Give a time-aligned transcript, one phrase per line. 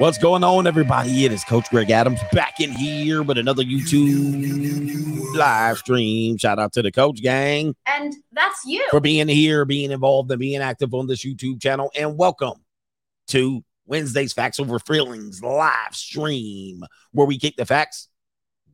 [0.00, 1.26] What's going on, everybody?
[1.26, 6.38] It is Coach Greg Adams back in here with another YouTube live stream.
[6.38, 7.74] Shout out to the Coach Gang.
[7.84, 8.82] And that's you.
[8.88, 11.90] For being here, being involved, and being active on this YouTube channel.
[11.94, 12.64] And welcome
[13.26, 18.08] to Wednesday's Facts Over Feelings live stream, where we kick the facts.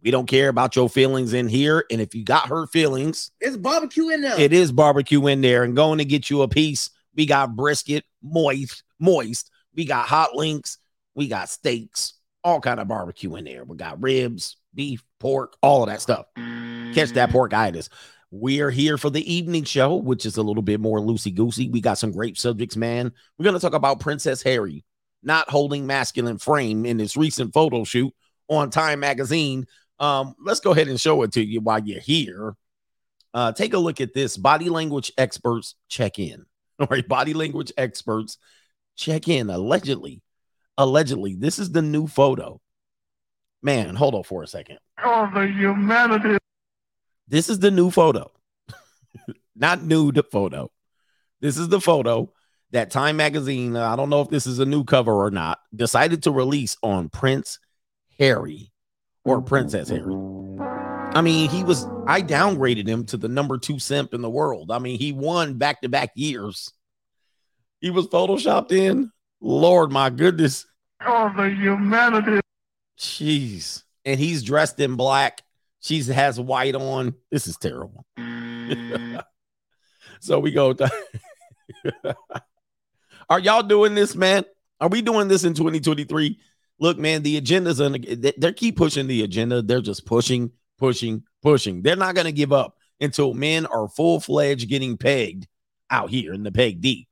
[0.05, 1.85] We don't care about your feelings in here.
[1.91, 4.39] And if you got hurt feelings, it's barbecue in there.
[4.39, 5.65] It is barbecue in there.
[5.65, 6.91] And going to get you a piece.
[7.17, 9.51] We got brisket, moist, moist.
[9.75, 10.79] We got hot links
[11.17, 13.65] we got steaks, all kind of barbecue in there.
[13.65, 16.27] We got ribs, beef, pork, all of that stuff.
[16.37, 17.89] Catch that pork itis.
[18.31, 21.69] We are here for the evening show, which is a little bit more loosey goosey.
[21.69, 23.13] We got some great subjects, man.
[23.39, 24.85] We're going to talk about Princess Harry
[25.27, 28.15] not holding masculine frame in this recent photo shoot
[28.49, 29.67] on Time Magazine.
[29.99, 32.55] Um, let's go ahead and show it to you while you're here.
[33.35, 34.37] Uh, take a look at this.
[34.37, 36.47] Body language experts check in.
[36.79, 38.39] All right, body language experts
[38.95, 39.51] check in.
[39.51, 40.23] Allegedly,
[40.79, 42.61] allegedly, this is the new photo.
[43.63, 44.79] Man, hold on for a second.
[45.03, 46.39] Oh, the humanity.
[47.29, 48.31] This is the new photo,
[49.57, 50.71] not nude photo.
[51.41, 52.33] This is the photo
[52.71, 55.59] that Time Magazine, uh, I don't know if this is a new cover or not,
[55.75, 57.59] decided to release on Prince
[58.19, 58.73] Harry
[59.25, 60.15] or Princess Harry.
[61.15, 64.71] I mean, he was, I downgraded him to the number two simp in the world.
[64.71, 66.73] I mean, he won back to back years.
[67.81, 69.11] He was photoshopped in
[69.47, 70.67] Lord, my goodness.
[71.07, 72.41] Oh, the humanity.
[72.99, 73.85] Jeez.
[74.05, 75.43] And he's dressed in black.
[75.81, 77.15] She has white on.
[77.31, 78.05] This is terrible.
[78.19, 79.23] Mm.
[80.21, 80.75] so we go.
[83.31, 84.45] Are y'all doing this, man?
[84.81, 86.41] Are we doing this in 2023?
[86.81, 87.93] Look, man, the agenda's on.
[87.93, 89.63] They keep pushing the agenda.
[89.63, 91.83] They're just pushing, pushing, pushing.
[91.83, 95.47] They're not going to give up until men are full fledged getting pegged
[95.89, 97.07] out here in the peg D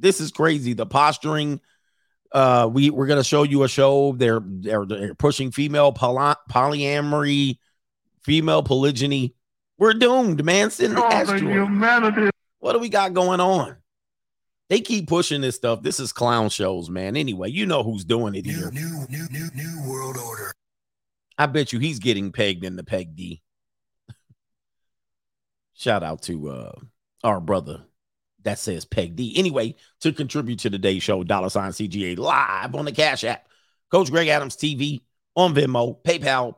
[0.00, 0.72] this is crazy.
[0.72, 1.60] The posturing.
[2.32, 4.12] Uh, we we're gonna show you a show.
[4.12, 7.58] They're they're, they're pushing female poly- polyamory,
[8.22, 9.34] female polygyny.
[9.78, 10.70] We're doomed, man.
[10.70, 12.30] Sitting oh, humanity.
[12.58, 13.76] What do we got going on?
[14.68, 15.82] They keep pushing this stuff.
[15.82, 17.16] This is clown shows, man.
[17.16, 18.70] Anyway, you know who's doing it new, here.
[18.70, 20.52] New, new, new, new world order.
[21.36, 23.42] I bet you he's getting pegged in the peg D.
[25.74, 26.72] Shout out to uh
[27.24, 27.84] our brother
[28.44, 29.34] that says Peg D.
[29.36, 33.46] Anyway, to contribute to today's show, dollar sign CGA live on the Cash App,
[33.90, 35.00] Coach Greg Adams TV
[35.36, 36.56] on Venmo, PayPal,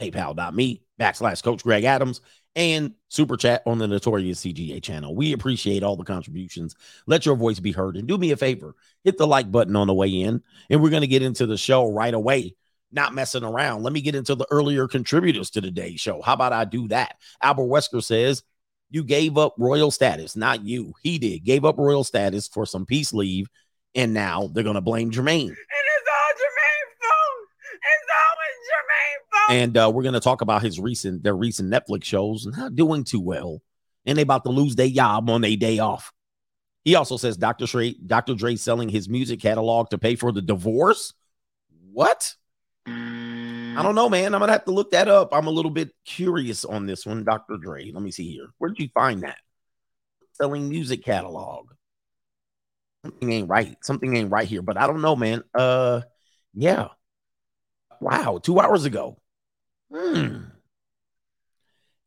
[0.00, 2.20] PayPal.me backslash Coach Greg Adams,
[2.56, 5.14] and Super Chat on the Notorious CGA channel.
[5.14, 6.76] We appreciate all the contributions.
[7.06, 7.96] Let your voice be heard.
[7.96, 10.42] And do me a favor, hit the like button on the way in.
[10.70, 12.54] And we're going to get into the show right away.
[12.92, 13.82] Not messing around.
[13.82, 16.22] Let me get into the earlier contributors to today's show.
[16.22, 17.16] How about I do that?
[17.42, 18.44] Albert Wesker says,
[18.94, 20.94] you gave up royal status, not you.
[21.02, 21.44] He did.
[21.44, 23.48] Gave up royal status for some peace leave,
[23.96, 25.48] and now they're going to blame Jermaine.
[25.48, 27.48] And it's all Jermaine's fault.
[27.74, 29.50] It's always Jermaine's fault.
[29.50, 33.02] And uh, we're going to talk about his recent, their recent Netflix shows, not doing
[33.02, 33.60] too well,
[34.06, 36.12] and they about to lose their job on their day off.
[36.84, 37.66] He also says Dr.
[37.66, 38.36] Dre, Dr.
[38.36, 41.14] Dre selling his music catalog to pay for the divorce.
[41.92, 42.36] What?
[43.76, 44.34] I don't know, man.
[44.34, 45.30] I'm gonna have to look that up.
[45.32, 47.56] I'm a little bit curious on this one, Dr.
[47.56, 47.90] Dre.
[47.90, 48.48] Let me see here.
[48.58, 49.38] Where did you find that?
[50.32, 51.70] Selling music catalog.
[53.04, 53.76] Something ain't right.
[53.82, 55.44] Something ain't right here, but I don't know, man.
[55.54, 56.02] Uh,
[56.54, 56.88] yeah.
[58.00, 59.18] Wow, two hours ago.
[59.92, 60.44] Hmm.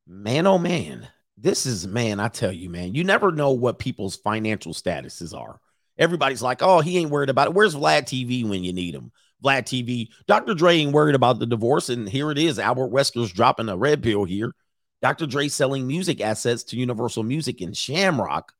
[0.08, 1.08] Man, oh man,
[1.38, 2.20] this is man.
[2.20, 5.60] I tell you, man, you never know what people's financial statuses are.
[5.98, 7.54] Everybody's like, oh, he ain't worried about it.
[7.54, 9.12] Where's Vlad TV when you need him?
[9.44, 10.10] Vlad TV.
[10.28, 10.54] Dr.
[10.54, 11.90] Dre ain't worried about the divorce.
[11.90, 12.60] And here it is.
[12.60, 14.54] Albert Wesker's dropping a red pill here.
[15.02, 15.28] Dr.
[15.28, 18.54] Dre selling music assets to Universal Music and Shamrock.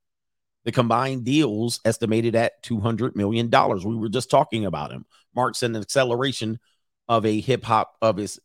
[0.66, 3.50] The combined deals estimated at $200 million.
[3.50, 5.06] We were just talking about him.
[5.36, 6.60] Marks an acceleration
[7.08, 8.40] of a hip hop of his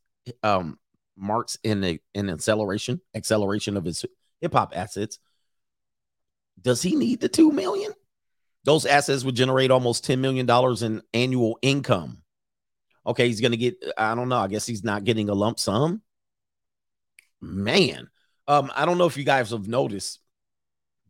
[0.45, 0.79] um
[1.17, 4.05] marks in a, an acceleration, acceleration of his
[4.41, 5.19] hip hop assets.
[6.61, 7.93] Does he need the two million?
[8.65, 10.49] Those assets would generate almost $10 million
[10.85, 12.22] in annual income.
[13.07, 16.03] Okay, he's to get, I don't know, I guess he's not getting a lump sum.
[17.41, 18.09] Man,
[18.47, 20.21] um, I don't know if you guys have noticed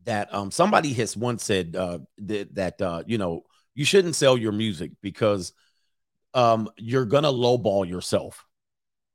[0.04, 3.44] that um, somebody has once said uh, that, that uh, you know,
[3.74, 5.52] you shouldn't sell your music because
[6.34, 8.46] um, you're to lowball yourself.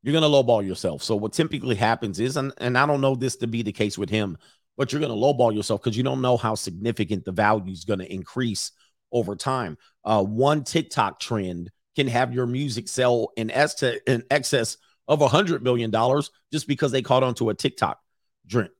[0.04, 1.04] You're to lowball yourself.
[1.04, 3.98] So, what typically happens is, and, and I don't know this to be the case
[3.98, 4.38] with him,
[4.78, 8.14] but you're to lowball yourself because you don't know how significant the value is to
[8.14, 8.72] increase
[9.12, 9.78] over time.
[10.06, 14.78] Uh, one TikTok trend can have your music sell in, in excess
[15.08, 18.00] of a hundred million dollars just because they caught onto a TikTok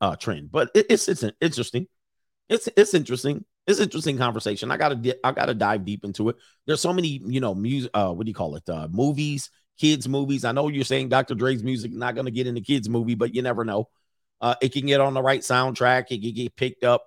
[0.00, 0.52] uh, trend.
[0.52, 1.88] But it, it's it's interesting.
[2.48, 3.44] It's it's interesting.
[3.66, 4.70] It's interesting conversation.
[4.70, 6.36] I gotta di- I gotta dive deep into it.
[6.64, 7.90] There's so many, you know, music.
[7.92, 8.68] Uh, what do you call it?
[8.68, 9.50] Uh, movies,
[9.80, 10.44] kids movies.
[10.44, 11.34] I know you're saying Dr.
[11.34, 13.88] Dre's music not gonna get in the kids movie, but you never know.
[14.40, 16.04] Uh, it can get on the right soundtrack.
[16.10, 17.04] It can get picked up.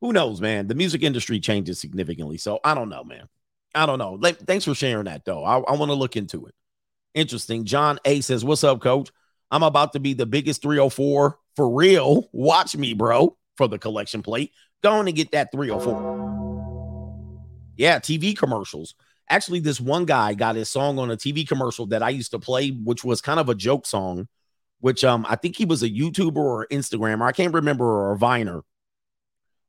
[0.00, 0.68] Who knows, man?
[0.68, 3.28] The music industry changes significantly, so I don't know, man.
[3.74, 4.18] I don't know.
[4.46, 5.44] Thanks for sharing that, though.
[5.44, 6.54] I, I want to look into it.
[7.14, 7.64] Interesting.
[7.64, 9.10] John A says, "What's up, Coach?
[9.50, 12.28] I'm about to be the biggest 304 for real.
[12.32, 16.34] Watch me, bro, for the collection plate." Going to get that 304.
[17.76, 18.94] Yeah, TV commercials.
[19.30, 22.38] Actually, this one guy got his song on a TV commercial that I used to
[22.38, 24.28] play, which was kind of a joke song,
[24.80, 27.26] which um I think he was a YouTuber or Instagrammer.
[27.26, 28.62] I can't remember or a Viner.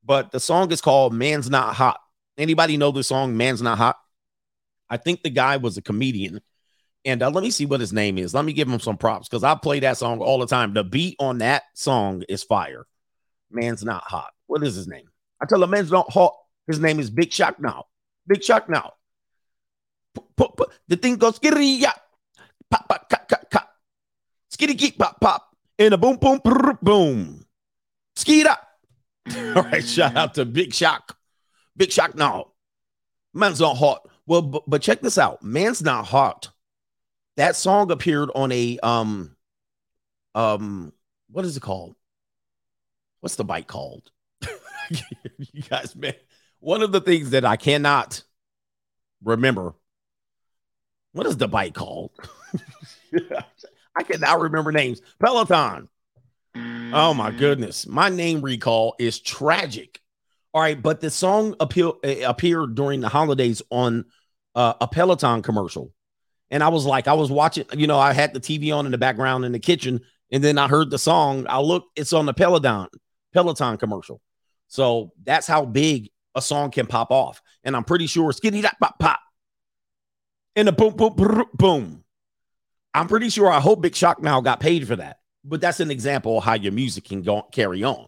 [0.03, 1.99] But the song is called Man's Not Hot.
[2.37, 3.97] Anybody know the song Man's Not Hot?
[4.89, 6.41] I think the guy was a comedian.
[7.05, 8.33] And uh, let me see what his name is.
[8.33, 10.73] Let me give him some props because I play that song all the time.
[10.73, 12.85] The beat on that song is fire.
[13.51, 14.33] Man's not hot.
[14.47, 15.07] What is his name?
[15.41, 16.33] I tell him man's not hot.
[16.67, 17.85] His name is Big Shaq now.
[18.27, 18.93] Big Shaq now.
[20.87, 21.93] The thing goes skitty yeah.
[22.69, 23.67] Pop pop cut cut cut.
[24.51, 25.45] Skitty geek pop pop.
[25.77, 27.45] And a boom boom brr, boom.
[28.15, 28.67] Skeet up.
[29.55, 31.01] All right, shout out to Big Shaq.
[31.77, 32.51] Big Shaq now.
[33.33, 34.07] Man's not hot.
[34.25, 35.43] Well, but, but check this out.
[35.43, 36.49] Man's not hot.
[37.37, 39.35] That song appeared on a um
[40.33, 40.93] um
[41.29, 41.95] what is it called?
[43.19, 44.09] What's the bike called?
[44.89, 46.13] you guys, man.
[46.59, 48.23] One of the things that I cannot
[49.23, 49.73] remember.
[51.11, 52.11] What is the bike called?
[53.95, 55.01] I cannot remember names.
[55.19, 55.89] Peloton.
[56.55, 57.85] Oh my goodness.
[57.87, 60.01] My name recall is tragic.
[60.55, 64.05] All right, but the song appear, uh, appeared during the holidays on
[64.55, 65.91] uh, a Peloton commercial.
[66.49, 68.93] And I was like, I was watching, you know, I had the TV on in
[68.93, 69.99] the background in the kitchen,
[70.31, 71.45] and then I heard the song.
[71.49, 72.87] I look, it's on the Peloton,
[73.33, 74.21] Peloton commercial.
[74.69, 77.41] So that's how big a song can pop off.
[77.65, 79.19] And I'm pretty sure skinny that pop pop.
[80.55, 82.03] And a boom, boom, boom, boom.
[82.93, 85.17] I'm pretty sure I hope Big Shaq now got paid for that.
[85.43, 88.07] But that's an example of how your music can go carry on.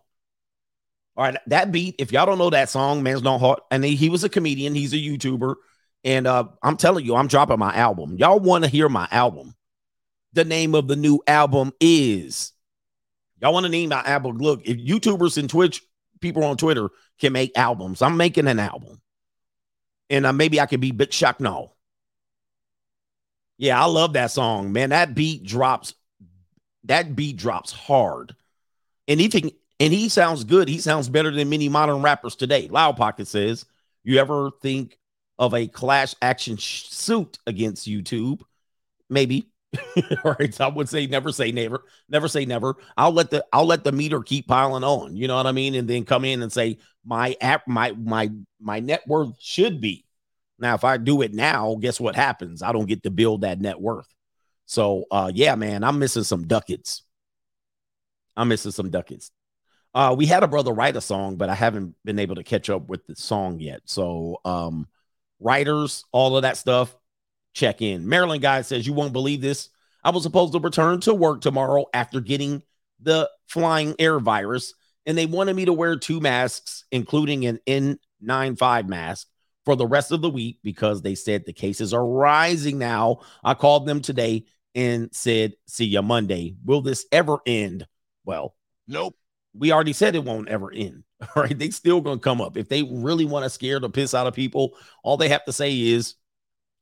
[1.18, 3.96] All right, that beat, if y'all don't know that song, Man's Not Hot, and he,
[3.96, 5.56] he was a comedian, he's a YouTuber.
[6.04, 8.18] And uh, I'm telling you, I'm dropping my album.
[8.18, 9.56] Y'all want to hear my album?
[10.34, 12.52] The name of the new album is.
[13.42, 14.38] Y'all want to name my album?
[14.38, 15.81] Look, if YouTubers and Twitch
[16.22, 19.02] people on Twitter can make albums, I'm making an album.
[20.12, 21.74] And uh, maybe I could be Big Shaq No.
[23.58, 24.92] Yeah, I love that song, man.
[24.92, 25.96] That beat drops.
[26.84, 28.36] That beat drops hard.
[29.08, 29.19] And
[29.80, 30.68] and he sounds good.
[30.68, 32.68] He sounds better than many modern rappers today.
[32.70, 33.66] Loud Pocket says,
[34.04, 34.98] "You ever think
[35.40, 38.42] of a clash action sh- suit against YouTube?
[39.10, 39.50] Maybe.
[40.24, 40.60] All right.
[40.62, 41.84] I would say never say never.
[42.10, 42.76] Never say never.
[42.96, 45.16] I'll let the I'll let the meter keep piling on.
[45.16, 45.76] You know what I mean?
[45.76, 50.06] And then come in and say my app, my my my net worth should be.
[50.60, 52.64] Now, if I do it now, guess what happens?
[52.64, 54.08] I don't get to build that net worth.
[54.66, 57.04] So uh yeah, man, I'm missing some ducats.
[58.36, 59.32] I'm missing some ducats.
[59.94, 62.69] Uh, we had a brother write a song, but I haven't been able to catch
[62.69, 63.81] up with the song yet.
[63.86, 64.88] So um
[65.39, 66.95] writers, all of that stuff,
[67.54, 68.07] check in.
[68.07, 69.69] Maryland guy says, You won't believe this.
[70.04, 72.63] I was supposed to return to work tomorrow after getting
[73.01, 74.74] the flying air virus,
[75.06, 79.28] and they wanted me to wear two masks, including an N95 mask,
[79.66, 83.19] for the rest of the week because they said the cases are rising now.
[83.44, 84.45] I called them today
[84.76, 86.56] and said, See you Monday.
[86.64, 87.88] Will this ever end?
[88.23, 88.56] Well,
[88.88, 89.16] Nope.
[89.57, 91.04] We already said it won't ever end.
[91.21, 91.57] All right.
[91.57, 92.57] They still gonna come up.
[92.57, 95.54] If they really want to scare the piss out of people, all they have to
[95.54, 96.16] say is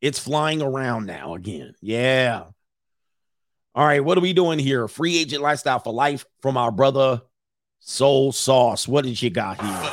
[0.01, 1.73] it's flying around now again.
[1.81, 2.43] Yeah.
[3.73, 4.03] All right.
[4.03, 4.87] What are we doing here?
[4.87, 7.21] Free agent lifestyle for life from our brother
[7.79, 8.87] Soul Sauce.
[8.87, 9.91] What did you got here?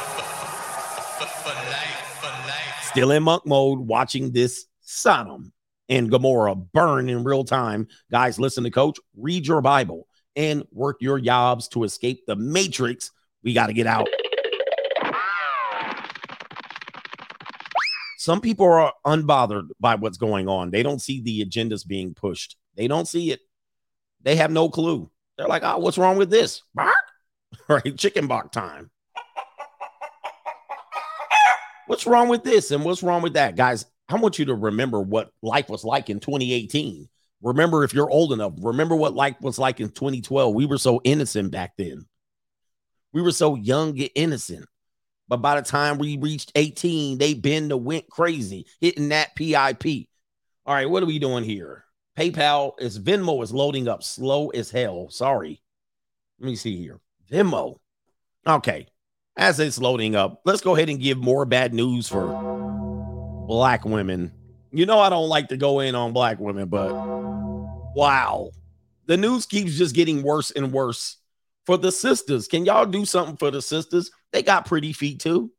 [2.82, 5.52] Still in monk mode, watching this Sodom
[5.88, 7.88] and Gomorrah burn in real time.
[8.10, 13.10] Guys, listen to coach, read your Bible and work your jobs to escape the matrix.
[13.42, 14.08] We got to get out.
[18.18, 20.70] Some people are unbothered by what's going on.
[20.70, 22.56] They don't see the agendas being pushed.
[22.76, 23.40] They don't see it.
[24.22, 25.10] They have no clue.
[25.36, 26.62] They're like, oh, what's wrong with this?
[26.74, 26.94] Bark?
[27.68, 27.96] Right?
[27.98, 28.90] Chicken bark time.
[31.86, 32.70] What's wrong with this?
[32.70, 33.56] And what's wrong with that?
[33.56, 37.08] Guys, I want you to remember what life was like in 2018.
[37.42, 40.54] Remember, if you're old enough, remember what life was like in 2012.
[40.54, 42.06] We were so innocent back then.
[43.12, 44.66] We were so young and innocent.
[45.28, 50.08] But by the time we reached 18, they been to went crazy, hitting that PIP.
[50.66, 51.84] All right, what are we doing here?
[52.18, 55.08] PayPal is Venmo is loading up slow as hell.
[55.10, 55.62] Sorry.
[56.38, 57.00] Let me see here.
[57.30, 57.76] Venmo.
[58.46, 58.86] Okay.
[59.36, 62.26] as it's loading up, let's go ahead and give more bad news for
[63.48, 64.32] black women.
[64.70, 66.92] You know, I don't like to go in on black women, but
[67.94, 68.50] wow,
[69.06, 71.18] the news keeps just getting worse and worse
[71.66, 72.48] for the sisters.
[72.48, 74.10] Can y'all do something for the sisters?
[74.32, 75.52] They got pretty feet too.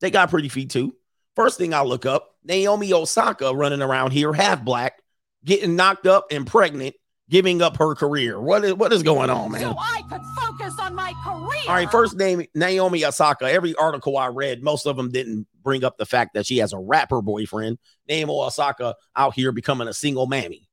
[0.00, 0.94] They got pretty feet too.
[1.36, 5.00] First thing I look up Naomi Osaka running around here, half black,
[5.44, 6.94] getting knocked up and pregnant,
[7.30, 8.40] giving up her career.
[8.40, 9.62] What is what is going on, man?
[9.62, 11.62] So I could focus on my career.
[11.68, 13.50] All right, first name Naomi Osaka.
[13.50, 16.72] Every article I read, most of them didn't bring up the fact that she has
[16.72, 17.78] a rapper boyfriend.
[18.08, 20.68] Naomi Osaka out here becoming a single mammy.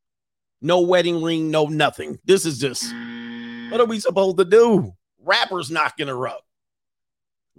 [0.61, 2.19] No wedding ring, no nothing.
[2.25, 2.83] This is just
[3.71, 4.93] what are we supposed to do?
[5.23, 6.43] Rappers knocking her up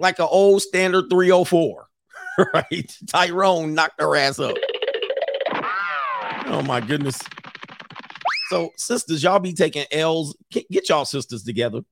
[0.00, 1.86] like an old standard 304,
[2.54, 2.96] right?
[3.06, 4.56] Tyrone knocked her ass up.
[6.46, 7.20] Oh my goodness.
[8.48, 10.36] So, sisters, y'all be taking L's.
[10.50, 11.82] Get, y'all sisters together.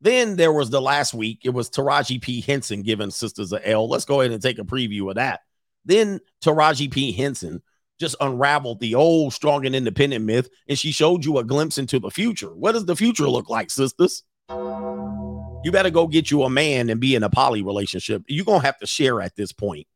[0.00, 1.42] Then there was the last week.
[1.44, 2.40] It was Taraji P.
[2.40, 3.88] Henson giving sisters a L.
[3.88, 5.40] Let's go ahead and take a preview of that.
[5.84, 7.12] Then Taraji P.
[7.12, 7.62] Henson
[7.98, 11.98] just unraveled the old strong and independent myth, and she showed you a glimpse into
[11.98, 12.54] the future.
[12.54, 14.24] What does the future look like, sisters?
[14.50, 18.22] You better go get you a man and be in a poly relationship.
[18.28, 19.86] You're gonna have to share at this point.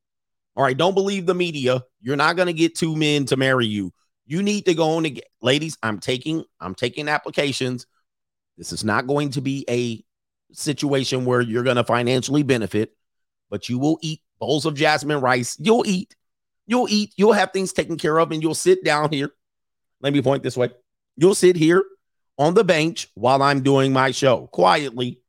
[0.56, 1.82] All right, don't believe the media.
[2.00, 3.92] You're not gonna get two men to marry you.
[4.26, 5.76] You need to go on and get ladies.
[5.82, 7.86] I'm taking, I'm taking applications.
[8.56, 10.04] This is not going to be a
[10.52, 12.96] situation where you're gonna financially benefit,
[13.50, 15.56] but you will eat bowls of jasmine rice.
[15.60, 16.16] You'll eat
[16.68, 19.30] You'll eat, you'll have things taken care of, and you'll sit down here.
[20.02, 20.68] Let me point this way.
[21.16, 21.82] You'll sit here
[22.36, 25.22] on the bench while I'm doing my show quietly,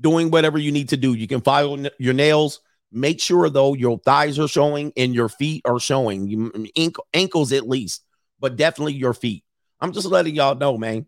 [0.00, 1.14] doing whatever you need to do.
[1.14, 2.60] You can file your nails.
[2.92, 7.52] Make sure, though, your thighs are showing and your feet are showing, you, ankle, ankles
[7.52, 8.04] at least,
[8.38, 9.44] but definitely your feet.
[9.80, 11.06] I'm just letting y'all know, man.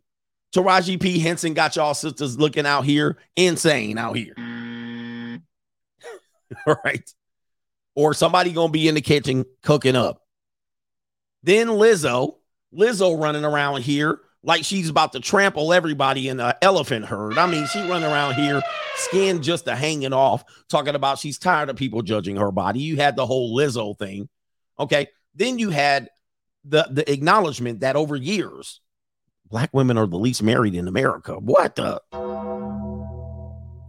[0.57, 1.19] Taraji P.
[1.19, 4.35] Henson got y'all sisters looking out here insane out here.
[6.67, 7.13] All right
[7.95, 10.23] or somebody gonna be in the kitchen cooking up.
[11.43, 12.37] Then Lizzo,
[12.75, 17.39] Lizzo running around here like she's about to trample everybody in an elephant herd.
[17.39, 18.63] I mean, she running around here,
[18.97, 22.81] skin just a hanging off, talking about she's tired of people judging her body.
[22.81, 24.29] You had the whole Lizzo thing.
[24.79, 25.09] Okay.
[25.35, 26.09] Then you had
[26.65, 28.81] the the acknowledgement that over years,
[29.47, 31.35] black women are the least married in America.
[31.35, 32.01] What the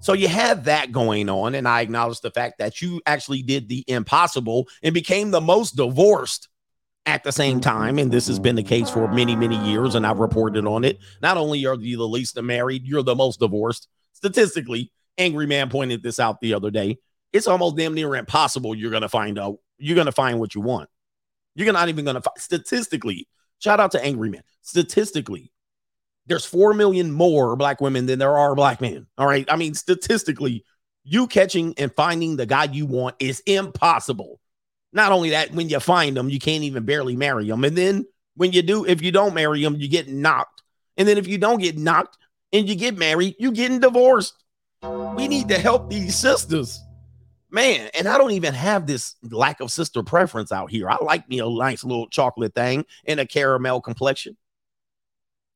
[0.06, 3.68] so you had that going on, and I acknowledge the fact that you actually did
[3.68, 6.48] the impossible and became the most divorced
[7.08, 7.98] at the same time.
[7.98, 11.00] And this has been the case for many, many years, and I've reported on it.
[11.24, 13.88] Not only are you the least married, you're the most divorced.
[14.14, 17.00] Statistically, Angry Man pointed this out the other day.
[17.34, 18.76] It's almost damn near impossible.
[18.76, 19.58] You're gonna find out.
[19.80, 20.88] You're gonna find what you want.
[21.56, 23.28] You're not even gonna find statistically.
[23.58, 24.44] Shout out to Angry Man.
[24.62, 25.52] Statistically,
[26.28, 29.08] there's 4 million more black women than there are black men.
[29.18, 29.46] All right.
[29.50, 30.64] I mean, statistically,
[31.04, 34.40] you catching and finding the guy you want is impossible.
[34.92, 37.64] Not only that, when you find them, you can't even barely marry them.
[37.64, 38.06] And then
[38.36, 40.64] when you do, if you don't marry them, you get knocked.
[40.98, 42.18] And then if you don't get knocked
[42.52, 44.34] and you get married, you getting divorced.
[45.16, 46.80] We need to help these sisters.
[47.52, 50.90] Man, and I don't even have this lack of sister preference out here.
[50.90, 54.36] I like me a nice little chocolate thing and a caramel complexion.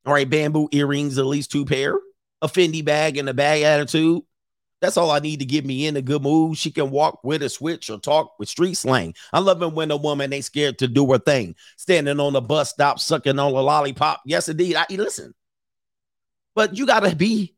[0.06, 1.94] All right, bamboo earrings, at least two pair,
[2.40, 4.22] a Fendi bag, and a bag attitude.
[4.80, 6.56] That's all I need to get me in a good mood.
[6.56, 9.14] She can walk with a switch or talk with street slang.
[9.32, 12.40] I love it when a woman ain't scared to do her thing, standing on the
[12.40, 14.22] bus stop, sucking on a lollipop.
[14.24, 14.76] Yes, indeed.
[14.76, 15.34] I listen.
[16.54, 17.54] But you gotta be,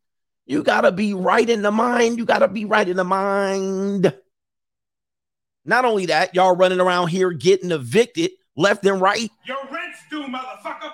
[0.46, 2.18] you gotta be right in the mind.
[2.18, 4.12] You gotta be right in the mind.
[5.64, 9.30] Not only that, y'all running around here getting evicted left and right.
[9.46, 10.90] Your rent's due, motherfucker.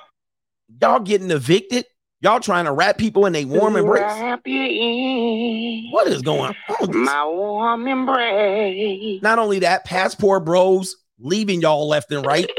[0.80, 1.86] Y'all getting evicted.
[2.20, 4.02] Y'all trying to wrap people in a warm embrace.
[4.02, 7.04] Wrap you in What is going on?
[7.04, 9.22] my warm embrace.
[9.22, 12.50] Not only that, passport bros leaving y'all left and right.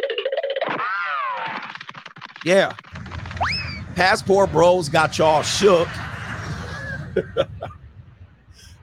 [2.46, 2.74] Yeah.
[3.96, 5.90] Passport bros got y'all shook.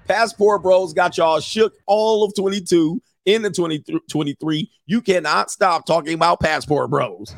[0.07, 4.71] Passport bros got y'all shook all of 22 into 2023.
[4.87, 7.35] You cannot stop talking about passport bros.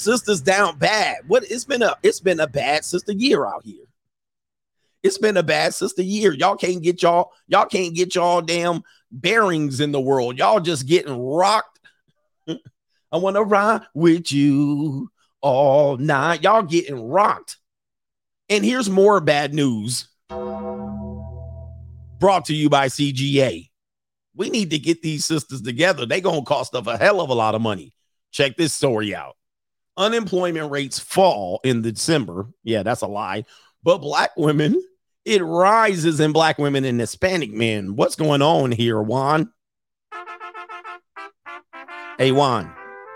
[0.00, 1.18] Sisters down bad.
[1.26, 3.84] What it's been a it's been a bad sister year out here.
[5.02, 6.32] It's been a bad sister year.
[6.32, 10.38] Y'all can't get y'all y'all can't get y'all damn bearings in the world.
[10.38, 11.80] Y'all just getting rocked.
[12.48, 15.10] I want to ride with you
[15.42, 16.44] all night.
[16.44, 17.58] Y'all getting rocked.
[18.48, 20.08] And here's more bad news
[22.18, 23.68] brought to you by CGA.
[24.34, 26.06] We need to get these sisters together.
[26.06, 27.92] They to cost us a hell of a lot of money.
[28.32, 29.36] Check this story out.
[30.00, 32.46] Unemployment rates fall in December.
[32.64, 33.44] Yeah, that's a lie.
[33.82, 34.82] but black women,
[35.26, 37.96] it rises in black women and Hispanic men.
[37.96, 39.52] What's going on here, Juan?
[42.16, 42.72] Hey, Juan,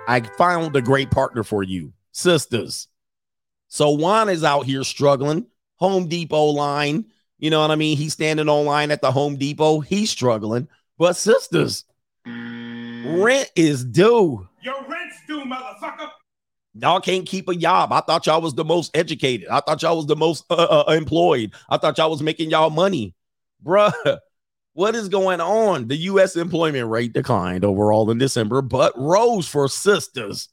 [0.06, 2.88] I found a great partner for you, sisters.
[3.68, 5.46] So Juan is out here struggling.
[5.76, 7.06] Home Depot line,
[7.38, 7.96] you know what I mean?
[7.96, 9.80] He's standing on line at the Home Depot.
[9.80, 10.68] He's struggling.
[10.98, 11.86] But sisters,
[12.26, 14.46] rent is due.
[14.62, 16.10] Your rent's due, motherfucker.
[16.76, 17.92] Y'all can't keep a job.
[17.92, 19.48] I thought y'all was the most educated.
[19.48, 21.52] I thought y'all was the most uh, uh, employed.
[21.68, 23.14] I thought y'all was making y'all money.
[23.64, 23.92] Bruh,
[24.72, 25.86] what is going on?
[25.86, 26.34] The U.S.
[26.34, 30.48] employment rate declined overall in December, but rose for sisters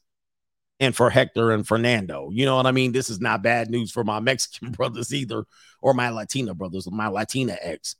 [0.78, 2.30] and for Hector and Fernando.
[2.32, 2.92] You know what I mean?
[2.92, 5.44] This is not bad news for my Mexican brothers either,
[5.80, 7.96] or my Latina brothers, my Latina ex,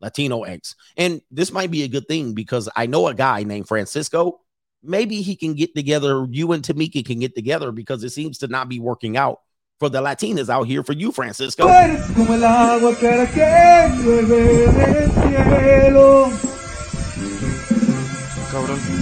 [0.00, 0.76] Latino ex.
[0.96, 4.40] And this might be a good thing because I know a guy named Francisco.
[4.82, 8.46] Maybe he can get together, you and Tamika can get together because it seems to
[8.46, 9.40] not be working out
[9.78, 11.66] for the Latinas out here for you, Francisco.
[11.68, 13.40] eres como el agua clara que
[14.02, 16.30] llueve del cielo.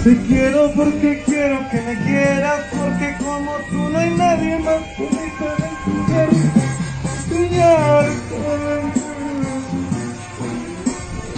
[0.03, 5.45] Te quiero porque quiero que me quieras, porque como tú no hay nadie más bonito
[5.57, 6.29] en el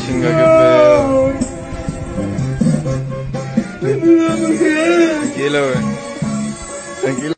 [0.06, 1.29] Chinga, qué pedo.
[3.80, 5.74] Tranquilo.
[7.02, 7.36] Tranquilo.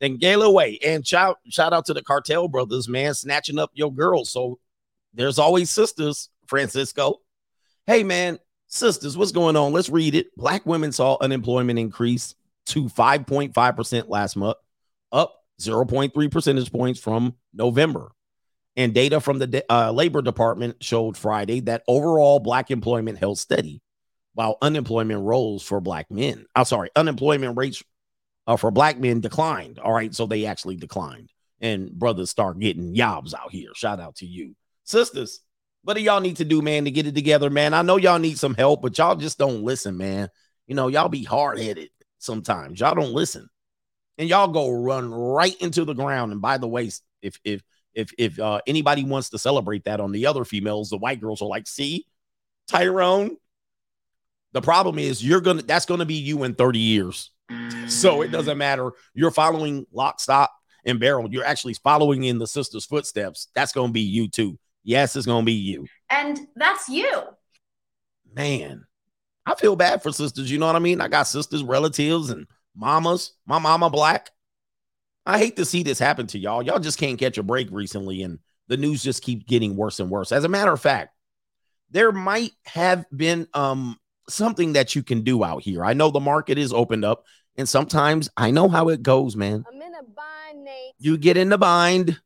[0.00, 0.78] then Gala away.
[0.84, 4.30] And shout shout out to the cartel brothers, man, snatching up your girls.
[4.30, 4.60] So
[5.12, 7.20] there's always sisters, Francisco.
[7.86, 8.38] Hey man,
[8.68, 9.72] sisters, what's going on?
[9.72, 10.34] Let's read it.
[10.36, 14.58] Black women saw unemployment increase to 5.5% last month,
[15.10, 18.12] up 0.3 percentage points from November.
[18.76, 23.82] And data from the uh, Labor Department showed Friday that overall black employment held steady,
[24.34, 26.46] while unemployment rose for black men.
[26.54, 27.82] I'm sorry, unemployment rates
[28.46, 29.78] uh, for black men declined.
[29.78, 33.70] All right, so they actually declined, and brothers start getting jobs out here.
[33.74, 35.40] Shout out to you, sisters.
[35.82, 37.72] What do y'all need to do, man, to get it together, man?
[37.72, 40.28] I know y'all need some help, but y'all just don't listen, man.
[40.66, 41.88] You know, y'all be hard headed
[42.18, 42.80] sometimes.
[42.80, 43.48] Y'all don't listen,
[44.18, 46.32] and y'all go run right into the ground.
[46.32, 46.90] And by the way,
[47.22, 47.62] if if
[47.94, 51.42] if if uh, anybody wants to celebrate that on the other females, the white girls
[51.42, 52.06] are like, see,
[52.68, 53.36] Tyrone.
[54.52, 57.30] The problem is you're gonna that's gonna be you in 30 years.
[57.88, 58.92] So it doesn't matter.
[59.14, 60.50] You're following lock, stock,
[60.84, 61.28] and barrel.
[61.30, 63.48] You're actually following in the sister's footsteps.
[63.54, 64.58] That's gonna be you too.
[64.84, 65.86] Yes, it's gonna be you.
[66.08, 67.22] And that's you.
[68.34, 68.86] Man,
[69.46, 70.50] I feel bad for sisters.
[70.50, 71.00] You know what I mean?
[71.00, 73.32] I got sisters, relatives, and mamas.
[73.46, 74.30] My mama black.
[75.26, 76.62] I hate to see this happen to y'all.
[76.62, 80.10] Y'all just can't catch a break recently, and the news just keeps getting worse and
[80.10, 80.32] worse.
[80.32, 81.14] As a matter of fact,
[81.90, 85.84] there might have been um something that you can do out here.
[85.84, 87.24] I know the market is opened up,
[87.56, 89.64] and sometimes I know how it goes, man.
[89.66, 90.94] I'm in a bind, Nate.
[90.98, 92.20] You get in the bind,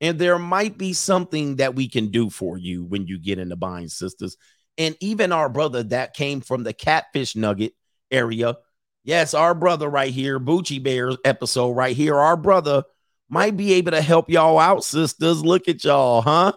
[0.00, 3.48] and there might be something that we can do for you when you get in
[3.48, 4.36] the bind, sisters.
[4.78, 7.74] And even our brother that came from the catfish nugget
[8.10, 8.56] area.
[9.04, 12.16] Yes, our brother right here, Bucci Bears episode right here.
[12.16, 12.84] Our brother
[13.28, 15.44] might be able to help y'all out, sisters.
[15.44, 16.52] Look at y'all, huh?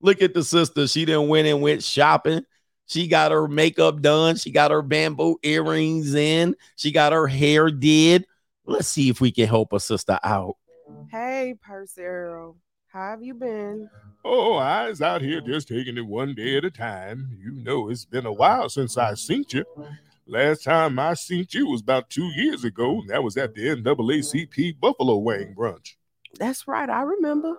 [0.00, 0.88] Look at the sister.
[0.88, 2.44] She didn't went and went shopping.
[2.90, 4.34] She got her makeup done.
[4.34, 6.56] She got her bamboo earrings in.
[6.74, 8.26] She got her hair did.
[8.66, 10.56] Let's see if we can help a sister out.
[11.08, 12.56] Hey, Percy Earl.
[12.88, 13.88] How have you been?
[14.24, 17.38] Oh, I was out here just taking it one day at a time.
[17.40, 19.64] You know, it's been a while since I seen you.
[20.26, 23.76] Last time I seen you was about two years ago, and that was at the
[23.76, 25.94] NAACP Buffalo Wang brunch.
[26.40, 27.56] That's right, I remember.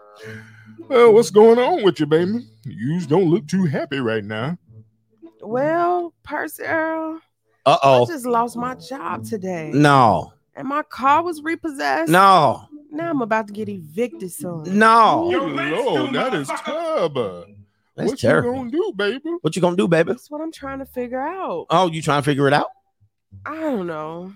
[0.90, 2.50] Well, what's going on with you, baby?
[2.66, 4.58] You don't look too happy right now.
[5.42, 7.20] Well, Percy Earl,
[7.66, 8.04] Uh oh.
[8.04, 9.72] I just lost my job today.
[9.74, 12.12] No, And my car was repossessed.
[12.12, 14.64] no, Now I'm about to get evicted soon.
[14.78, 15.30] no.
[15.32, 17.46] Your Oh, rent's Lord, that is terrible.
[17.96, 18.52] That's what terrible.
[18.52, 19.30] you gonna do, baby?
[19.42, 20.14] What you gonna do, baby?
[20.14, 21.68] That's what I'm trying to figure out.
[21.70, 22.68] Oh, you trying to figure it out?
[23.46, 24.34] I don't know.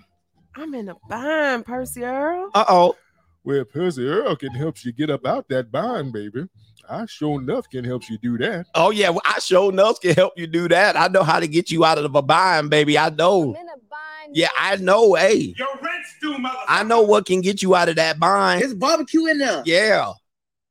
[0.54, 2.50] I'm in a bind, Percy Earl.
[2.54, 2.96] Uh oh.
[3.44, 6.48] Well, Percy Earl can help you get up out that bind, baby.
[6.88, 8.66] I sure enough can help you do that.
[8.74, 10.96] Oh yeah, well, I sure enough can help you do that.
[10.96, 12.96] I know how to get you out of the bind, baby.
[12.98, 13.42] I I'm know.
[13.42, 14.34] in a bind.
[14.36, 15.14] Yeah, I know.
[15.14, 16.64] Hey, Your rent's due, motherfucker.
[16.68, 18.62] I know what can get you out of that bind.
[18.62, 19.62] There's barbecue in there.
[19.64, 20.12] Yeah.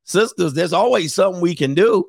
[0.04, 2.06] Sisters, there's always something we can do.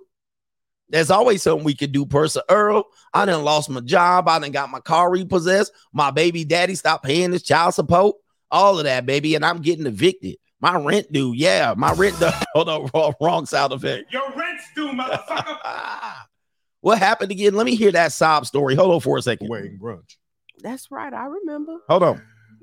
[0.89, 2.85] There's always something we could do, Percy Earl.
[3.13, 4.29] I done lost my job.
[4.29, 5.73] I done got my car repossessed.
[5.93, 8.17] My baby daddy stopped paying his child support.
[8.51, 9.35] All of that, baby.
[9.35, 10.37] And I'm getting evicted.
[10.61, 11.33] My rent due.
[11.35, 12.31] Yeah, my rent due.
[12.55, 14.13] Hold on, wrong, wrong sound effect.
[14.13, 15.59] Your rent's due, motherfucker.
[16.81, 17.55] what happened again?
[17.55, 18.75] Let me hear that sob story.
[18.75, 19.49] Hold on for a second.
[19.49, 20.17] Wang brunch.
[20.63, 21.79] That's right, I remember.
[21.89, 22.23] Hold on.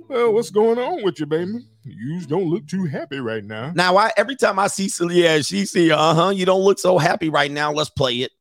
[0.09, 1.65] Well, what's going on with you, baby?
[1.83, 3.71] You don't look too happy right now.
[3.75, 6.97] Now, I every time I see Celia, she see, uh huh, you don't look so
[6.97, 7.71] happy right now.
[7.71, 8.31] Let's play it.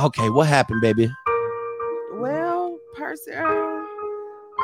[0.00, 1.10] Okay, what happened, baby?
[2.14, 3.79] Well, Percy Earl,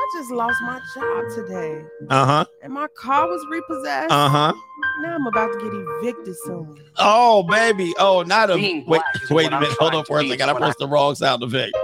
[0.07, 4.11] I just lost my job today, Uh huh, and my car was repossessed.
[4.11, 4.53] uh huh.
[5.01, 6.77] Now I'm about to get evicted soon.
[6.97, 7.93] Oh, baby.
[7.99, 9.01] Oh, not a Being wait.
[9.29, 9.77] Wait what a I'm minute.
[9.79, 10.49] Hold trying on for a second.
[10.49, 11.75] I what pressed the wrong sound effect.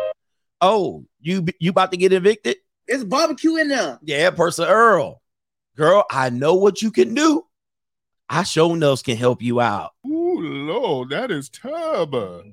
[0.62, 2.58] Oh, you you about to get evicted?
[2.88, 4.00] It's barbecue in there.
[4.04, 5.22] Yeah, person Earl.
[5.76, 7.46] Girl, I know what you can do.
[8.30, 9.92] I show enough can help you out.
[10.08, 12.44] Ooh, Lord, that is Tubba.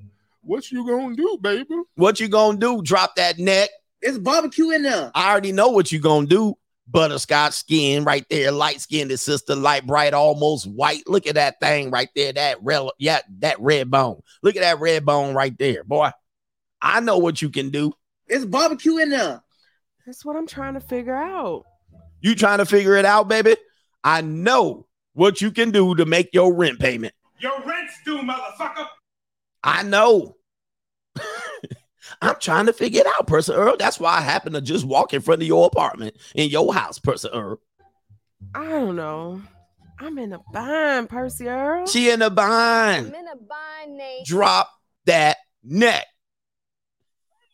[0.41, 1.75] What you gonna do, baby?
[1.95, 2.81] What you gonna do?
[2.81, 3.69] Drop that neck?
[4.01, 5.11] It's barbecue in there.
[5.13, 6.55] I already know what you're gonna do.
[6.87, 11.03] Butterscotch skin right there, light skinned sister, light bright, almost white.
[11.07, 12.33] Look at that thing right there.
[12.33, 14.21] That red, yeah, that red bone.
[14.43, 16.11] Look at that red bone right there, boy.
[16.81, 17.93] I know what you can do.
[18.27, 19.41] It's barbecue in there.
[20.05, 21.65] That's what I'm trying to figure out.
[22.19, 23.55] You trying to figure it out, baby?
[24.03, 27.13] I know what you can do to make your rent payment.
[27.39, 28.87] Your rent's due, motherfucker.
[29.63, 30.35] I know.
[32.21, 33.77] I'm trying to figure it out, person Earl.
[33.77, 36.99] That's why I happen to just walk in front of your apartment in your house,
[36.99, 37.59] person Earl.
[38.53, 39.41] I don't know.
[39.99, 41.85] I'm in a bind, Percy Earl.
[41.87, 44.25] She in a I'm in a bind, Nate.
[44.25, 44.69] Drop
[45.05, 46.05] that neck.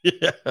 [0.04, 0.32] Yeah.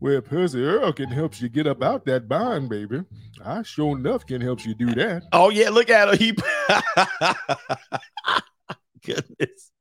[0.00, 3.02] Well, Percy Earl can help you get up out that bind, baby.
[3.44, 5.24] I sure enough can help you do that.
[5.32, 6.16] Oh yeah, look at her.
[6.16, 6.30] He
[9.04, 9.72] goodness.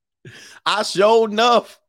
[0.66, 1.80] I showed enough.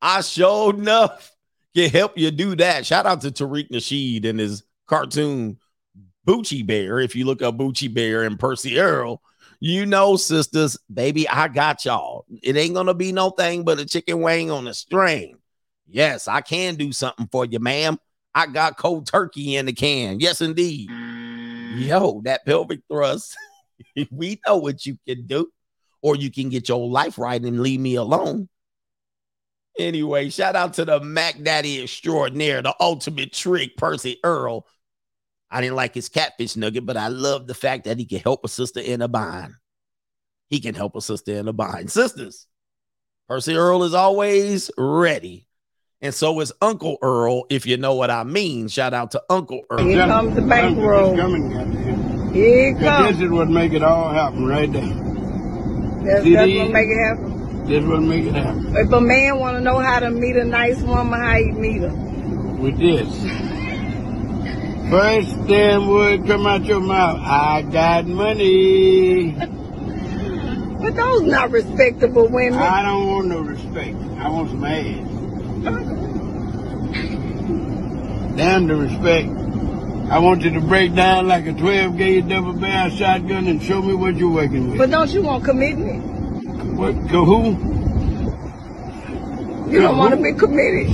[0.00, 1.34] I showed enough
[1.74, 2.86] can help you do that.
[2.86, 5.58] Shout out to Tariq Nasheed and his cartoon
[6.26, 6.98] Bucci Bear.
[6.98, 9.22] If you look up Bucci Bear and Percy Earl,
[9.60, 12.24] you know, sisters, baby, I got y'all.
[12.42, 15.38] It ain't gonna be no thing but a chicken wing on a string.
[15.86, 17.98] Yes, I can do something for you, ma'am.
[18.34, 20.20] I got cold turkey in the can.
[20.20, 20.90] Yes, indeed.
[21.76, 23.36] Yo, that pelvic thrust,
[24.10, 25.48] we know what you can do.
[26.00, 28.48] Or you can get your life right and leave me alone.
[29.78, 34.66] Anyway, shout out to the Mac Daddy extraordinaire, the ultimate trick, Percy Earl.
[35.50, 38.44] I didn't like his catfish nugget, but I love the fact that he can help
[38.44, 39.54] a sister in a bind.
[40.50, 41.90] He can help a sister in a bind.
[41.92, 42.46] Sisters,
[43.28, 45.46] Percy Earl is always ready.
[46.00, 48.68] And so is Uncle Earl, if you know what I mean.
[48.68, 49.84] Shout out to Uncle Earl.
[49.84, 51.14] Here comes the bankroll.
[52.32, 53.16] Here it comes.
[53.16, 54.82] This is what make it all happen right there.
[56.04, 57.37] That's, See that's what make it happen.
[57.68, 58.74] This what make it happen.
[58.74, 61.82] If a man want to know how to meet a nice woman, how he meet
[61.82, 61.90] her?
[61.90, 63.06] With this.
[64.90, 67.20] First damn word come out your mouth.
[67.20, 69.36] I got money.
[70.80, 72.54] But those not respectable women.
[72.58, 73.96] I don't want no respect.
[74.18, 75.08] I want some ass.
[78.36, 79.28] Damn the respect.
[80.10, 83.82] I want you to break down like a 12 gauge double barrel shotgun and show
[83.82, 84.78] me what you're working with.
[84.78, 86.17] But don't you want commitment?
[86.78, 86.92] What?
[87.08, 87.50] Go who?
[89.68, 90.86] You don't want to be committed.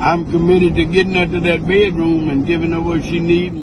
[0.00, 3.60] I'm committed to getting her to that bedroom and giving her what she needs.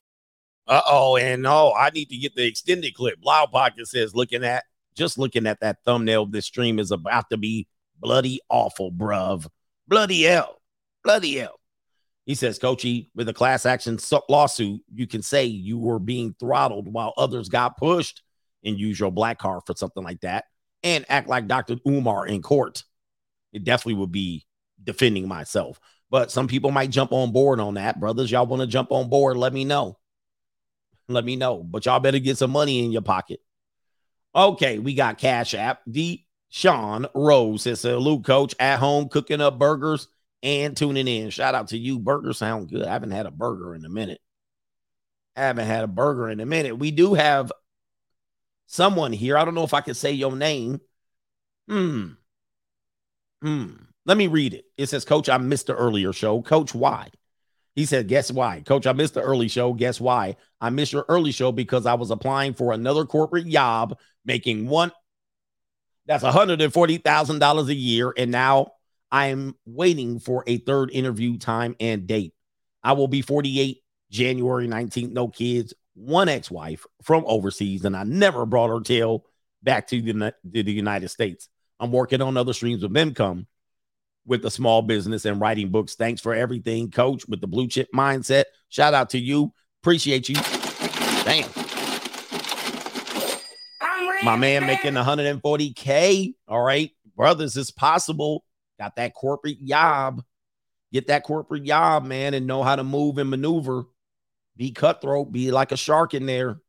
[0.68, 3.20] Uh oh, and no, I need to get the extended clip.
[3.24, 7.38] Loud Pocket says, looking at just looking at that thumbnail, this stream is about to
[7.38, 7.66] be
[7.98, 9.48] bloody awful, bruv.
[9.88, 10.60] Bloody hell.
[11.02, 11.62] Bloody hell.
[12.26, 16.92] He says, Coachy, with a class action lawsuit, you can say you were being throttled
[16.92, 18.22] while others got pushed
[18.66, 20.46] and use your black card for something like that
[20.84, 21.78] and act like Dr.
[21.88, 22.84] Umar in court.
[23.54, 24.46] It definitely would be
[24.84, 25.80] defending myself.
[26.10, 28.00] But some people might jump on board on that.
[28.00, 29.38] Brothers, y'all want to jump on board?
[29.38, 29.98] Let me know.
[31.08, 31.64] Let me know.
[31.64, 33.40] But y'all better get some money in your pocket.
[34.36, 35.82] Okay, we got Cash App.
[35.88, 40.08] The Sean Rose says, Salute, coach, at home cooking up burgers
[40.44, 41.30] and tuning in.
[41.30, 42.00] Shout out to you.
[42.00, 42.86] Burgers sound good.
[42.86, 44.22] I haven't had a burger in a minute.
[45.36, 46.78] I haven't had a burger in a minute.
[46.78, 47.52] We do have
[48.68, 49.38] someone here.
[49.38, 50.80] I don't know if I can say your name.
[51.68, 52.10] Hmm.
[53.42, 53.74] Hmm.
[54.06, 54.66] Let me read it.
[54.78, 56.42] It says, Coach, I missed the earlier show.
[56.42, 57.10] Coach, why?
[57.76, 58.62] He said, Guess why?
[58.62, 59.74] Coach, I missed the early show.
[59.74, 60.38] Guess why?
[60.62, 64.92] I missed your early show because I was applying for another corporate job making one
[66.06, 68.14] that's $140,000 a year.
[68.16, 68.74] And now
[69.12, 72.34] I am waiting for a third interview time and date.
[72.84, 75.12] I will be 48 January 19th.
[75.12, 77.86] No kids, one ex wife from overseas.
[77.86, 79.26] And I never brought her tail
[79.64, 80.14] back to the,
[80.54, 81.50] to the United States.
[81.80, 83.48] I'm working on other streams of income
[84.26, 85.96] with a small business and writing books.
[85.96, 88.46] Thanks for everything, coach, with the blue chip mindset.
[88.70, 89.54] Shout out to you.
[89.82, 90.36] Appreciate you.
[91.24, 91.50] Damn.
[94.24, 96.34] My man making 140K.
[96.48, 96.92] All right.
[97.16, 98.44] Brothers, it's possible.
[98.80, 100.24] Got that corporate job.
[100.92, 103.84] Get that corporate job, man, and know how to move and maneuver.
[104.58, 106.60] Be cutthroat, be like a shark in there.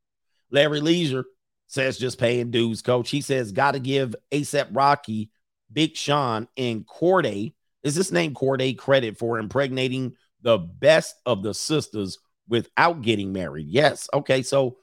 [0.51, 1.25] Larry Leisure
[1.66, 3.11] says just paying dues, coach.
[3.11, 5.31] He says got to give ASAP Rocky,
[5.72, 7.55] Big Sean, and Cordae.
[7.83, 12.18] Is this name Cordae credit for impregnating the best of the sisters
[12.49, 13.66] without getting married?
[13.68, 14.09] Yes.
[14.12, 14.42] Okay.
[14.42, 14.79] So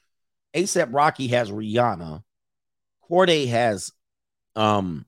[0.53, 2.23] ASAP Rocky has Rihanna.
[3.09, 3.91] Cordae has
[4.55, 5.05] um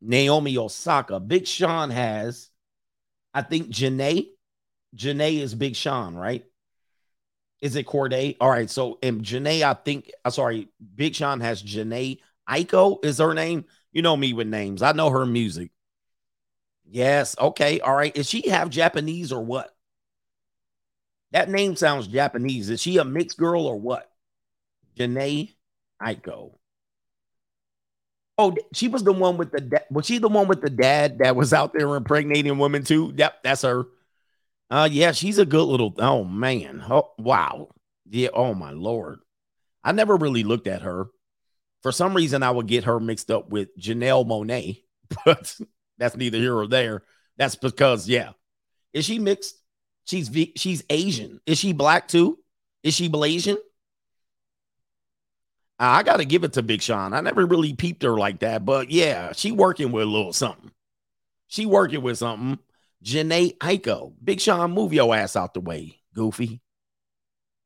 [0.00, 1.18] Naomi Osaka.
[1.18, 2.50] Big Sean has,
[3.32, 4.26] I think, Jhené.
[4.94, 6.44] Jhené is Big Sean, right?
[7.60, 8.36] Is it Cordae?
[8.40, 8.68] All right.
[8.68, 13.64] So, and Jhené, I think, uh, sorry, Big Sean has Jhené Aiko, is her name.
[13.92, 14.82] You know me with names.
[14.82, 15.70] I know her music.
[16.84, 17.36] Yes.
[17.38, 17.80] Okay.
[17.80, 18.14] All right.
[18.16, 19.74] Is she half Japanese or what?
[21.32, 22.70] That name sounds Japanese.
[22.70, 24.10] Is she a mixed girl or what?
[24.96, 25.54] Jhené
[26.02, 26.52] Aiko.
[28.36, 31.36] Oh, she was the one with the was she the one with the dad that
[31.36, 33.12] was out there impregnating women too?
[33.16, 33.86] Yep, that's her.
[34.74, 36.82] Uh yeah, she's a good little oh man.
[36.90, 37.68] Oh wow.
[38.10, 39.20] Yeah, oh my lord.
[39.84, 41.06] I never really looked at her.
[41.84, 44.82] For some reason, I would get her mixed up with Janelle Monáe,
[45.24, 45.60] but
[45.96, 47.04] that's neither here or there.
[47.36, 48.30] That's because, yeah.
[48.92, 49.54] Is she mixed?
[50.06, 51.40] She's she's Asian.
[51.46, 52.40] Is she black too?
[52.82, 53.58] Is she Blasian?
[55.78, 57.12] I got to give it to Big Sean.
[57.12, 60.72] I never really peeped her like that, but yeah, she working with a little something.
[61.46, 62.58] She working with something.
[63.04, 64.14] Jhené Aiko.
[64.22, 66.60] Big Sean, move your ass out the way, goofy.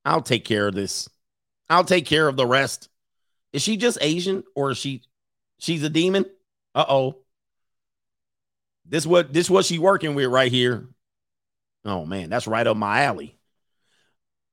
[0.04, 1.08] I'll take care of this.
[1.70, 2.88] I'll take care of the rest.
[3.52, 5.02] Is she just Asian or is she
[5.58, 6.26] she's a demon?
[6.74, 7.18] Uh-oh.
[8.86, 10.88] This what this what she working with right here.
[11.84, 13.38] Oh man, that's right up my alley.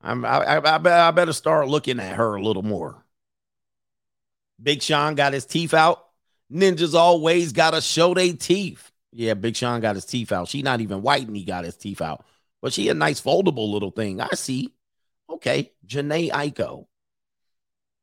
[0.02, 3.04] I'm I, I, I better start looking at her a little more.
[4.62, 6.06] Big Sean got his teeth out.
[6.52, 8.92] Ninjas always gotta show their teeth.
[9.18, 10.50] Yeah, Big Sean got his teeth out.
[10.50, 12.26] She not even white and he got his teeth out.
[12.62, 14.20] But she a nice foldable little thing.
[14.20, 14.74] I see.
[15.30, 15.72] Okay.
[15.88, 16.88] Jhené Aiko.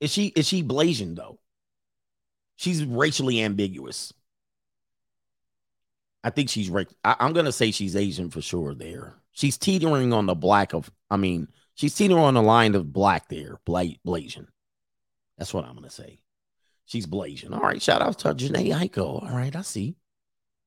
[0.01, 1.38] Is she is she Blasian though?
[2.57, 4.14] She's racially ambiguous.
[6.25, 6.88] I think she's right.
[7.05, 9.14] I'm gonna say she's Asian for sure there.
[9.33, 13.29] She's teetering on the black of, I mean, she's teetering on the line of black
[13.29, 13.96] there, Bla-.
[15.38, 16.20] That's what I'm gonna say.
[16.85, 17.53] She's Blasian.
[17.53, 19.22] All right, shout out to Jhené Aiko.
[19.22, 19.96] All right, I see.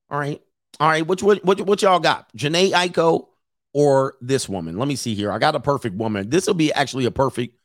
[0.09, 0.41] All right.
[0.79, 1.05] All right.
[1.05, 2.31] Which what what, what y'all got?
[2.33, 3.27] Jhené Aiko
[3.73, 4.77] or this woman?
[4.77, 5.31] Let me see here.
[5.31, 6.29] I got a perfect woman.
[6.29, 7.57] This will be actually a perfect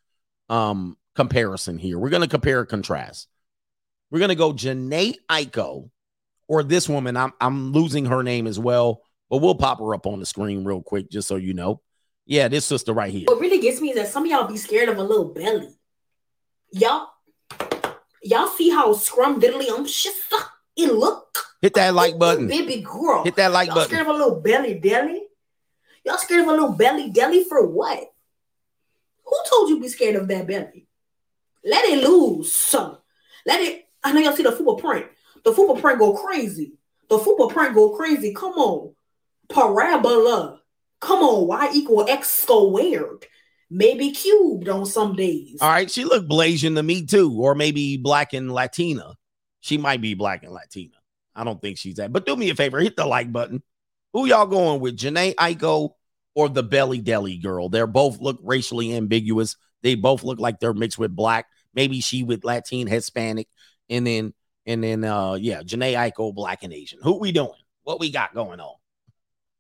[0.48, 1.98] um comparison here.
[1.98, 3.28] We're gonna compare contrast.
[4.10, 5.90] We're gonna go Jhené Aiko
[6.48, 7.16] or this woman.
[7.16, 10.64] I'm I'm losing her name as well, but we'll pop her up on the screen
[10.64, 11.80] real quick just so you know.
[12.26, 13.24] Yeah, this sister right here.
[13.26, 15.68] What really gets me is that some of y'all be scared of a little belly.
[16.72, 17.08] Y'all,
[18.22, 20.14] y'all see how scrum diddly um shit
[20.76, 21.49] it look.
[21.62, 22.48] Hit that like button.
[22.48, 23.24] Baby girl.
[23.24, 23.76] Hit that like button.
[23.76, 23.88] y'all button.
[23.88, 25.22] scared of a little belly deli?
[26.04, 28.12] Y'all scared of a little belly deli for what?
[29.24, 30.86] Who told you be scared of that belly?
[31.64, 32.52] Let it loose.
[32.52, 32.96] Son.
[33.46, 33.86] Let it.
[34.02, 35.06] I know y'all see the football print.
[35.44, 36.72] The football print go crazy.
[37.08, 38.32] The football print go crazy.
[38.32, 38.94] Come on.
[39.48, 40.60] Parabola.
[41.00, 41.46] Come on.
[41.46, 43.26] Y equal X squared.
[43.68, 45.58] Maybe cubed on some days.
[45.60, 49.14] All right, she looked Blasian to me too, or maybe black and Latina.
[49.60, 50.99] She might be black and Latina.
[51.34, 52.12] I don't think she's that.
[52.12, 53.62] But do me a favor, hit the like button.
[54.12, 55.90] Who y'all going with, Jhené Aiko
[56.34, 57.68] or the Belly Deli girl?
[57.68, 59.56] They're both look racially ambiguous.
[59.82, 61.46] They both look like they're mixed with black.
[61.74, 63.48] Maybe she with Latin, Hispanic,
[63.88, 64.34] and then
[64.66, 66.98] and then uh yeah, Jhené Aiko, black and Asian.
[67.02, 67.50] Who we doing?
[67.84, 68.74] What we got going on?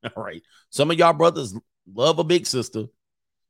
[0.16, 0.42] All right.
[0.70, 1.54] Some of y'all brothers
[1.92, 2.86] love a big sister.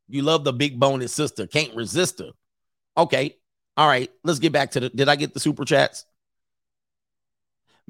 [0.09, 1.47] You love the big boned sister.
[1.47, 2.31] Can't resist her.
[2.97, 3.37] Okay.
[3.77, 4.11] All right.
[4.25, 4.89] Let's get back to the.
[4.91, 6.05] Did I get the super chats?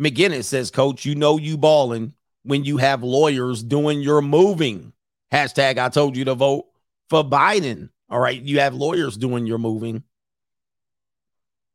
[0.01, 4.93] McGinnis says, Coach, you know you balling when you have lawyers doing your moving.
[5.33, 6.67] Hashtag I told you to vote
[7.09, 7.91] for Biden.
[8.09, 8.41] All right.
[8.41, 10.03] You have lawyers doing your moving.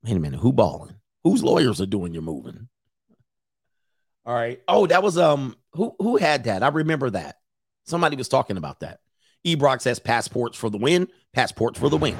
[0.04, 0.40] Wait a minute.
[0.40, 0.96] Who balling?
[1.24, 2.68] Whose lawyers are doing your moving?
[4.26, 4.62] All right.
[4.68, 6.64] Oh, that was um who who had that?
[6.64, 7.38] I remember that.
[7.86, 9.00] Somebody was talking about that.
[9.46, 11.08] Ebrock says passports for the win.
[11.34, 12.18] Passports for the win.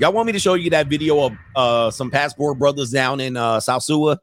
[0.00, 3.36] Y'all want me to show you that video of uh some passport brothers down in
[3.36, 4.16] uh Sosúa?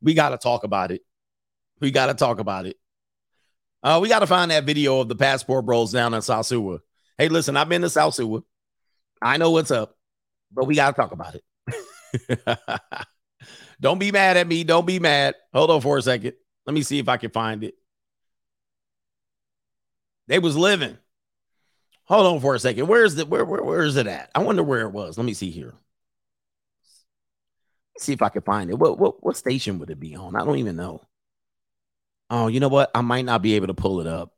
[0.00, 1.02] We got to talk about it.
[1.78, 2.76] We got to talk about it.
[3.80, 6.80] Uh, we got to find that video of the passport bros down in Sosúa.
[7.16, 8.42] Hey, listen, I've been to Sosúa.
[9.22, 9.96] I know what's up,
[10.50, 12.40] but we got to talk about it.
[13.80, 14.64] Don't be mad at me.
[14.64, 15.36] Don't be mad.
[15.52, 16.32] Hold on for a second.
[16.66, 17.74] Let me see if I can find it.
[20.26, 20.98] They was living.
[22.12, 22.88] Hold on for a second.
[22.88, 24.30] Where's the where, where where is it at?
[24.34, 25.16] I wonder where it was.
[25.16, 25.72] Let me see here.
[27.94, 28.78] Let's see if I can find it.
[28.78, 30.36] What what what station would it be on?
[30.36, 31.00] I don't even know.
[32.28, 32.90] Oh, you know what?
[32.94, 34.34] I might not be able to pull it up.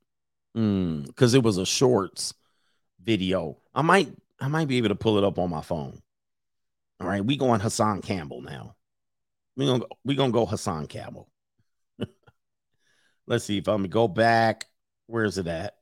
[0.55, 2.33] Hmm, because it was a shorts
[3.03, 3.59] video.
[3.75, 4.09] I might
[4.39, 6.01] I might be able to pull it up on my phone.
[7.01, 8.77] All right, we going Hassan Campbell now.
[9.57, 11.29] We gonna we gonna go Hassan Campbell.
[13.27, 14.67] Let's see if I'm gonna go back.
[15.09, 15.75] Where's it at?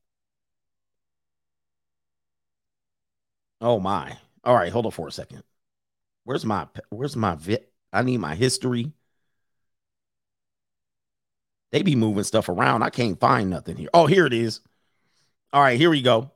[3.62, 4.18] Oh my!
[4.42, 5.44] All right, hold on for a second.
[6.24, 7.72] Where's my Where's my vit?
[7.92, 8.92] I need my history.
[11.70, 12.82] They be moving stuff around.
[12.82, 13.88] I can't find nothing here.
[13.94, 14.60] Oh, here it is.
[15.52, 16.32] All right, here we go.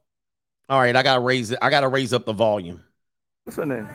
[0.68, 1.58] All right, I gotta raise it.
[1.60, 2.84] I gotta raise up the volume.
[3.44, 3.86] What's her name?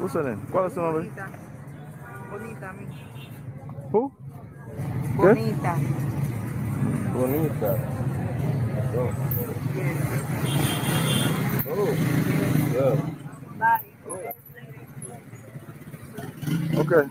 [0.00, 0.46] What's her name?
[0.50, 1.10] ¿Cuál es su nombre?
[3.92, 4.12] Who?
[5.16, 5.76] Bonita.
[7.12, 7.95] Bonita.
[8.96, 9.12] Oh.
[11.68, 11.92] Oh,
[12.72, 12.96] yeah.
[16.80, 17.08] Okay.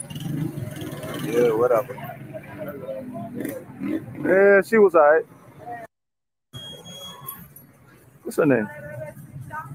[1.26, 1.94] Yeah, whatever.
[4.24, 5.26] Yeah, she was alright.
[8.24, 8.68] What's her name?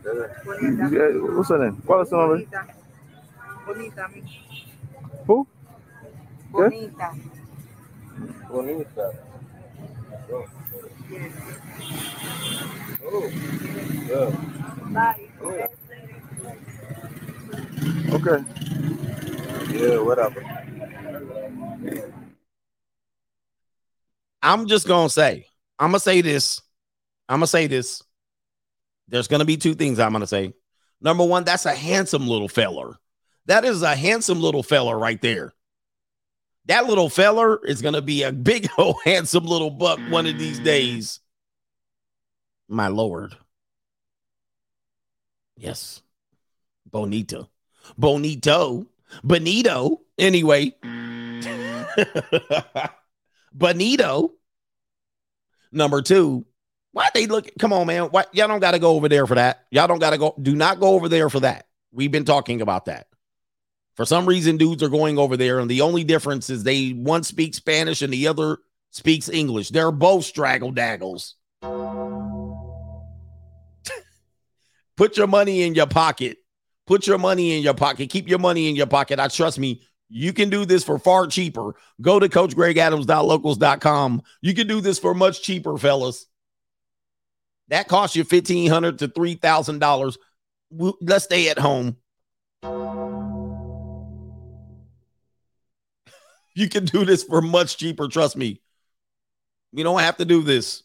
[0.05, 1.77] You got- What's her name?
[1.87, 2.47] ¿Cuál es su nombre?
[3.67, 4.09] Bonita.
[5.27, 5.47] Who?
[6.51, 7.13] Bonita.
[8.49, 9.13] Bonita.
[13.13, 13.25] Oh,
[18.13, 18.45] okay.
[19.73, 20.45] Yeah, whatever.
[24.43, 25.47] I'm just gonna say,
[25.79, 26.61] I'm gonna say this.
[27.29, 28.03] I'm gonna say this.
[29.09, 30.55] There's gonna be two things I'm gonna say.
[31.01, 32.97] Number one, that's a handsome little feller.
[33.47, 35.53] That is a handsome little feller right there.
[36.67, 40.61] That little feller is gonna be a big old handsome little buck one of these
[40.61, 41.19] days.
[42.71, 43.37] My lord.
[45.57, 46.03] Yes.
[46.87, 47.49] Bonita.
[47.99, 48.87] Bonito.
[49.25, 50.01] Bonito.
[50.17, 50.77] Anyway.
[53.53, 54.33] Bonito.
[55.73, 56.47] Number two.
[56.93, 57.49] Why they look?
[57.59, 58.05] Come on, man.
[58.05, 59.67] Why y'all don't got to go over there for that?
[59.73, 60.35] Y'all don't got to go.
[60.41, 61.67] Do not go over there for that.
[61.93, 63.09] We've been talking about that.
[63.97, 67.25] For some reason, dudes are going over there, and the only difference is they one
[67.25, 68.59] speaks Spanish and the other
[68.91, 69.71] speaks English.
[69.71, 71.35] They're both straggle daggles.
[75.01, 76.37] Put your money in your pocket.
[76.87, 78.11] Put your money in your pocket.
[78.11, 79.19] Keep your money in your pocket.
[79.19, 79.81] I trust me.
[80.11, 81.75] You can do this for far cheaper.
[82.03, 84.23] Go to coachgregadams.locals.com.
[84.43, 86.27] You can do this for much cheaper, fellas.
[87.69, 90.17] That costs you $1,500 to $3,000.
[91.01, 91.97] Let's stay at home.
[96.55, 98.09] You can do this for much cheaper.
[98.09, 98.61] Trust me.
[99.73, 100.83] You don't have to do this.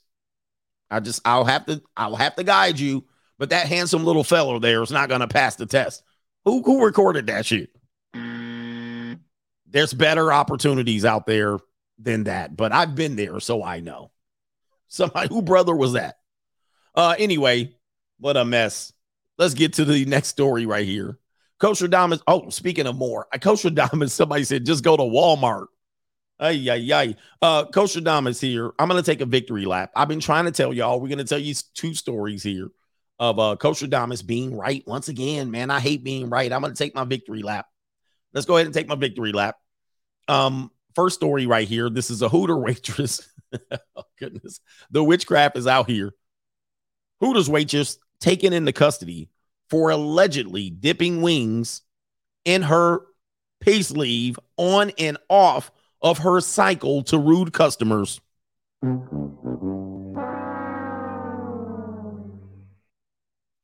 [0.90, 3.04] I just I'll have to I'll have to guide you.
[3.38, 6.04] But that handsome little fellow there is not gonna pass the test.
[6.46, 7.70] Who who recorded that shit?
[9.68, 11.58] There's better opportunities out there
[12.00, 14.12] than that, but I've been there, so I know.
[14.88, 16.20] Somebody who brother was that?
[16.94, 17.76] Uh anyway,
[18.20, 18.94] what a mess.
[19.38, 21.18] Let's get to the next story right here.
[21.60, 22.22] Coach Greg Adams.
[22.28, 25.68] Oh, speaking of more, I Coach Greg Adams, somebody said just go to Walmart.
[26.38, 27.16] Ay, ay, ay.
[27.42, 28.72] Uh, Coach Greg Adams here.
[28.80, 29.92] I'm gonna take a victory lap.
[29.94, 32.70] I've been trying to tell y'all, we're gonna tell you two stories here
[33.20, 35.52] of uh Coach Greg Adams being right once again.
[35.52, 36.52] Man, I hate being right.
[36.52, 37.68] I'm gonna take my victory lap.
[38.34, 39.56] Let's go ahead and take my victory lap.
[40.28, 41.90] Um, first story right here.
[41.90, 43.28] This is a Hooter waitress.
[43.54, 44.60] oh goodness,
[44.92, 46.14] the witchcraft is out here.
[47.22, 49.30] Hooters waitress taken into custody
[49.70, 51.82] for allegedly dipping wings
[52.44, 53.02] in her
[53.62, 58.22] pay sleeve on and off of her cycle to rude customers.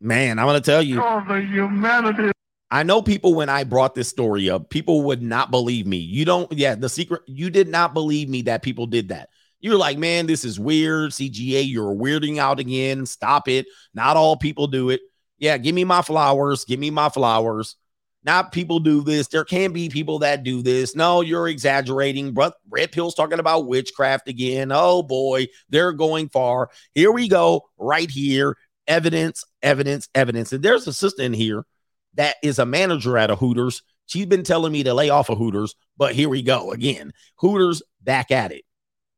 [0.01, 0.95] Man, I'm going to tell you.
[0.95, 2.31] the humanity.
[2.71, 5.97] I know people when I brought this story up, people would not believe me.
[5.97, 9.29] You don't, yeah, the secret, you did not believe me that people did that.
[9.59, 11.11] You're like, man, this is weird.
[11.11, 13.05] CGA, you're weirding out again.
[13.05, 13.67] Stop it.
[13.93, 15.01] Not all people do it.
[15.37, 16.65] Yeah, give me my flowers.
[16.65, 17.75] Give me my flowers.
[18.23, 19.27] Not people do this.
[19.27, 20.95] There can be people that do this.
[20.95, 22.33] No, you're exaggerating.
[22.33, 24.71] But Red Pill's talking about witchcraft again.
[24.71, 26.69] Oh boy, they're going far.
[26.93, 28.55] Here we go, right here.
[28.91, 30.51] Evidence, evidence, evidence.
[30.51, 31.63] And there's a sister in here
[32.15, 33.83] that is a manager at a Hooters.
[34.07, 37.13] She's been telling me to lay off of Hooters, but here we go again.
[37.37, 38.65] Hooters back at it.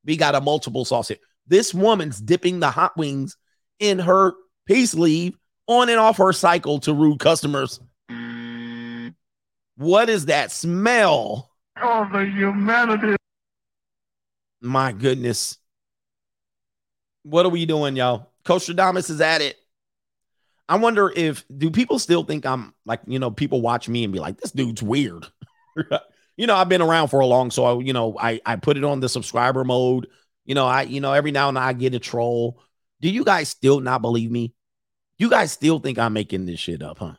[0.05, 1.17] We got a multiple sauce here.
[1.47, 3.36] This woman's dipping the hot wings
[3.80, 4.34] in her
[4.67, 7.80] peace sleeve on and off her cycle to rude customers.
[9.76, 11.49] What is that smell?
[11.82, 13.15] Oh, the humanity.
[14.61, 15.57] My goodness.
[17.24, 18.30] What are we doing, y'all?
[18.45, 19.57] Coach Greg Adams is at it.
[20.70, 24.14] I wonder if do people still think I'm like, you know, people watch me and
[24.14, 25.28] be like, this dude's weird.
[26.38, 28.78] you know, I've been around for a long, so I, you know, I I put
[28.78, 30.07] it on the subscriber mode.
[30.45, 32.61] You know, I, you know, every now and then I get a troll.
[33.01, 34.53] Do you guys still not believe me?
[35.18, 37.16] You guys still think I'm making this shit up, huh?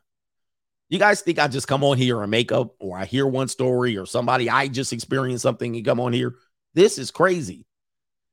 [0.88, 3.48] You guys think I just come on here and make up, or I hear one
[3.48, 6.34] story or somebody I just experienced something and come on here?
[6.74, 7.66] This is crazy.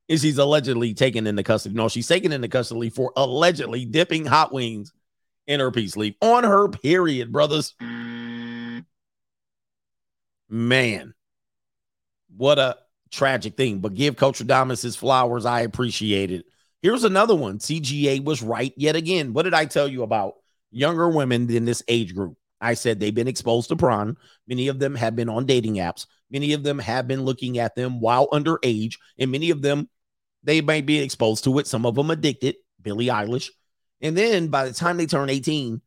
[0.08, 1.76] Is she's allegedly taken into custody?
[1.76, 4.92] No, she's taken into custody for allegedly dipping hot wings
[5.48, 7.76] in her peace leave on her period, brothers.
[10.50, 11.14] Man,
[12.36, 12.78] what a
[13.12, 13.80] tragic thing.
[13.80, 15.46] But give Coach Adamas his flowers.
[15.46, 16.46] I appreciate it.
[16.82, 17.60] Here's another one.
[17.60, 19.34] CGA was right yet again.
[19.34, 20.36] What did I tell you about
[20.72, 22.38] younger women in this age group?
[22.60, 24.18] I said they've been exposed to prawn.
[24.48, 26.06] Many of them have been on dating apps.
[26.30, 29.90] Many of them have been looking at them while underage, and many of them
[30.44, 31.68] they may be exposed to it.
[31.68, 32.56] Some of them addicted.
[32.82, 33.50] Billie Eilish,
[34.02, 35.82] and then by the time they turn 18,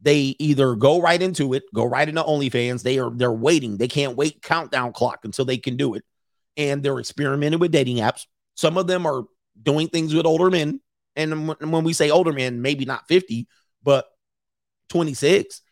[0.00, 2.82] they either go right into it, go right into OnlyFans.
[2.82, 3.76] They are they're waiting.
[3.76, 6.04] They can't wait countdown clock until they can do it,
[6.56, 8.26] and they're experimenting with dating apps.
[8.54, 9.24] Some of them are
[9.60, 10.80] doing things with older men,
[11.16, 13.48] and when we say older men, maybe not 50,
[13.82, 14.06] but
[14.90, 15.62] 26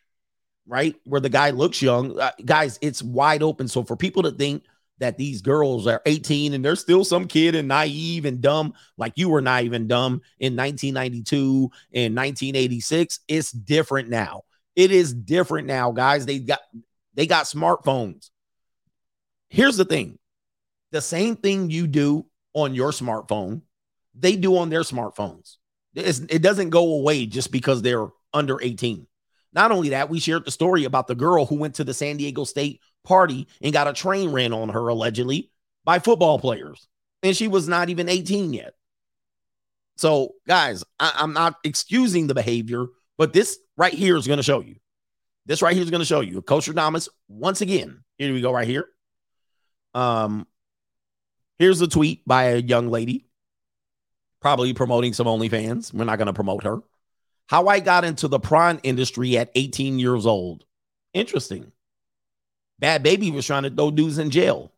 [0.67, 0.95] right?
[1.05, 2.19] Where the guy looks young.
[2.19, 3.69] Uh, guys, it's wide open.
[3.69, 4.65] So for people to think
[5.03, 9.13] that these girls are 18 and there's still some kid and naive and dumb, like
[9.17, 14.43] you were naive and dumb in 1992 and 1986, it's different now.
[14.77, 16.25] It is different now, guys.
[16.25, 16.61] They got
[17.15, 18.31] they got smartphones.
[19.51, 20.19] Here's the thing.
[20.93, 23.63] The same thing you do on your smartphone,
[24.15, 25.57] they do on their smartphones.
[25.95, 29.07] It's, it doesn't go away just because they're under 18.
[29.53, 32.17] Not only that, we shared the story about the girl who went to the San
[32.17, 35.51] Diego State party and got a train ran on her allegedly
[35.85, 36.89] by football players.
[37.23, 38.75] And she was not even 18 yet.
[39.97, 42.87] So, guys, I, am not excusing the behavior,
[43.19, 44.77] but this right here is going to show you.
[45.47, 46.41] This right here is going to show you.
[46.43, 48.87] Coach Adamas, once again, here we go, right here.
[49.95, 50.47] Um,
[51.59, 53.27] here's a tweet by a young lady,
[54.41, 55.93] probably promoting some OnlyFans.
[55.93, 56.81] We're not going to promote her.
[57.47, 60.65] How I got into the prawn industry at 18 years old.
[61.13, 61.73] Interesting.
[62.83, 64.73] Bhad Bhabie was trying to throw dudes in jail.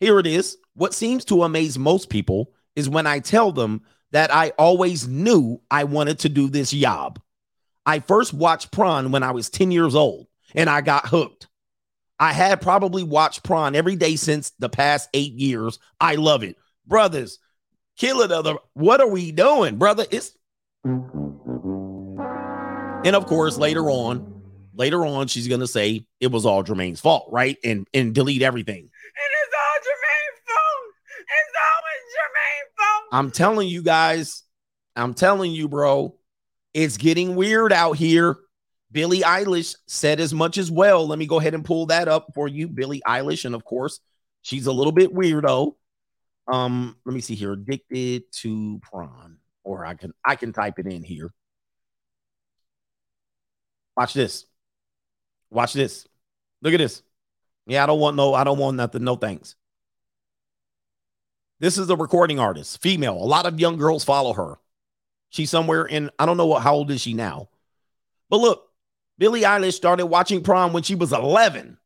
[0.00, 0.56] Here it is.
[0.74, 3.82] What seems to amaze most people is when I tell them
[4.12, 7.20] that I always knew I wanted to do this job.
[7.84, 11.48] I first watched prawn when I was 10 years old and I got hooked.
[12.20, 15.80] I had probably watched prawn every day since the past eight years.
[16.00, 16.56] I love it.
[16.86, 17.38] Brothers,
[17.96, 18.56] kill it.
[18.74, 20.06] What are we doing, brother?
[20.10, 20.36] It's
[23.04, 24.31] and of course, later on,
[24.74, 27.56] later on, she's gonna say it was all Jermaine's fault, right?
[27.64, 28.84] And and delete everything.
[28.84, 30.94] It's all Jermaine's fault.
[31.18, 33.08] It's always Jermaine's fault.
[33.12, 34.42] I'm telling you guys,
[34.96, 36.16] I'm telling you, bro,
[36.74, 38.36] it's getting weird out here.
[38.90, 41.06] Billie Eilish said as much as well.
[41.06, 44.00] Let me go ahead and pull that up for you, Billie Eilish, and of course,
[44.42, 45.74] she's a little bit weirdo.
[46.46, 47.52] Um, let me see here.
[47.52, 51.32] Addicted to prawn or I can I can type it in here.
[53.96, 54.46] Watch this.
[55.52, 56.06] Watch this.
[56.62, 57.02] Look at this.
[57.66, 59.04] Yeah, I don't want no, I don't want nothing.
[59.04, 59.54] No thanks.
[61.60, 63.14] This is a recording artist, female.
[63.14, 64.58] A lot of young girls follow her.
[65.28, 67.50] She's somewhere in, I don't know what, how old is she now?
[68.28, 68.68] But look,
[69.16, 71.78] Billie Eilish started watching prom when she was 11.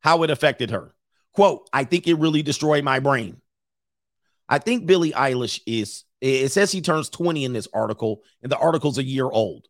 [0.00, 0.94] How it affected her.
[1.32, 3.40] Quote, I think it really destroyed my brain.
[4.48, 8.56] I think Billie Eilish is it says he turns 20 in this article, and the
[8.56, 9.66] article's a year old.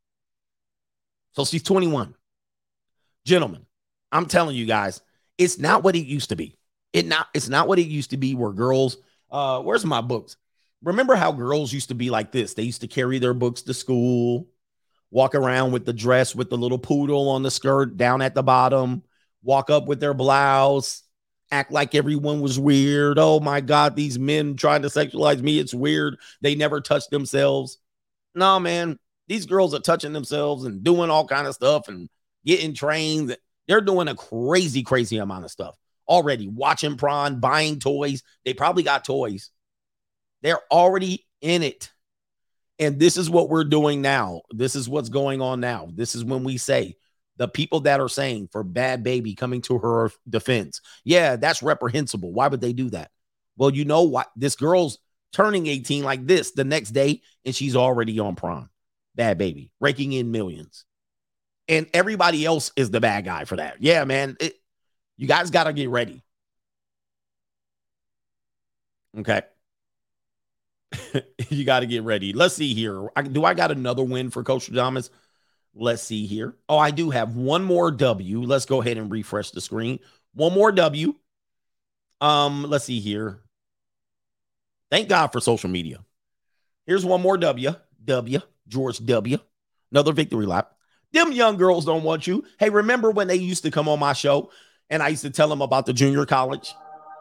[1.32, 2.14] So she's 21.
[3.26, 3.66] Gentlemen,
[4.12, 5.02] I'm telling you guys,
[5.36, 6.56] it's not what it used to be.
[6.92, 8.98] It not it's not what it used to be where girls
[9.32, 10.36] uh where's my books?
[10.80, 12.54] Remember how girls used to be like this?
[12.54, 14.46] They used to carry their books to school,
[15.10, 18.44] walk around with the dress with the little poodle on the skirt down at the
[18.44, 19.02] bottom,
[19.42, 21.02] walk up with their blouse,
[21.50, 23.18] act like everyone was weird.
[23.18, 25.58] Oh my God, these men trying to sexualize me.
[25.58, 26.16] It's weird.
[26.42, 27.78] They never touch themselves.
[28.36, 32.08] No, man, these girls are touching themselves and doing all kind of stuff and
[32.46, 33.36] getting trained.
[33.68, 35.76] They're doing a crazy, crazy amount of stuff
[36.08, 36.48] already.
[36.48, 38.22] Watching prawn, buying toys.
[38.44, 39.50] They probably got toys.
[40.42, 41.90] They're already in it.
[42.78, 44.42] And this is what we're doing now.
[44.50, 45.88] This is what's going on now.
[45.92, 46.96] This is when we say
[47.38, 52.32] the people that are saying for Bhad Bhabie coming to her defense, yeah, that's reprehensible.
[52.32, 53.10] Why would they do that?
[53.56, 54.30] Well, you know what?
[54.36, 54.98] This girl's
[55.32, 58.68] turning 18 like this the next day, and she's already on prawn.
[59.18, 60.85] Bhad Bhabie, raking in millions.
[61.68, 63.76] And everybody else is the bad guy for that.
[63.80, 64.36] Yeah, man.
[64.40, 64.54] It,
[65.16, 66.22] you guys got to get ready.
[69.18, 69.42] Okay.
[71.48, 72.32] you got to get ready.
[72.32, 73.08] Let's see here.
[73.16, 75.10] I, do I got another win for Coach Adamas?
[75.74, 76.54] Let's see here.
[76.68, 78.42] Oh, I do have one more W.
[78.42, 79.98] Let's go ahead and refresh the screen.
[80.34, 81.14] One more W.
[82.20, 83.40] Um, let's see here.
[84.90, 85.98] Thank God for social media.
[86.86, 87.74] Here's one more W.
[88.04, 88.40] W.
[88.68, 89.38] George W.
[89.90, 90.75] Another victory lap.
[91.16, 92.44] Them young girls don't want you.
[92.58, 94.50] Hey, remember when they used to come on my show
[94.90, 96.74] and I used to tell them about the junior college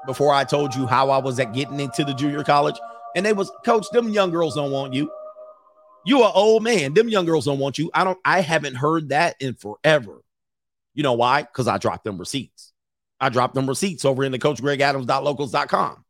[0.05, 2.75] before I told you how I was at getting into the junior college?
[3.15, 5.09] And they was, Coach, them young girls don't want you.
[6.05, 6.93] You are old man.
[6.93, 7.89] Them young girls don't want you.
[7.93, 10.21] I don't, I haven't heard that in forever.
[10.93, 11.43] You know why?
[11.43, 12.73] Because I dropped them receipts.
[13.21, 16.03] I dropped them receipts over in the coachgregadams.locals.com.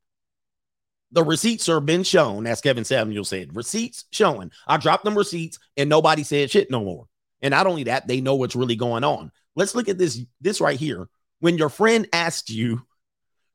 [1.12, 3.56] The receipts are been shown, as Kevin Samuels said.
[3.56, 4.50] Receipts showing.
[4.66, 7.06] I dropped them receipts and nobody said shit no more.
[7.46, 9.32] And not only that, they know what's really going on.
[9.56, 11.08] Let's look at this this right here.
[11.42, 12.82] When your friend asked you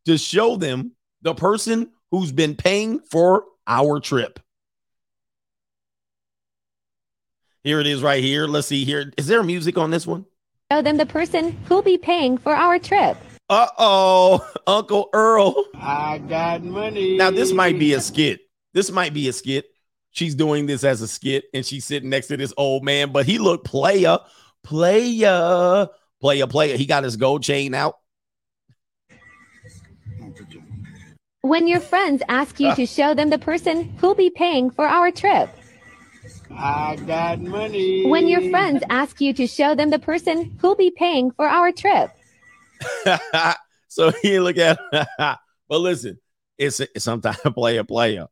[0.07, 4.38] to show them the person who's been paying for our trip.
[7.64, 8.47] Here it is right here.
[8.47, 9.12] Let's see here.
[9.16, 10.24] Is there music on this one?
[10.70, 13.16] Show them the person who'll be paying for our trip.
[13.49, 15.64] Uh oh, Uncle Earl.
[15.74, 17.16] I got money.
[17.16, 18.43] Now, this might be a skit.
[18.72, 19.66] This might be a skit.
[20.12, 23.26] She's doing this as a skit and she's sitting next to this old man, but
[23.26, 24.18] he looked playa,
[24.62, 25.88] playa,
[26.20, 26.76] playa, playa.
[26.76, 27.96] He got his gold chain out.
[31.42, 35.11] When your friends ask you to show them the person who'll be paying for our
[35.11, 35.48] trip.
[36.50, 38.06] I got money.
[38.06, 41.72] When your friends ask you to show them the person who'll be paying for our
[41.72, 42.11] trip.
[43.88, 44.78] so he look at
[45.18, 46.18] but listen,
[46.58, 48.26] it's, it's sometimes player player.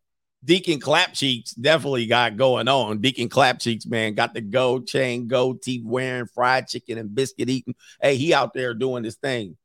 [0.45, 3.01] Deacon Clapcheeks definitely got going on.
[3.01, 7.75] Deacon Clapcheeks, man, got the gold chain, gold teeth wearing, fried chicken and biscuit eating.
[8.01, 9.57] Hey, he out there doing his thing.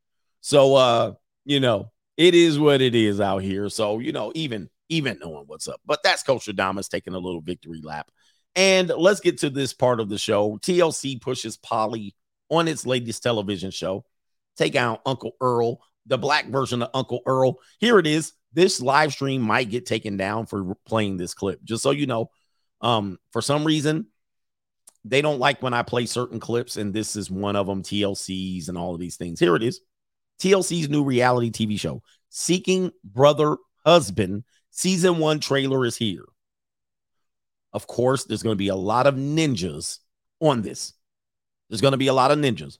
[0.41, 1.13] So uh,
[1.45, 3.69] you know, it is what it is out here.
[3.69, 5.81] So, you know, even even knowing what's up.
[5.85, 8.09] But that's Coach Adamas taking a little victory lap.
[8.55, 10.57] And let's get to this part of the show.
[10.57, 12.15] TLC pushes poly
[12.49, 14.05] on its latest television show.
[14.57, 17.55] Take out Uncle Earl, the black version of Uncle Earl.
[17.79, 18.33] Here it is.
[18.53, 21.63] This live stream might get taken down for playing this clip.
[21.63, 22.29] Just so you know,
[22.81, 24.07] um, for some reason,
[25.05, 27.83] they don't like when I play certain clips, and this is one of them.
[27.83, 29.39] TLCs and all of these things.
[29.39, 29.81] Here it is.
[30.39, 36.25] TLC's new reality TV show, Seeking Brother Husband, season one trailer is here.
[37.71, 39.99] Of course, there's going to be a lot of ninjas
[40.39, 40.93] on this.
[41.69, 42.77] There's going to be a lot of ninjas.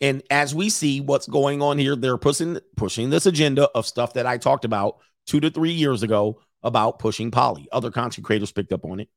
[0.00, 4.14] And as we see what's going on here, they're pushing pushing this agenda of stuff
[4.14, 7.68] that I talked about two to three years ago about pushing poly.
[7.72, 9.08] Other content creators picked up on it.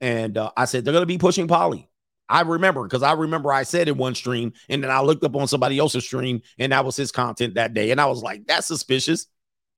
[0.00, 1.88] And uh, I said they're going to be pushing poly.
[2.28, 5.34] I remember because I remember I said in one stream, and then I looked up
[5.34, 7.90] on somebody else's stream, and that was his content that day.
[7.90, 9.26] And I was like, that's suspicious,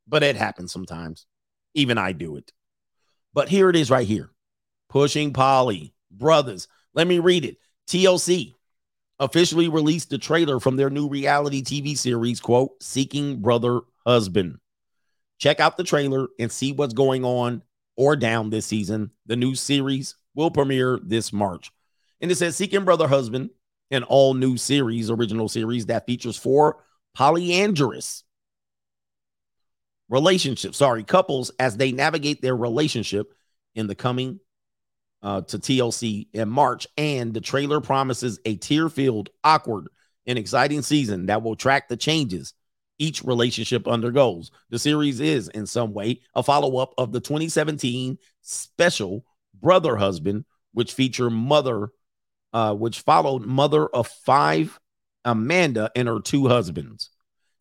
[0.08, 1.26] but it happens sometimes.
[1.74, 2.52] Even I do it.
[3.32, 4.30] But here it is right here
[4.88, 5.94] pushing poly.
[6.10, 7.58] Brothers, let me read it.
[7.86, 8.54] TLC
[9.20, 14.58] officially released the trailer from their new reality TV series, quote, Seeking Brother Husband.
[15.40, 17.62] Check out the trailer and see what's going on
[17.96, 19.10] or down this season.
[19.26, 21.72] The new series will premiere this March.
[22.20, 23.48] And it says Seeking Brother Husband,
[23.90, 26.84] an all new series, original series that features four
[27.14, 28.22] polyandrous
[30.10, 33.32] relationships, sorry, couples as they navigate their relationship
[33.74, 34.40] in the coming
[35.22, 36.86] uh, to TLC in March.
[36.98, 39.88] And the trailer promises a tear filled, awkward,
[40.26, 42.52] and exciting season that will track the changes
[43.00, 44.52] each relationship undergoes.
[44.68, 49.24] The series is, in some way, a follow up of the 2017 special
[49.60, 51.88] Brother Husband, which featured mother,
[52.52, 54.78] uh, which followed mother of five,
[55.24, 57.10] Amanda, and her two husbands.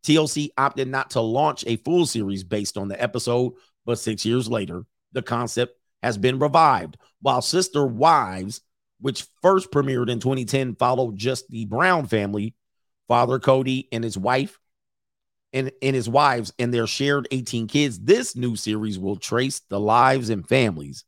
[0.06, 3.54] TLC opted not to launch a full series based on the episode,
[3.86, 8.62] but six years later, the concept has been revived, while Sister Wives,
[9.00, 12.56] which first premiered in 2010, followed just the Brown family,
[13.08, 14.60] father Cody and his wife,
[15.54, 18.00] and, and his wives and their shared 18 kids.
[18.00, 21.06] This new series will trace the lives and families,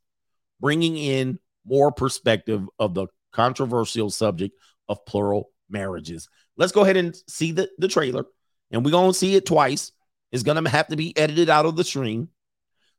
[0.60, 4.56] bringing in more perspective of the controversial subject
[4.88, 6.28] of plural marriages.
[6.56, 8.26] Let's go ahead and see the, the trailer,
[8.70, 9.92] and we're going to see it twice.
[10.30, 12.28] It's going to have to be edited out of the stream.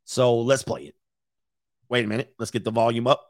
[0.06, 0.96] So let's play it.
[1.90, 2.34] Wait a minute.
[2.40, 3.30] Let's get the volume up.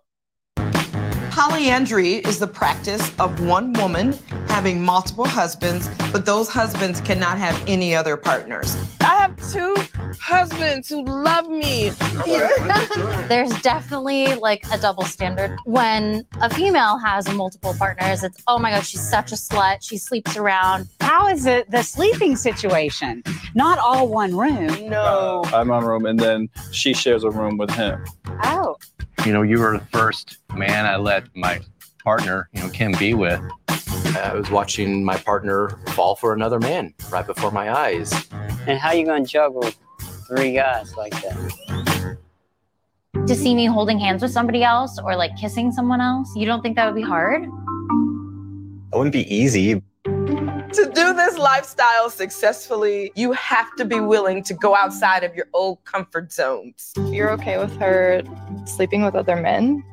[1.33, 4.17] Polyandry is the practice of one woman
[4.53, 8.77] having multiple husbands, but those husbands cannot have any other partners.
[9.01, 9.75] I have two
[10.21, 11.89] husbands who love me.
[13.27, 15.57] There's definitely like a double standard.
[15.65, 19.77] When a female has multiple partners, it's, oh my God, she's such a slut.
[19.81, 20.87] She sleeps around.
[21.01, 23.23] How is it the sleeping situation?
[23.55, 24.87] Not all one room.
[24.87, 25.41] No.
[25.47, 28.05] I'm on room, and then she shares a room with him.
[28.43, 28.77] Oh.
[29.25, 31.59] You know, you were the first man I let my
[32.03, 33.41] partner, you know, can be with.
[33.67, 38.13] I was watching my partner fall for another man right before my eyes.
[38.67, 39.69] And how you gonna juggle
[40.27, 42.17] three guys like that?
[43.27, 46.61] To see me holding hands with somebody else or like kissing someone else, you don't
[46.61, 47.43] think that would be hard?
[47.43, 49.81] It wouldn't be easy.
[50.05, 55.47] To do this lifestyle successfully, you have to be willing to go outside of your
[55.53, 56.93] old comfort zones.
[57.09, 58.23] You're okay with her
[58.65, 59.83] sleeping with other men?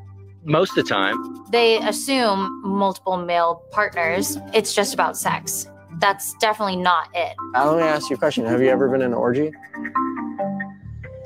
[0.45, 1.45] Most of the time.
[1.51, 4.39] They assume multiple male partners.
[4.55, 5.67] It's just about sex.
[5.99, 7.35] That's definitely not it.
[7.55, 8.47] I only ask you a question.
[8.47, 9.53] Have you ever been in an orgy?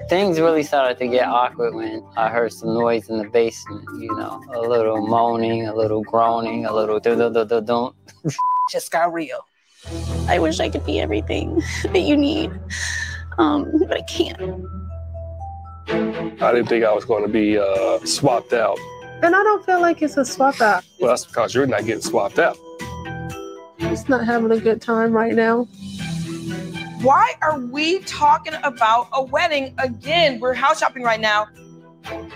[0.09, 4.15] Things really started to get awkward when I heard some noise in the basement, you
[4.17, 7.95] know, a little moaning, a little groaning, a little do do do do do.
[8.73, 9.47] Just got real.
[10.29, 12.51] I wish I could be everything that you need,
[13.39, 14.41] um, but I can't.
[15.89, 18.79] I didn't think I was going to be uh, swapped out.
[19.23, 20.85] And I don't feel like it's a swap out.
[21.01, 22.57] Well, that's because you're not getting swapped out.
[23.79, 25.65] He's not having a good time right now.
[27.01, 30.41] Why are we talking about a wedding again?
[30.41, 31.47] We're house shopping right now.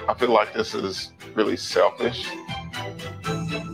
[0.08, 2.26] I feel like this is really selfish.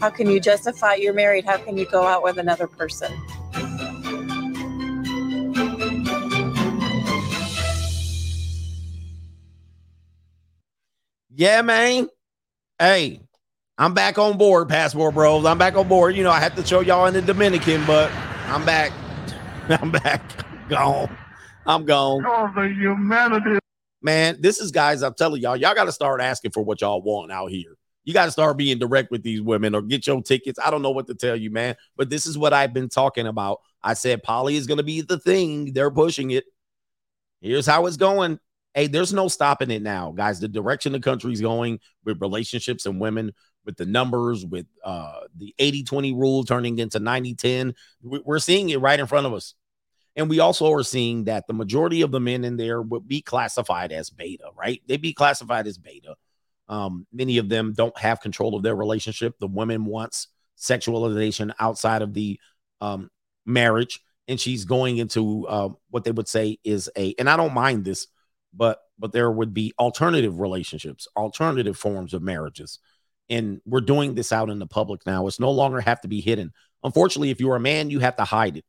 [0.00, 1.44] How can you justify you're married?
[1.44, 3.12] How can you go out with another person?
[11.30, 12.08] Yeah, man.
[12.80, 13.20] Hey,
[13.78, 15.44] I'm back on board, Passport Bros.
[15.44, 16.16] I'm back on board.
[16.16, 18.10] You know, I had to show y'all in the Dominican, but
[18.48, 18.90] I'm back.
[19.68, 20.68] I'm back.
[20.68, 21.16] Gone.
[21.66, 22.24] I'm gone.
[22.26, 23.60] Oh, the humanity.
[24.02, 27.00] Man, this is guys, I'm telling y'all, y'all got to start asking for what y'all
[27.00, 27.76] want out here.
[28.02, 30.58] You got to start being direct with these women or get your tickets.
[30.62, 33.28] I don't know what to tell you, man, but this is what I've been talking
[33.28, 33.60] about.
[33.84, 35.74] I said poly is going to be the thing.
[35.74, 36.44] They're pushing it.
[37.40, 38.40] Here's how it's going.
[38.74, 40.40] Hey, there's no stopping it now, guys.
[40.40, 43.32] The direction the country's going with relationships and women,
[43.64, 48.68] with the numbers, with uh, the 80 20 rule turning into 90 10, we're seeing
[48.70, 49.54] it right in front of us.
[50.16, 53.20] And we also are seeing that the majority of the men in there would be
[53.20, 54.80] classified as beta, right?
[54.86, 56.14] They'd be classified as beta.
[56.68, 59.34] Um, many of them don't have control of their relationship.
[59.38, 62.38] The woman wants sexualization outside of the
[62.80, 63.10] um,
[63.44, 67.54] marriage, and she's going into uh, what they would say is a, and I don't
[67.54, 68.06] mind this,
[68.56, 72.78] but but there would be alternative relationships, alternative forms of marriages,
[73.28, 75.26] and we're doing this out in the public now.
[75.26, 76.52] It's no longer have to be hidden.
[76.82, 78.64] Unfortunately, if you're a man, you have to hide it.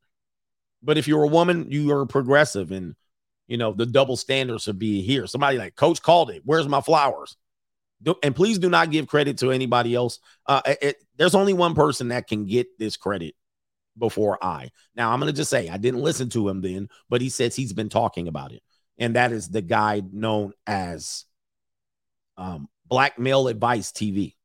[0.81, 2.95] But if you're a woman, you are progressive, and
[3.47, 5.27] you know the double standards of being here.
[5.27, 6.41] Somebody like Coach called it.
[6.45, 7.37] Where's my flowers?
[8.01, 10.19] Do- and please do not give credit to anybody else.
[10.45, 13.35] Uh, it, there's only one person that can get this credit
[13.97, 14.71] before I.
[14.95, 17.73] Now I'm to just say I didn't listen to him then, but he says he's
[17.73, 18.61] been talking about it,
[18.97, 21.25] and that is the guy known as
[22.37, 24.35] um, Black Male Advice TV.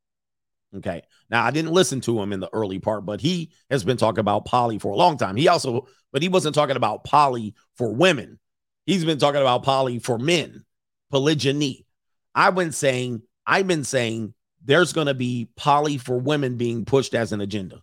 [0.77, 1.03] Okay.
[1.29, 4.21] Now I didn't listen to him in the early part, but he has been talking
[4.21, 5.37] about poly for a long time.
[5.37, 8.39] He also, but he wasn't talking about poly for women.
[8.87, 10.65] He's been talking about poly for men,
[11.11, 11.87] polygyny.
[12.35, 14.35] I've been saying, I've been saying
[14.65, 17.83] there's going to be poly for women being pushed as an agenda.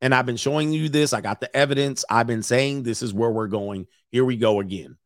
[0.00, 1.12] And I've been showing you this.
[1.12, 2.04] I got the evidence.
[2.10, 3.86] I've been saying this is where we're going.
[4.10, 4.96] Here we go again.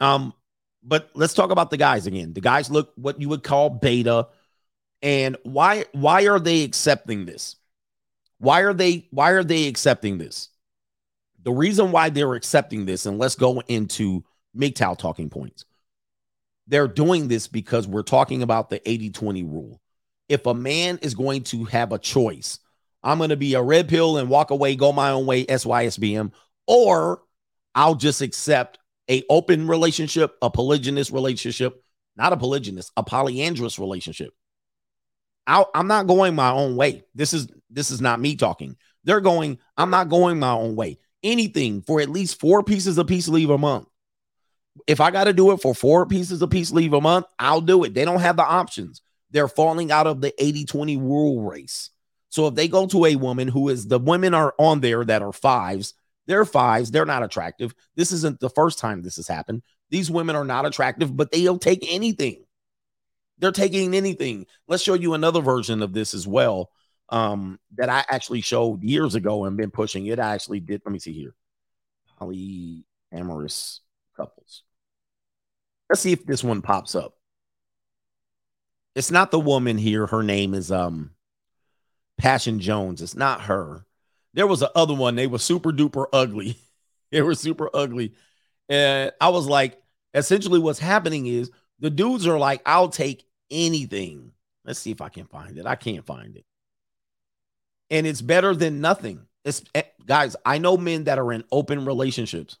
[0.00, 0.34] Um,
[0.82, 2.32] but let's talk about the guys again.
[2.32, 4.28] The guys look what you would call beta.
[5.02, 7.56] And why why are they accepting this?
[8.38, 10.48] Why are they why are they accepting this?
[11.42, 14.24] The reason why they're accepting this, and let's go into
[14.56, 15.64] MGTOW talking points.
[16.66, 19.80] They're doing this because we're talking about the 80 20 rule.
[20.28, 22.60] If a man is going to have a choice,
[23.02, 26.32] I'm going to be a red pill and walk away, go my own way, SYSBM,
[26.66, 27.22] or
[27.74, 28.78] I'll just accept
[29.10, 31.82] a open relationship, a polygynous relationship,
[32.16, 34.32] not a polygynous, a polyandrous relationship.
[35.46, 37.04] i am not going my own way.
[37.14, 38.76] This is this is not me talking.
[39.04, 39.58] They're going.
[39.76, 40.98] I'm not going my own way.
[41.22, 43.88] Anything for at least four pieces of peace leave a month.
[44.86, 47.60] If I got to do it for four pieces of peace leave a month, I'll
[47.60, 47.92] do it.
[47.94, 49.02] They don't have the options.
[49.30, 51.90] They're falling out of the 80 20 rule race.
[52.28, 55.22] So if they go to a woman who is the women are on there that
[55.22, 55.94] are fives,
[56.30, 57.74] they're fives, they're not attractive.
[57.96, 59.62] This isn't the first time this has happened.
[59.90, 62.44] These women are not attractive, but they'll take anything.
[63.38, 64.46] They're taking anything.
[64.68, 66.70] Let's show you another version of this as well
[67.08, 70.20] um, that I actually showed years ago and been pushing it.
[70.20, 70.82] I actually did.
[70.84, 71.34] Let me see here.
[72.20, 73.80] Polyamorous
[74.16, 74.62] couples.
[75.88, 77.14] Let's see if this one pops up.
[78.94, 80.06] It's not the woman here.
[80.06, 81.10] Her name is um
[82.18, 83.02] Passion Jones.
[83.02, 83.84] It's not her.
[84.34, 85.16] There was a other one.
[85.16, 86.56] They were super duper ugly.
[87.10, 88.14] they were super ugly.
[88.68, 89.80] And I was like,
[90.14, 91.50] essentially, what's happening is
[91.80, 94.32] the dudes are like, I'll take anything.
[94.64, 95.66] Let's see if I can find it.
[95.66, 96.44] I can't find it.
[97.90, 99.26] And it's better than nothing.
[99.44, 102.58] It's eh, guys, I know men that are in open relationships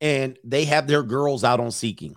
[0.00, 2.16] and they have their girls out on seeking.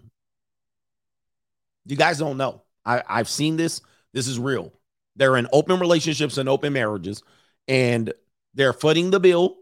[1.86, 2.64] You guys don't know.
[2.86, 3.82] I, I've seen this.
[4.14, 4.74] This is real.
[5.16, 7.24] They're in open relationships and open marriages,
[7.68, 8.14] and
[8.54, 9.58] they're footing the bill.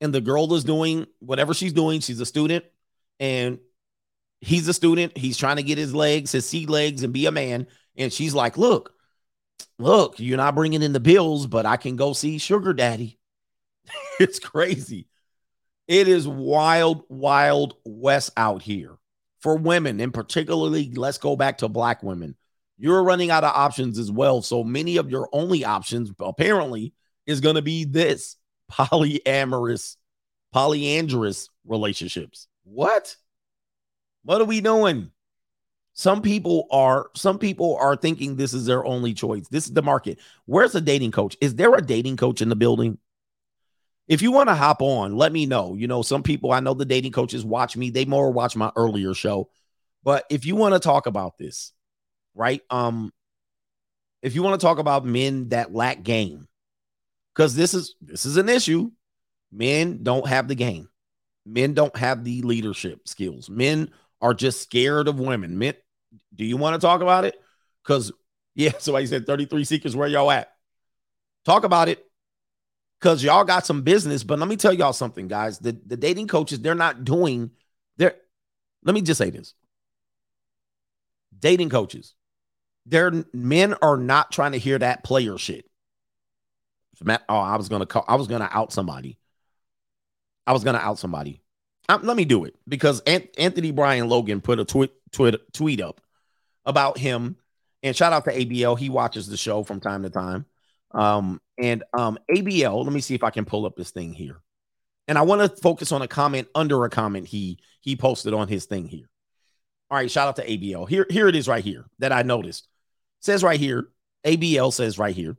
[0.00, 1.98] And the girl is doing whatever she's doing.
[2.00, 2.64] She's a student,
[3.18, 3.58] and
[4.40, 5.16] he's a student.
[5.18, 7.66] He's trying to get his legs, his sea legs, and be a man.
[7.96, 8.94] And she's like, "Look,
[9.76, 13.18] look, you're not bringing in the bills, but I can go see Sugar Daddy."
[14.20, 15.08] it's crazy.
[15.88, 18.98] It is wild, wild west out here
[19.40, 22.36] for women, and particularly, let's go back to black women.
[22.76, 24.42] You're running out of options as well.
[24.42, 26.94] So many of your only options, apparently,
[27.28, 28.36] is going to be this
[28.72, 29.96] polyamorous,
[30.52, 32.48] polyandrous relationships.
[32.64, 33.14] What?
[34.24, 35.12] What are we doing?
[35.92, 39.48] Some people are some people are thinking this is their only choice.
[39.48, 40.18] This is the market.
[40.46, 41.36] Where's the dating coach?
[41.40, 42.98] Is there a dating coach in the building?
[44.06, 45.74] If you want to hop on, let me know.
[45.74, 47.90] You know, some people I know the dating coaches watch me.
[47.90, 49.50] They more watch my earlier show.
[50.02, 51.72] But if you want to talk about this,
[52.34, 52.62] right?
[52.70, 53.12] Um
[54.22, 56.47] if you want to talk about men that lack game,
[57.38, 58.90] because this is this is an issue.
[59.52, 60.88] Men don't have the game.
[61.46, 63.48] Men don't have the leadership skills.
[63.48, 65.56] Men are just scared of women.
[65.56, 65.74] Men,
[66.34, 67.36] do you want to talk about it?
[67.84, 68.10] Because
[68.56, 70.52] yeah, so somebody said 33 seekers, where y'all at?
[71.44, 72.04] Talk about it.
[73.00, 74.24] Because y'all got some business.
[74.24, 75.60] But let me tell y'all something, guys.
[75.60, 77.52] The, the dating coaches, they're not doing
[77.98, 78.16] they're
[78.82, 79.54] let me just say this.
[81.38, 82.16] Dating coaches,
[82.84, 85.67] their men are not trying to hear that player shit.
[87.02, 88.04] Matt, oh, I was gonna call.
[88.08, 89.18] I was gonna out somebody.
[90.46, 91.42] I was gonna out somebody.
[91.88, 95.80] Um, let me do it because Ant- Anthony Brian Logan put a tweet tweet tweet
[95.80, 96.00] up
[96.66, 97.36] about him,
[97.82, 98.78] and shout out to ABL.
[98.78, 100.46] He watches the show from time to time.
[100.92, 102.84] Um, and um, ABL.
[102.84, 104.40] Let me see if I can pull up this thing here,
[105.06, 108.48] and I want to focus on a comment under a comment he he posted on
[108.48, 109.08] his thing here.
[109.90, 110.88] All right, shout out to ABL.
[110.88, 112.68] Here here it is right here that I noticed.
[113.20, 113.88] says right here.
[114.26, 115.36] ABL says right here.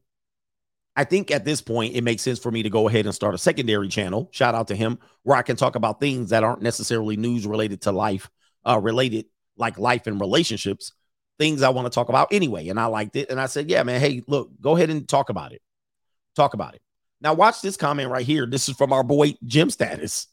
[1.00, 3.34] I think at this point, it makes sense for me to go ahead and start
[3.34, 4.28] a secondary channel.
[4.34, 7.84] Shout out to him, where I can talk about things that aren't necessarily news related
[7.84, 8.30] to life,
[8.68, 10.92] uh, related like life and relationships,
[11.38, 12.68] things I want to talk about anyway.
[12.68, 13.30] And I liked it.
[13.30, 15.62] And I said, yeah, man, hey, look, go ahead and talk about it.
[16.36, 16.82] Talk about it.
[17.22, 18.46] Now, watch this comment right here.
[18.46, 20.28] This is from our boy Jim Status.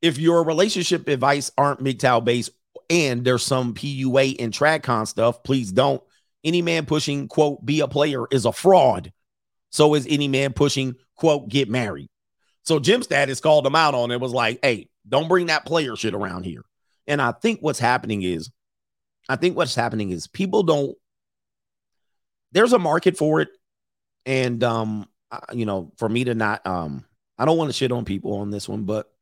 [0.00, 2.50] If your relationship advice aren't MGTOW based
[2.88, 6.02] and there's some PUA and TradCon stuff, please don't.
[6.42, 9.12] Any man pushing, quote, be a player is a fraud.
[9.74, 12.08] So is any man pushing, quote, get married.
[12.62, 15.96] So Jim Status called him out on it, was like, hey, don't bring that player
[15.96, 16.62] shit around here.
[17.08, 18.52] And I think what's happening is,
[19.28, 20.96] I think what's happening is people don't,
[22.52, 23.48] there's a market for it.
[24.24, 25.08] And, um,
[25.52, 27.04] you know, for me to not, um,
[27.36, 29.12] I don't want to shit on people on this one, but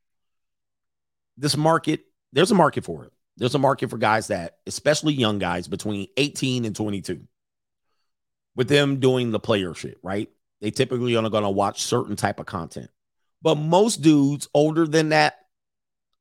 [1.38, 3.12] this market, there's a market for it.
[3.38, 7.22] There's a market for guys that, especially young guys between 18 and 22,
[8.54, 10.28] with them doing the player shit, right?
[10.62, 12.88] They typically are going to watch certain type of content.
[13.42, 15.34] But most dudes older than that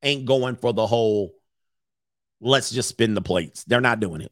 [0.04, 1.34] ain't going for the whole
[2.42, 3.64] let's just spin the plates.
[3.64, 4.32] They're not doing it.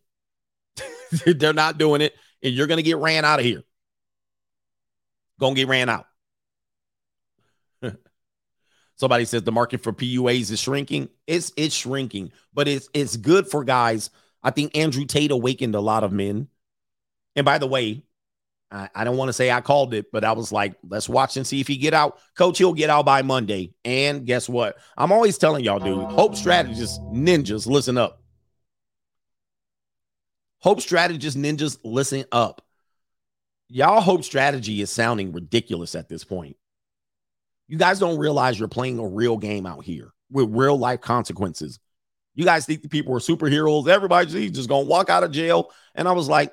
[1.39, 2.15] They're not doing it.
[2.41, 3.63] And you're going to get ran out of here.
[5.39, 6.07] Going to get ran out.
[8.95, 11.09] Somebody says the market for PUAs is shrinking.
[11.25, 14.09] It's it's shrinking, but it's it's good for guys.
[14.43, 16.49] I think Andrew Tate awakened a lot of men.
[17.35, 18.03] And by the way,
[18.71, 21.37] I, I don't want to say I called it, but I was like, let's watch
[21.37, 22.19] and see if he get out.
[22.37, 23.73] Coach, he'll get out by Monday.
[23.83, 24.77] And guess what?
[24.97, 28.21] I'm always telling y'all, dude, hope strategists, ninjas, listen up.
[30.59, 32.61] Hope strategists, ninjas, listen up.
[33.69, 36.57] Y'all hope strategy is sounding ridiculous at this point.
[37.67, 41.79] You guys don't realize you're playing a real game out here with real life consequences.
[42.33, 43.87] You guys think the people are superheroes.
[43.87, 45.71] Everybody's just gonna walk out of jail.
[45.93, 46.51] And I was like,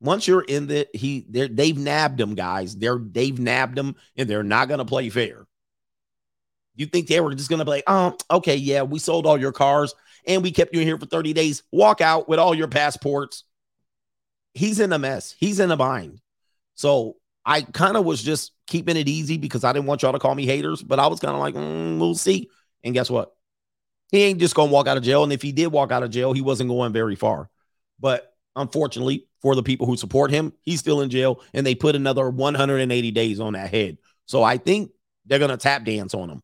[0.00, 2.76] once you're in the he they've nabbed them, guys.
[2.76, 5.46] They're they've nabbed them and they're not gonna play fair.
[6.74, 9.52] You think they were just gonna be like, oh, okay, yeah, we sold all your
[9.52, 9.94] cars
[10.26, 11.62] and we kept you in here for 30 days.
[11.70, 13.44] Walk out with all your passports.
[14.54, 15.34] He's in a mess.
[15.38, 16.20] He's in a bind.
[16.74, 20.18] So I kind of was just keeping it easy because I didn't want y'all to
[20.18, 22.48] call me haters, but I was kind of like, mm, we'll see.
[22.82, 23.32] And guess what?
[24.10, 25.22] He ain't just gonna walk out of jail.
[25.22, 27.48] And if he did walk out of jail, he wasn't going very far.
[27.98, 31.96] But unfortunately, for the people who support him, he's still in jail, and they put
[31.96, 33.98] another 180 days on that head.
[34.26, 34.90] So I think
[35.26, 36.42] they're gonna tap dance on him.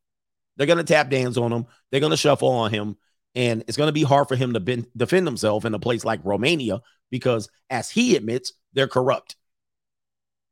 [0.56, 1.66] They're gonna tap dance on him.
[1.90, 2.96] They're gonna shuffle on him,
[3.36, 6.20] And it's going to be hard for him to defend himself in a place like
[6.24, 6.80] Romania
[7.10, 9.36] because, as he admits, they're corrupt.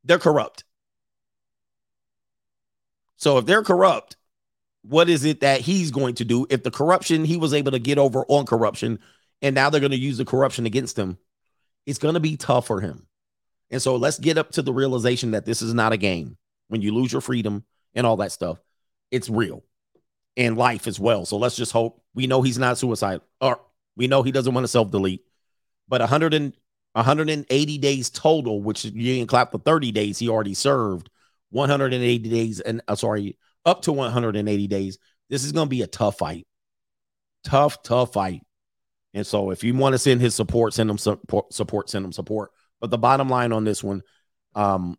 [0.05, 0.65] They're corrupt.
[3.17, 4.19] So if they're corrupt,
[4.83, 6.47] what is it that he's going to do?
[6.51, 8.99] If the corruption he was able to get over on corruption,
[9.41, 11.17] and now they're going to use the corruption against him,
[11.87, 13.07] it's going to be tough for him.
[13.71, 16.37] And so let's get up to the realization that this is not a game.
[16.69, 17.65] When you lose your freedom
[17.95, 18.59] and all that stuff,
[19.11, 19.63] it's real
[20.37, 21.25] and life as well.
[21.25, 23.61] So let's just hope we know he's not suicide or
[23.97, 25.23] we know he doesn't want to self delete.
[25.89, 26.55] But 100 and
[26.95, 31.11] 180 days total, which you didn't clap for 30 days he already served.
[31.51, 34.99] 180 days and uh, sorry, up to 180 days.
[35.31, 36.47] This is going to be a tough fight.
[37.45, 38.43] Tough, tough fight.
[39.15, 42.13] And so if you want to send his support, send him support, support, send him
[42.13, 42.51] support.
[42.81, 44.03] But the bottom line on this one,
[44.55, 44.99] um,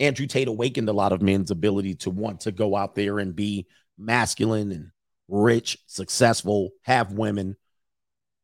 [0.00, 3.36] Andrew Tate awakened a lot of men's ability to want to go out there and
[3.36, 3.66] be
[3.96, 4.90] masculine and
[5.28, 7.56] rich, successful, have women.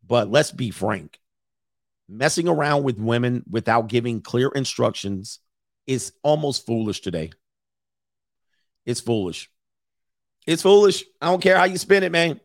[0.07, 1.19] But let's be frank
[2.11, 5.39] messing around with women without giving clear instructions
[5.87, 7.31] is almost foolish today.
[8.85, 9.49] It's foolish.
[10.47, 11.05] It's foolish.
[11.21, 12.41] I don't care how you spin it, man.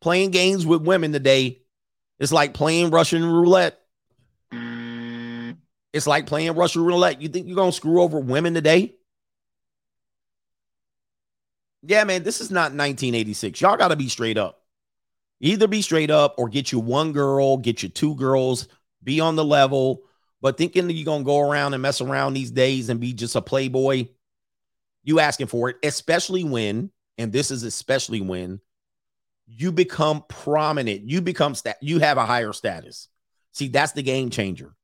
[0.00, 1.59] Playing games with women today
[2.20, 3.80] is like playing Russian roulette.
[4.52, 5.56] Mm.
[5.92, 7.20] It's like playing Russian roulette.
[7.20, 8.94] You think you're going to screw over women today?
[11.82, 13.60] Yeah, man, this is not 1986.
[13.60, 14.62] Y'all got to be straight up.
[15.40, 18.68] Either be straight up or get you one girl, get you two girls,
[19.02, 20.02] be on the level.
[20.42, 23.14] But thinking that you're going to go around and mess around these days and be
[23.14, 24.08] just a playboy,
[25.02, 28.60] you asking for it, especially when, and this is especially when
[29.56, 33.08] you become prominent, you become, stat, you have a higher status.
[33.52, 34.74] See, that's the game changer.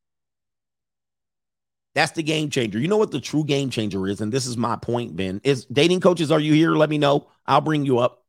[1.95, 2.79] That's the game changer.
[2.79, 4.21] You know what the true game changer is?
[4.21, 5.41] And this is my point, Ben.
[5.45, 6.73] Is dating coaches, are you here?
[6.73, 7.29] Let me know.
[7.47, 8.23] I'll bring you up.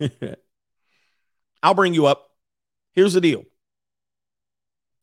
[1.62, 2.30] I'll bring you up.
[2.94, 3.44] Here's the deal.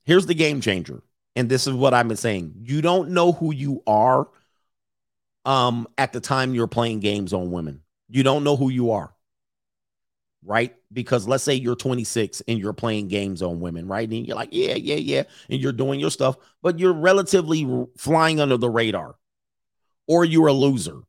[0.04, 1.02] Here's the game changer.
[1.36, 2.56] And this is what I've been saying.
[2.64, 4.28] You don't know who you are
[5.46, 7.82] um at the time you're playing games on women.
[8.10, 9.16] You don't know who you are
[10.46, 10.76] right?
[10.94, 14.08] Because let's say you're 26 and you're playing games on women, right?
[14.08, 15.24] And you're like, yeah, yeah, yeah.
[15.50, 19.16] And you're doing your stuff, but you're relatively flying under the radar
[20.08, 21.02] or you're a loser.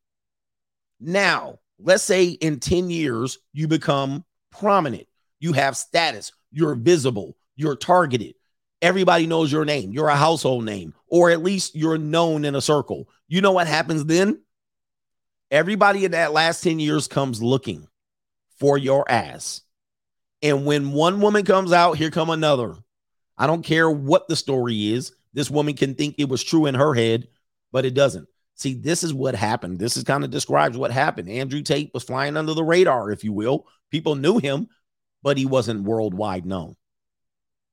[0.99, 5.07] Now, let's say in 10 years, you become prominent,
[5.39, 8.35] you have status, you're visible, you're targeted.
[8.83, 9.93] Everybody knows your name.
[9.93, 13.09] You're a household name, or at least you're known in a circle.
[13.27, 14.43] You know what happens then?
[15.51, 17.87] Everybody in that last 10 years comes looking
[18.59, 19.63] for your ass.
[20.43, 22.75] And when one woman comes out, here come another.
[23.39, 25.13] I don't care what the story is.
[25.33, 27.29] This woman can think it was true in her head,
[27.73, 28.27] but it doesn't.
[28.55, 29.79] See, this is what happened.
[29.79, 31.29] This is kind of describes what happened.
[31.29, 33.67] Andrew Tate was flying under the radar, if you will.
[33.91, 34.69] People knew him,
[35.23, 36.75] but he wasn't worldwide known.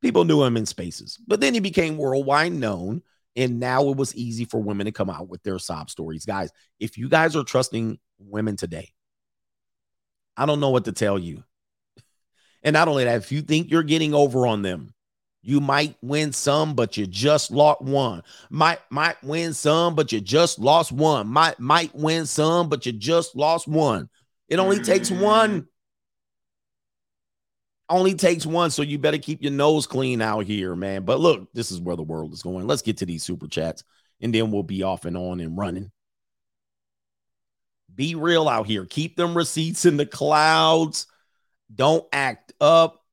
[0.01, 3.01] People knew him in spaces, but then he became worldwide known.
[3.35, 6.25] And now it was easy for women to come out with their sob stories.
[6.25, 8.93] Guys, if you guys are trusting women today,
[10.37, 11.43] I don't know what to tell you.
[12.61, 14.93] And not only that, if you think you're getting over on them,
[15.41, 18.23] you might win some, but you just lost one.
[18.49, 21.27] Might might win some, but you just lost one.
[21.27, 24.09] Might might win some, but you just lost one.
[24.47, 25.67] It only takes one.
[27.89, 31.03] Only takes one, so you better keep your nose clean out here, man.
[31.03, 32.65] But look, this is where the world is going.
[32.65, 33.83] Let's get to these super chats,
[34.21, 35.91] and then we'll be off and on and running.
[37.93, 38.85] Be real out here.
[38.85, 41.07] Keep them receipts in the clouds.
[41.73, 43.03] Don't act up.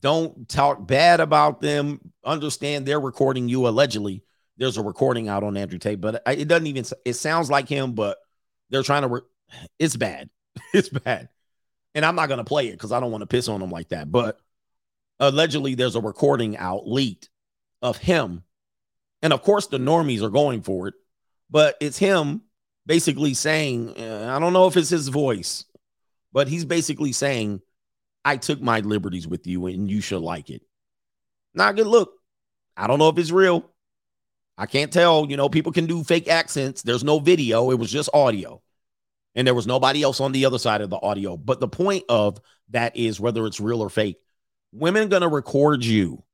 [0.00, 2.00] Don't talk bad about them.
[2.24, 4.24] Understand they're recording you allegedly.
[4.56, 7.92] There's a recording out on Andrew Tate, but it doesn't even, it sounds like him,
[7.92, 8.16] but
[8.70, 9.20] they're trying to, re-
[9.78, 10.30] it's bad.
[10.72, 11.28] It's bad.
[11.96, 13.70] And I'm not going to play it because I don't want to piss on him
[13.70, 14.12] like that.
[14.12, 14.38] But
[15.18, 17.30] allegedly, there's a recording out leaked
[17.80, 18.44] of him.
[19.22, 20.94] And of course, the normies are going for it,
[21.50, 22.42] but it's him
[22.84, 25.64] basically saying, uh, I don't know if it's his voice,
[26.32, 27.62] but he's basically saying,
[28.26, 30.60] I took my liberties with you and you should like it.
[31.54, 32.12] Not good look.
[32.76, 33.70] I don't know if it's real.
[34.58, 35.26] I can't tell.
[35.30, 36.82] You know, people can do fake accents.
[36.82, 38.60] There's no video, it was just audio.
[39.36, 41.36] And there was nobody else on the other side of the audio.
[41.36, 44.16] But the point of that is whether it's real or fake,
[44.72, 46.24] women going to record you.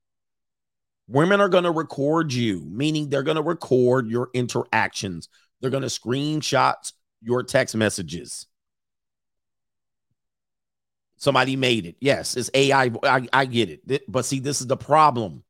[1.09, 5.27] Women are going to record you, meaning they're going to record your interactions.
[5.59, 8.47] They're going to screenshot your text messages.
[11.17, 11.97] Somebody made it.
[11.99, 12.89] Yes, it's AI.
[13.03, 14.03] I, I get it.
[14.09, 15.43] But see, this is the problem.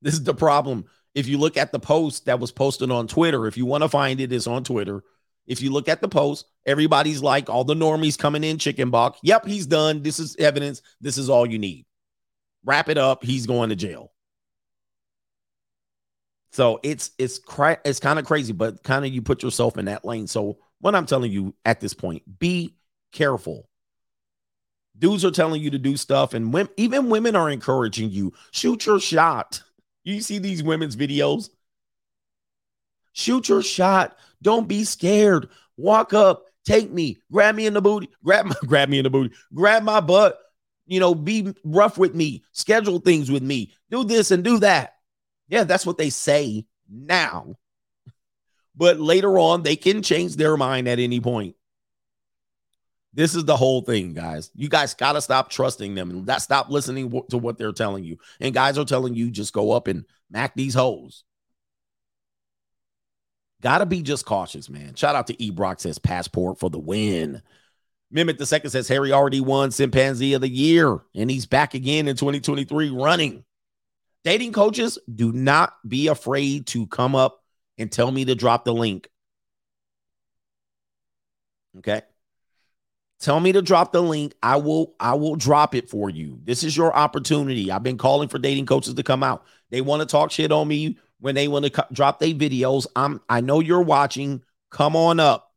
[0.00, 0.86] This is the problem.
[1.14, 3.88] If you look at the post that was posted on Twitter, if you want to
[3.88, 5.04] find it, it's on Twitter.
[5.46, 9.18] If you look at the post, everybody's like, all the normies coming in chicken buck.
[9.22, 10.02] Yep, he's done.
[10.02, 10.82] This is evidence.
[11.00, 11.86] This is all you need.
[12.64, 13.24] Wrap it up.
[13.24, 14.12] He's going to jail.
[16.52, 19.86] So it's it's cra- it's kind of crazy, but kind of you put yourself in
[19.86, 20.26] that lane.
[20.26, 22.76] So what I'm telling you at this point, be
[23.10, 23.68] careful.
[24.98, 28.34] Dudes are telling you to do stuff, and women, even women are encouraging you.
[28.50, 29.62] Shoot your shot.
[30.04, 31.48] You see these women's videos.
[33.14, 34.16] Shoot your shot.
[34.42, 35.48] Don't be scared.
[35.76, 39.10] Walk up, take me, grab me in the booty, grab my, grab me in the
[39.10, 40.38] booty, grab my butt.
[40.86, 44.94] You know, be rough with me, schedule things with me, do this and do that.
[45.48, 47.56] Yeah, that's what they say now.
[48.74, 51.56] But later on, they can change their mind at any point.
[53.14, 54.50] This is the whole thing, guys.
[54.54, 58.16] You guys got to stop trusting them and stop listening to what they're telling you.
[58.40, 61.24] And guys are telling you just go up and mac these hoes.
[63.62, 64.94] Gotta be just cautious, man.
[64.96, 67.42] Shout out to E Brock says passport for the win.
[68.10, 72.08] Mimic the second says Harry already won Chimpanzee of the Year, and he's back again
[72.08, 73.44] in 2023 running.
[74.24, 77.42] Dating coaches, do not be afraid to come up
[77.78, 79.08] and tell me to drop the link.
[81.78, 82.02] Okay.
[83.20, 84.34] Tell me to drop the link.
[84.42, 86.40] I will I will drop it for you.
[86.42, 87.70] This is your opportunity.
[87.70, 89.44] I've been calling for dating coaches to come out.
[89.70, 92.86] They want to talk shit on me when they want to co- drop their videos.
[92.96, 94.42] I'm I know you're watching.
[94.70, 95.48] Come on up.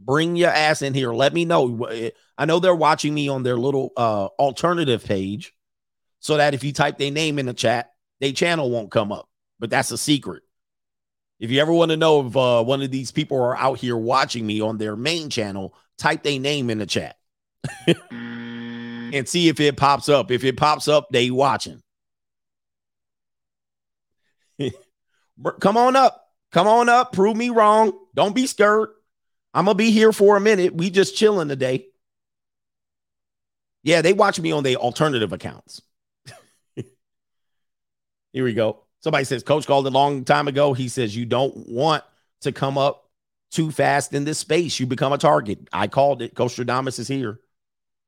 [0.00, 1.12] Bring your ass in here.
[1.12, 2.10] Let me know.
[2.38, 5.54] I know they're watching me on their little uh alternative page
[6.20, 9.28] so that if you type their name in the chat, their channel won't come up.
[9.60, 10.42] But that's a secret.
[11.38, 13.96] If you ever want to know if uh, one of these people are out here
[13.96, 17.16] watching me on their main channel, type their name in the chat
[18.10, 20.30] and see if it pops up.
[20.30, 21.80] If it pops up, they watching.
[25.60, 26.24] Come on up.
[26.52, 27.12] Come on up.
[27.12, 27.92] Prove me wrong.
[28.14, 28.90] Don't be scared.
[29.54, 30.74] I'm gonna be here for a minute.
[30.74, 31.86] We just chilling today.
[33.82, 35.82] Yeah, they watch me on their alternative accounts.
[38.32, 38.84] Here we go.
[39.00, 40.74] Somebody says, Coach called a long time ago.
[40.74, 42.04] He says, You don't want
[42.42, 43.08] to come up
[43.50, 44.78] too fast in this space.
[44.78, 45.68] You become a target.
[45.72, 46.34] I called it.
[46.34, 47.40] Coach Stradamus is here.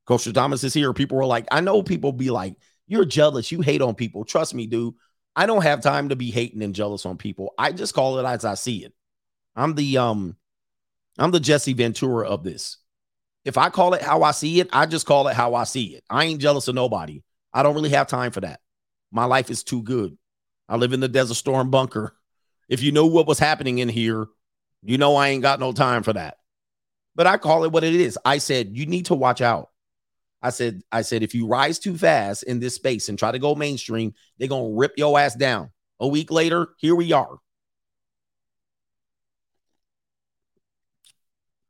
[0.07, 0.92] Coach Stradamus is here.
[0.92, 3.51] People were like, I know people be like, You're jealous.
[3.51, 4.24] You hate on people.
[4.24, 4.94] Trust me, dude.
[5.37, 7.55] I don't have time to be hating and jealous on people.
[7.59, 8.93] I just call it as I see it.
[9.57, 10.37] I'm the um,
[11.18, 12.78] I'm the Jesse Ventura of this.
[13.45, 15.95] If I call it how I see it, I just call it how I see
[15.95, 16.05] it.
[16.11, 17.22] I ain't jealous of nobody.
[17.53, 18.61] I don't really have time for that.
[19.11, 20.16] My life is too good.
[20.68, 22.14] I live in the Desert Storm bunker.
[22.68, 24.26] If you know what was happening in here,
[24.83, 26.37] you know I ain't got no time for that.
[27.16, 28.18] But I call it what it is.
[28.24, 29.70] I said you need to watch out.
[30.43, 33.38] I said, I said, if you rise too fast in this space and try to
[33.38, 35.70] go mainstream, they're gonna rip your ass down.
[35.99, 37.38] A week later, here we are.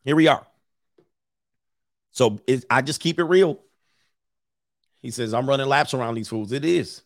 [0.05, 0.47] Here we are.
[2.13, 3.61] So it, I just keep it real.
[5.03, 6.53] He says, I'm running laps around these fools.
[6.53, 7.03] It is.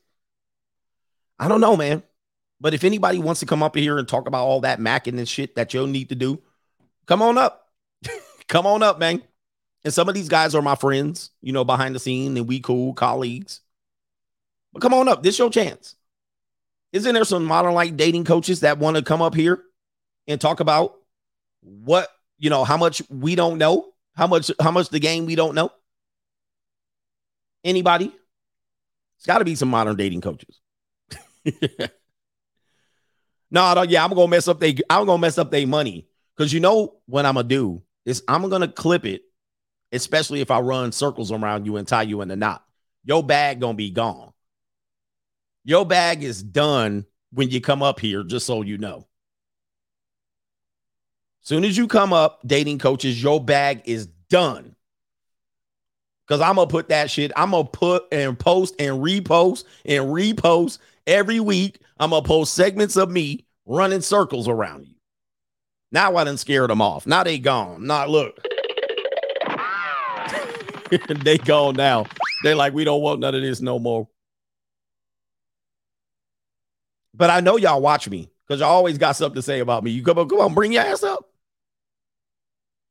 [1.38, 2.02] I don't know, man.
[2.60, 5.28] But if anybody wants to come up here and talk about all that macking and
[5.28, 6.42] shit that you'll need to do,
[7.06, 7.68] come on up.
[8.48, 9.22] come on up, man.
[9.84, 12.60] And some of these guys are my friends, you know, behind the scene, and we
[12.60, 13.60] cool colleagues.
[14.72, 15.22] But come on up.
[15.22, 15.94] This your chance.
[16.92, 19.62] Isn't there some modern like dating coaches that want to come up here
[20.26, 20.94] and talk about
[21.60, 22.08] what,
[22.38, 25.54] you know, how much we don't know, how much, how much the game we don't
[25.54, 25.70] know?
[27.64, 28.12] Anybody?
[29.16, 30.60] It's got to be some modern dating coaches.
[33.50, 36.06] no, yeah, I'm gonna mess up they I'm gonna mess up their money.
[36.36, 39.22] Cause you know what I'm gonna do is I'm gonna clip it,
[39.94, 42.64] especially if I run circles around you and tie you in a knot.
[43.04, 44.32] Your bag gonna be gone.
[45.64, 49.06] Your bag is done when you come up here, just so you know.
[51.40, 54.74] Soon as you come up, dating coaches, your bag is done.
[56.26, 60.78] Cause I'm gonna put that shit, I'm gonna put and post and repost and repost
[61.06, 61.80] every week.
[61.98, 64.94] I'm gonna post segments of me running circles around you.
[65.92, 67.06] Now I done scared them off.
[67.06, 67.86] Now they gone.
[67.86, 68.40] Not look.
[71.22, 72.06] they gone now.
[72.42, 74.08] They're like, we don't want none of this no more.
[77.14, 79.92] But I know y'all watch me because y'all always got something to say about me.
[79.92, 81.30] You come on, come on, bring your ass up.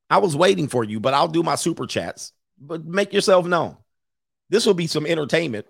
[0.09, 2.33] I was waiting for you, but I'll do my super chats.
[2.59, 3.77] But make yourself known.
[4.49, 5.65] This will be some entertainment.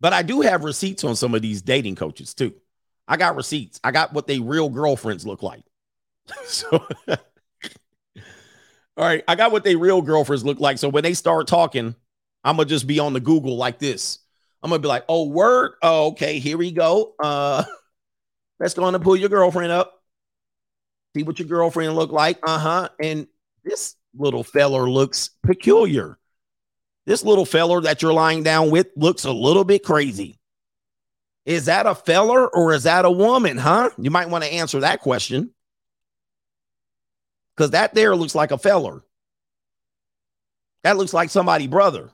[0.00, 2.54] But I do have receipts on some of these dating coaches too.
[3.06, 3.80] I got receipts.
[3.84, 5.62] I got what they real girlfriends look like.
[6.44, 6.86] so
[8.96, 10.78] all right, I got what they real girlfriends look like.
[10.78, 11.94] So when they start talking,
[12.44, 14.18] I'm gonna just be on the Google like this.
[14.62, 15.72] I'm gonna be like, oh, word.
[15.82, 17.14] Oh, okay, here we go.
[17.22, 17.64] Uh
[18.60, 20.02] let's go on and pull your girlfriend up.
[21.16, 22.38] See what your girlfriend look like.
[22.42, 22.88] Uh-huh.
[23.00, 23.26] And
[23.64, 26.18] this little feller looks peculiar.
[27.06, 30.38] This little feller that you're lying down with looks a little bit crazy.
[31.44, 33.90] Is that a feller or is that a woman, huh?
[33.98, 35.50] You might want to answer that question.
[37.56, 39.02] Because that there looks like a feller.
[40.84, 42.10] That looks like somebody brother.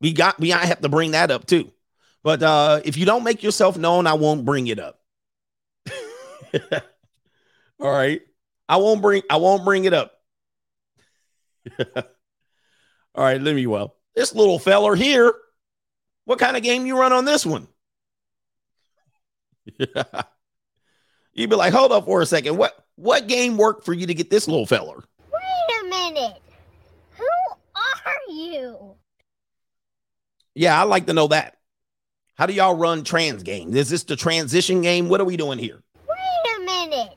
[0.00, 1.70] We got we I have to bring that up too.
[2.22, 5.00] But uh if you don't make yourself known, I won't bring it up.
[7.80, 8.22] All right.
[8.68, 10.12] I won't bring I won't bring it up.
[11.78, 13.96] All right, let me well.
[14.14, 15.34] This little feller here.
[16.24, 17.68] What kind of game you run on this one?
[21.34, 22.56] You'd be like, hold up for a second.
[22.56, 25.02] What what game worked for you to get this little feller?
[25.32, 26.42] Wait a minute.
[27.16, 27.24] Who
[27.74, 28.94] are you?
[30.54, 31.56] Yeah, I'd like to know that.
[32.34, 33.74] How do y'all run trans game?
[33.74, 35.08] Is this the transition game?
[35.08, 35.82] What are we doing here?
[36.08, 37.16] Wait a minute.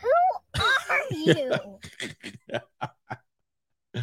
[0.00, 1.78] Who are you?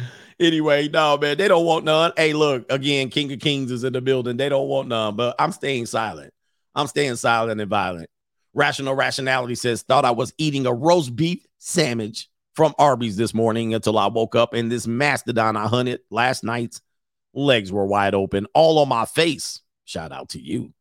[0.40, 2.12] anyway, no, man, they don't want none.
[2.16, 4.36] Hey, look, again, King of Kings is in the building.
[4.36, 6.32] They don't want none, but I'm staying silent.
[6.74, 8.08] I'm staying silent and violent.
[8.58, 13.72] Rational Rationality says, thought I was eating a roast beef sandwich from Arby's this morning
[13.72, 16.80] until I woke up and this mastodon I hunted last night's
[17.32, 19.60] legs were wide open, all on my face.
[19.84, 20.74] Shout out to you.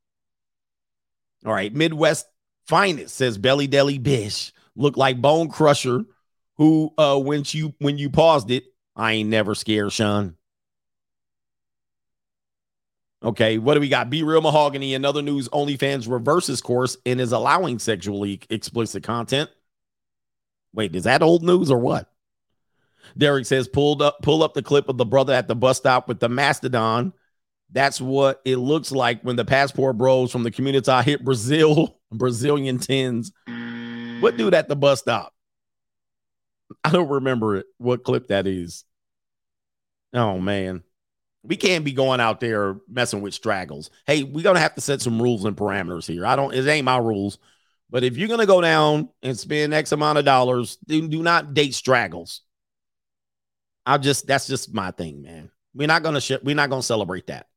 [1.45, 2.25] All right, Midwest
[2.65, 6.03] Finest says Belly Deli Bish look like Bone Crusher,
[6.57, 8.63] who uh when you when you paused it,
[8.95, 10.36] I ain't never scared, Sean.
[13.23, 14.09] Okay, what do we got?
[14.09, 19.49] Be Real Mahogany, another news OnlyFans reverses course and is allowing sexually explicit content.
[20.73, 22.11] Wait, is that old news or what?
[23.17, 26.07] Derek says, pulled up, pull up the clip of the brother at the bus stop
[26.07, 27.13] with the mastodon.
[27.71, 32.77] That's what it looks like when the passport bros from the community hit Brazil, Brazilian
[32.77, 33.31] tens.
[34.19, 35.33] What dude at the bus stop?
[36.83, 37.65] I don't remember it.
[37.77, 38.83] What clip that is.
[40.13, 40.83] Oh man.
[41.47, 43.89] We can't be going out there messing with straggles.
[44.05, 46.25] Hey, we're gonna have to set some rules and parameters here.
[46.25, 47.39] I don't, it ain't my rules.
[47.89, 51.53] But if you're gonna go down and spend X amount of dollars, do, do not
[51.53, 52.41] date straggles.
[53.85, 55.49] I'll just that's just my thing, man.
[55.73, 57.47] We're not gonna we're not gonna celebrate that.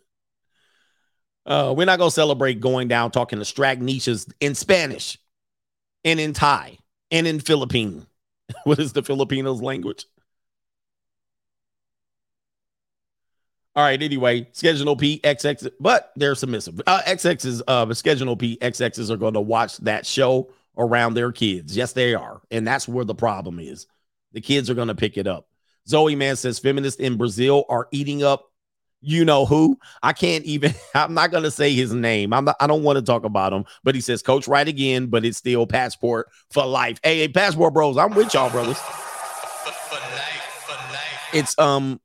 [1.47, 5.17] uh, we're not gonna celebrate going down talking to strag niches in Spanish
[6.03, 6.77] and in Thai
[7.09, 8.05] and in Philippine.
[8.65, 10.05] what is the Filipinos language?
[13.75, 14.01] All right.
[14.01, 16.81] Anyway, schedule P XX, but they're submissive.
[16.87, 21.77] Uh, XX's uh, schedule P XXs are going to watch that show around their kids.
[21.77, 23.87] Yes, they are, and that's where the problem is.
[24.33, 25.47] The kids are going to pick it up.
[25.87, 28.45] Zoe Man says feminists in Brazil are eating up.
[29.01, 29.77] You know who?
[30.03, 30.73] I can't even.
[30.95, 32.33] I'm not going to say his name.
[32.33, 32.55] I'm not.
[32.59, 33.65] I don't want to talk about him.
[33.83, 36.99] But he says, "Coach, right again." But it's still passport for life.
[37.03, 38.79] Hey, hey passport bros, I'm with y'all, brothers.
[41.31, 42.01] It's um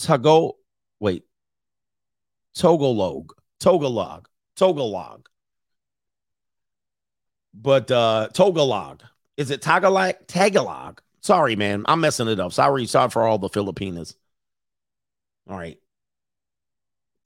[0.00, 0.56] Togo,
[0.98, 1.24] wait,
[2.56, 3.30] Togolog,
[3.60, 4.24] Togolog,
[4.56, 5.26] Togolog.
[7.52, 8.28] But uh.
[9.36, 10.14] Is it Tagalog?
[10.26, 11.00] Tagalog.
[11.20, 11.84] Sorry, man.
[11.86, 12.52] I'm messing it up.
[12.52, 14.14] Sorry, sorry for all the Filipinas.
[15.48, 15.78] All right.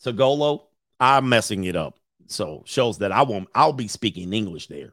[0.05, 0.63] Tagolo,
[0.99, 1.99] I'm messing it up.
[2.27, 4.93] So shows that I won't I'll be speaking English there.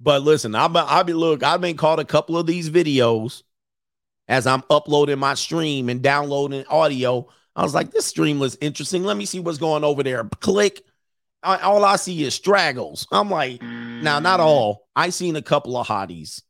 [0.00, 3.42] But listen, I'll be, I'll be look, I've been caught a couple of these videos
[4.28, 7.28] as I'm uploading my stream and downloading audio.
[7.54, 9.04] I was like, this stream looks interesting.
[9.04, 10.24] Let me see what's going over there.
[10.40, 10.82] Click.
[11.42, 13.06] I, all I see is straggles.
[13.10, 14.44] I'm like, now, not mm.
[14.44, 14.88] all.
[14.94, 16.42] I seen a couple of hotties.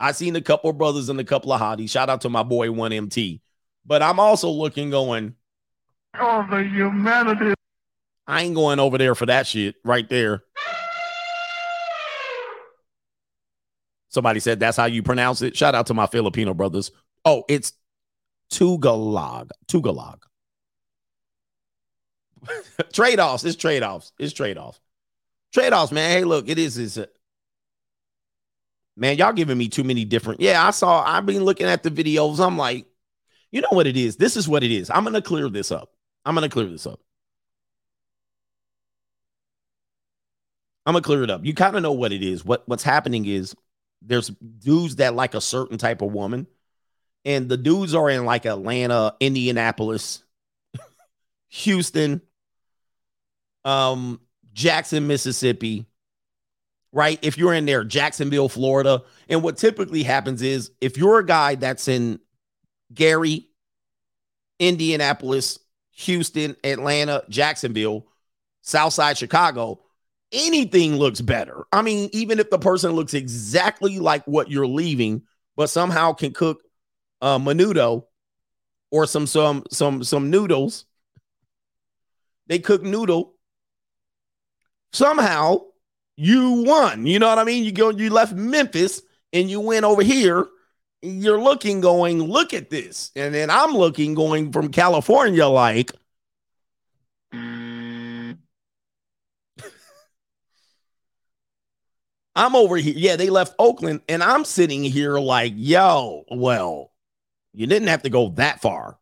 [0.00, 1.90] I seen a couple of brothers and a couple of hotties.
[1.90, 3.40] Shout out to my boy 1MT.
[3.84, 5.34] But I'm also looking going,
[6.18, 7.54] Oh, the humanity.
[8.26, 10.44] I ain't going over there for that shit right there.
[14.12, 15.56] Somebody said that's how you pronounce it.
[15.56, 16.90] Shout out to my Filipino brothers.
[17.24, 17.72] Oh, it's
[18.52, 19.50] Tugalog.
[19.66, 20.18] Tugalog.
[22.92, 23.44] trade offs.
[23.44, 24.12] It's trade offs.
[24.18, 24.80] It's trade offs.
[25.54, 26.10] Trade offs, man.
[26.10, 26.76] Hey, look, it is.
[26.76, 27.00] Is
[28.96, 30.40] man, y'all giving me too many different.
[30.40, 31.02] Yeah, I saw.
[31.02, 32.44] I've been looking at the videos.
[32.44, 32.86] I'm like,
[33.50, 34.16] you know what it is.
[34.16, 34.90] This is what it is.
[34.90, 35.90] I'm gonna clear this up.
[36.26, 37.00] I'm gonna clear this up.
[40.84, 41.44] I'm gonna clear it up.
[41.46, 42.44] You kind of know what it is.
[42.44, 43.54] What what's happening is
[44.04, 46.46] there's dudes that like a certain type of woman,
[47.24, 50.22] and the dudes are in like Atlanta, Indianapolis,
[51.48, 52.20] Houston,
[53.64, 54.20] um,
[54.52, 55.86] Jackson, Mississippi,
[56.92, 57.18] right?
[57.22, 61.54] If you're in there, Jacksonville, Florida, and what typically happens is if you're a guy
[61.54, 62.20] that's in
[62.92, 63.48] Gary,
[64.58, 65.58] Indianapolis,
[65.92, 68.06] Houston, Atlanta, Jacksonville,
[68.62, 69.80] Southside Chicago,
[70.32, 71.64] anything looks better.
[71.72, 75.22] I mean, even if the person looks exactly like what you're leaving,
[75.56, 76.62] but somehow can cook
[77.20, 78.04] uh menudo
[78.90, 80.84] or some some some some noodles.
[82.46, 83.34] They cook noodle.
[84.92, 85.62] Somehow
[86.16, 87.06] you won.
[87.06, 87.64] You know what I mean?
[87.64, 89.02] You go, you left Memphis
[89.32, 90.46] and you went over here.
[91.00, 93.10] You're looking, going, look at this.
[93.16, 95.92] And then I'm looking, going from California, like,
[102.34, 102.94] I'm over here.
[102.96, 106.92] Yeah, they left Oakland, and I'm sitting here like, yo, well,
[107.52, 108.98] you didn't have to go that far.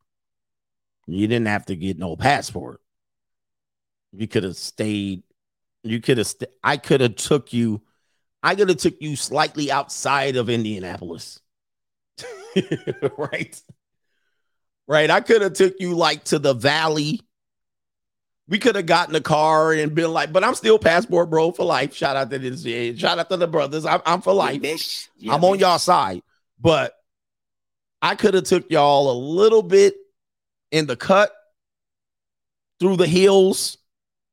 [1.06, 2.80] You didn't have to get no passport.
[4.12, 5.22] You could have stayed.
[5.82, 6.26] You could have.
[6.26, 7.82] St- I could have took you.
[8.42, 11.40] I could have took you slightly outside of Indianapolis.
[13.18, 13.62] right.
[14.88, 15.10] Right.
[15.10, 17.20] I could have took you like to the valley.
[18.50, 21.64] We could have gotten a car and been like, but I'm still passport bro for
[21.64, 21.94] life.
[21.94, 22.64] Shout out to this.
[22.64, 23.86] yeah, Shout out to the brothers.
[23.86, 24.60] I'm, I'm for life.
[25.28, 26.22] I'm on y'all side.
[26.60, 26.92] But
[28.02, 29.94] I could have took y'all a little bit
[30.72, 31.32] in the cut
[32.80, 33.78] through the hills,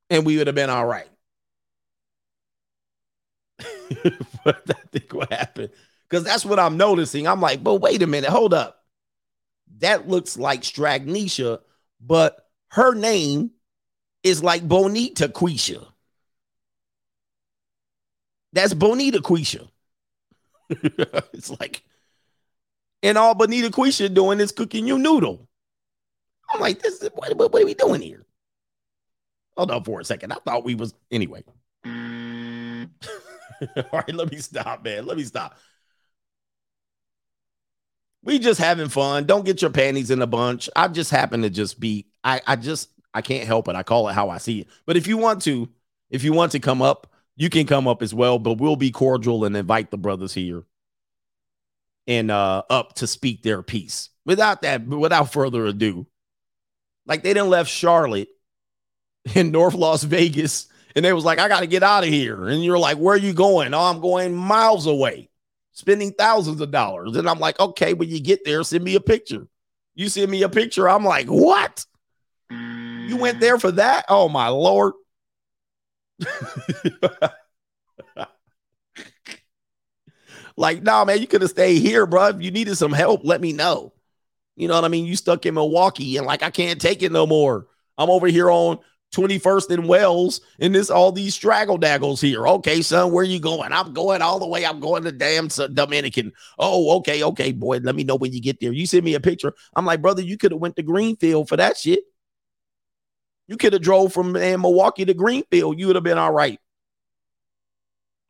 [0.09, 1.07] and we would have been all right.
[4.43, 5.69] but I think what happened,
[6.09, 7.27] because that's what I'm noticing.
[7.27, 8.83] I'm like, but wait a minute, hold up.
[9.77, 11.59] That looks like Stragnisha,
[12.01, 13.51] but her name
[14.23, 15.85] is like Bonita Quisha.
[18.53, 19.67] That's Bonita Quisha.
[20.69, 21.83] it's like,
[23.03, 25.47] and all Bonita Quisha doing is cooking you noodle.
[26.53, 28.25] I'm like, this is what, what, what are we doing here?
[29.57, 30.31] Hold on for a second.
[30.31, 31.43] I thought we was anyway.
[31.85, 35.05] All right, let me stop, man.
[35.05, 35.57] Let me stop.
[38.23, 39.25] We just having fun.
[39.25, 40.69] Don't get your panties in a bunch.
[40.75, 43.75] I just happen to just be, I, I just, I can't help it.
[43.75, 44.67] I call it how I see it.
[44.85, 45.67] But if you want to,
[46.11, 48.37] if you want to come up, you can come up as well.
[48.37, 50.63] But we'll be cordial and invite the brothers here
[52.05, 54.09] and uh up to speak their piece.
[54.23, 56.05] Without that, without further ado,
[57.07, 58.29] like they didn't left Charlotte
[59.35, 62.47] in North Las Vegas and they was like, I got to get out of here.
[62.47, 63.73] And you're like, where are you going?
[63.73, 65.29] Oh, I'm going miles away,
[65.71, 67.15] spending thousands of dollars.
[67.17, 69.47] And I'm like, okay, when you get there, send me a picture.
[69.95, 70.87] You send me a picture.
[70.87, 71.83] I'm like, what?
[73.07, 74.05] You went there for that?
[74.09, 74.93] Oh my lord.
[80.57, 82.27] like, nah, man, you could have stayed here, bro.
[82.27, 83.93] If you needed some help, let me know.
[84.55, 85.05] You know what I mean?
[85.05, 87.67] You stuck in Milwaukee and like I can't take it no more.
[87.97, 88.79] I'm over here on
[89.13, 92.47] 21st and Wells, and this all these straggle daggles here.
[92.47, 93.71] Okay, son, where you going?
[93.71, 94.65] I'm going all the way.
[94.65, 96.33] I'm going to damn Dominican.
[96.59, 97.77] Oh, okay, okay, boy.
[97.77, 98.73] Let me know when you get there.
[98.73, 99.53] You send me a picture.
[99.75, 102.01] I'm like, brother, you could have went to Greenfield for that shit.
[103.47, 105.79] You could have drove from man, Milwaukee to Greenfield.
[105.79, 106.59] You would have been all right.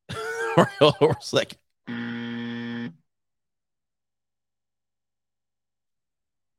[0.57, 0.67] On
[1.01, 1.57] a second.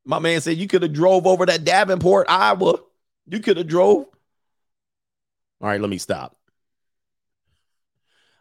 [0.05, 2.79] My man said you could have drove over that Davenport, Iowa.
[3.27, 4.07] You could have drove.
[5.61, 6.37] All right, let me stop.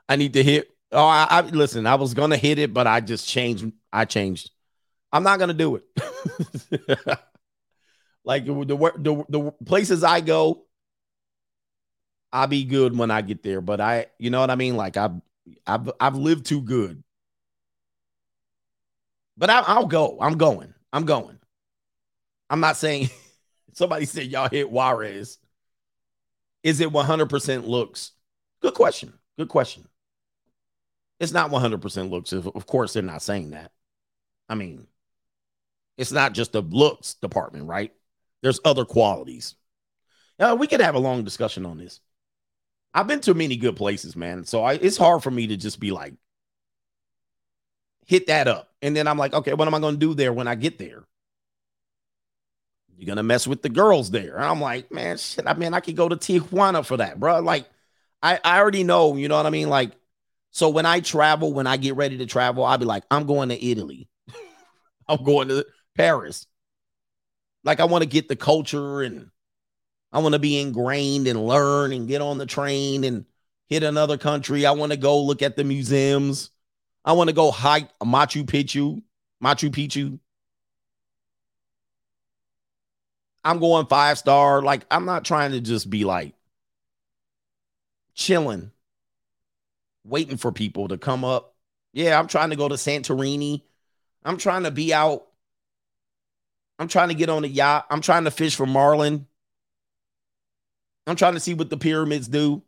[0.08, 0.70] I need to hit.
[0.92, 1.86] Oh, I, I listen.
[1.86, 3.70] I was gonna hit it, but I just changed.
[3.92, 4.52] I changed.
[5.12, 5.84] I'm not gonna do it.
[8.28, 10.66] like the, the the places I go,
[12.34, 13.62] I'll be good when I get there.
[13.62, 14.76] But I, you know what I mean.
[14.76, 15.14] Like I've
[15.66, 17.02] I've I've lived too good.
[19.38, 20.18] But I, I'll go.
[20.20, 20.74] I'm going.
[20.92, 21.40] I'm going.
[22.50, 23.10] I'm not saying.
[23.74, 25.38] Somebody said y'all hit Juarez.
[26.64, 28.12] Is it 100% looks?
[28.62, 29.14] Good question.
[29.38, 29.88] Good question.
[31.20, 32.34] It's not 100% looks.
[32.34, 33.72] Of course, they're not saying that.
[34.50, 34.88] I mean,
[35.98, 37.94] it's not just the looks department, right?
[38.42, 39.56] There's other qualities.
[40.40, 42.00] Uh, we could have a long discussion on this.
[42.94, 44.46] I've been to many good places, man.
[44.46, 46.14] So I, it's hard for me to just be like,
[48.06, 48.70] hit that up.
[48.82, 50.78] And then I'm like, okay, what am I going to do there when I get
[50.78, 51.04] there?
[52.98, 54.36] You're gonna mess with the girls there.
[54.36, 55.46] And I'm like, man, shit.
[55.46, 57.40] I mean, I could go to Tijuana for that, bro.
[57.42, 57.68] Like,
[58.24, 59.70] I, I already know, you know what I mean?
[59.70, 59.92] Like,
[60.50, 63.50] so when I travel, when I get ready to travel, I'll be like, I'm going
[63.50, 64.10] to Italy.
[65.08, 66.48] I'm going to Paris.
[67.68, 69.30] Like, I want to get the culture and
[70.14, 73.26] I want to be ingrained and learn and get on the train and
[73.68, 74.66] hit another country.
[74.66, 76.52] I want to go look at the museums.
[77.04, 79.04] I want to go hike Machu Picchu,
[79.44, 80.18] Machu Picchu.
[83.44, 84.62] I'm going five star.
[84.62, 86.36] Like, I'm not trying to just be like
[88.14, 88.72] chilling,
[90.06, 91.54] waiting for people to come up.
[91.92, 93.64] Yeah, I'm trying to go to Santorini.
[94.24, 95.28] I'm trying to be out.
[96.80, 97.88] I'm trying to get on a yacht.
[97.90, 99.28] I'm trying to fish for marlin.
[101.08, 102.62] I'm trying to see what the pyramids do.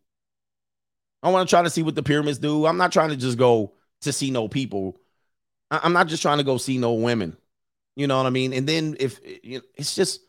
[1.21, 2.65] I want to try to see what the pyramids do.
[2.65, 4.97] I'm not trying to just go to see no people.
[5.71, 7.37] I- I'm not just trying to go see no women.
[7.95, 8.53] You know what I mean?
[8.53, 10.21] And then if you it's just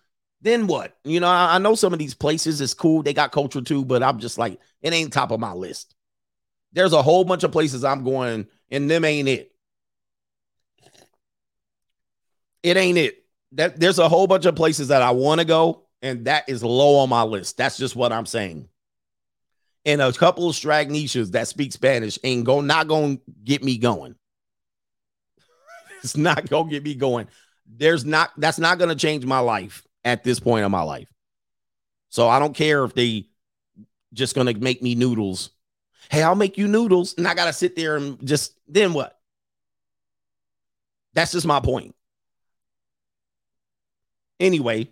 [0.42, 0.96] then what?
[1.04, 3.02] You know, I know some of these places is cool.
[3.02, 5.94] They got culture too, but I'm just like, it ain't top of my list.
[6.72, 9.52] There's a whole bunch of places I'm going, and them ain't it.
[12.62, 13.19] It ain't it.
[13.52, 16.62] That there's a whole bunch of places that I want to go, and that is
[16.62, 17.56] low on my list.
[17.56, 18.68] That's just what I'm saying.
[19.84, 24.14] And a couple of Stragnicias that speak Spanish ain't go not gonna get me going.
[26.02, 27.28] It's not gonna get me going.
[27.66, 31.08] There's not that's not gonna change my life at this point in my life.
[32.08, 33.28] So I don't care if they
[34.14, 35.50] just gonna make me noodles.
[36.10, 39.18] Hey, I'll make you noodles, and I gotta sit there and just then what?
[41.12, 41.94] That's just my point.
[44.40, 44.88] Anyway,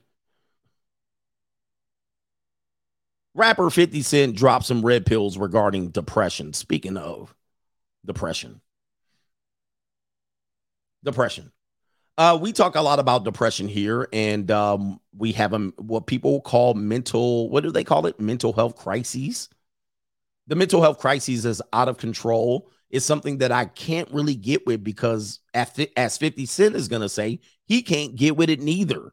[3.35, 6.53] rapper 50 Cent dropped some red pills regarding depression.
[6.53, 7.35] Speaking of
[8.05, 8.61] depression,
[11.03, 11.51] depression.
[12.19, 16.41] Uh, we talk a lot about depression here, and um, we have a, what people
[16.41, 17.49] call mental.
[17.49, 18.21] What do they call it?
[18.21, 19.49] Mental health crises.
[20.49, 22.71] The mental health crises is out of control.
[22.91, 27.39] Is something that I can't really get with because, as 50 Cent is to say,
[27.67, 29.13] he can't get with it neither.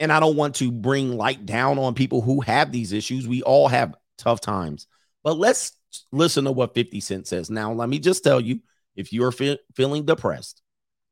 [0.00, 3.28] And I don't want to bring light down on people who have these issues.
[3.28, 4.88] We all have tough times.
[5.22, 5.72] But let's
[6.10, 7.50] listen to what 50 Cent says.
[7.50, 8.60] Now, let me just tell you
[8.96, 10.62] if you're fe- feeling depressed,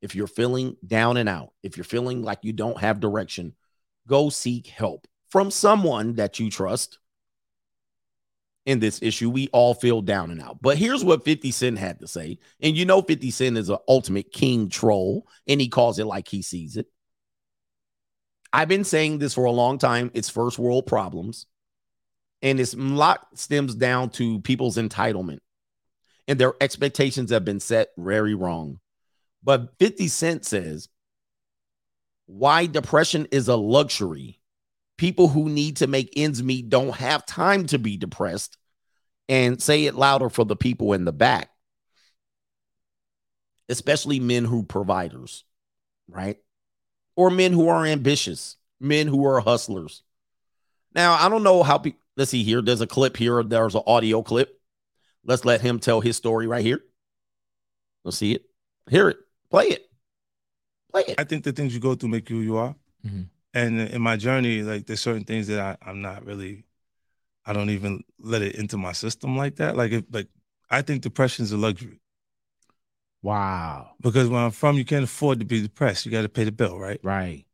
[0.01, 3.55] if you're feeling down and out, if you're feeling like you don't have direction,
[4.07, 6.99] go seek help from someone that you trust
[8.65, 9.31] in this issue.
[9.31, 10.61] We all feel down and out.
[10.61, 12.39] But here's what 50 Cent had to say.
[12.61, 16.29] And you know, 50 Cent is an ultimate king troll, and he calls it like
[16.29, 16.87] he sees it.
[18.53, 20.11] I've been saying this for a long time.
[20.15, 21.47] It's first world problems.
[22.41, 25.41] And it's a lot stems down to people's entitlement.
[26.27, 28.81] And their expectations have been set very wrong.
[29.43, 30.89] But 50 Cent says
[32.27, 34.39] why depression is a luxury.
[34.99, 38.59] People who need to make ends meet don't have time to be depressed.
[39.29, 41.51] And say it louder for the people in the back,
[43.69, 45.45] especially men who providers,
[46.09, 46.39] right?
[47.19, 50.05] Or men who are ambitious, men who are hustlers.
[50.95, 52.63] Now, I don't know how people, let's see here.
[52.63, 53.43] There's a clip here.
[53.43, 54.61] There's an audio clip.
[55.25, 56.81] Let's let him tell his story right here.
[58.05, 58.45] Let's see it.
[58.89, 59.19] Hear it.
[59.51, 59.91] Play it.
[60.93, 61.17] Play it.
[61.19, 62.77] I think the things you go through make you who you are.
[63.05, 63.23] Mm-hmm.
[63.53, 66.67] And in my journey, like there's certain things that I, I'm not really,
[67.45, 69.77] I don't even let it into my system like that.
[69.77, 70.29] Like if like
[70.71, 71.99] I think depression is a luxury.
[73.23, 73.91] Wow.
[74.01, 76.07] Because where I'm from, you can't afford to be depressed.
[76.07, 77.01] You got to pay the bill, right?
[77.03, 77.45] Right.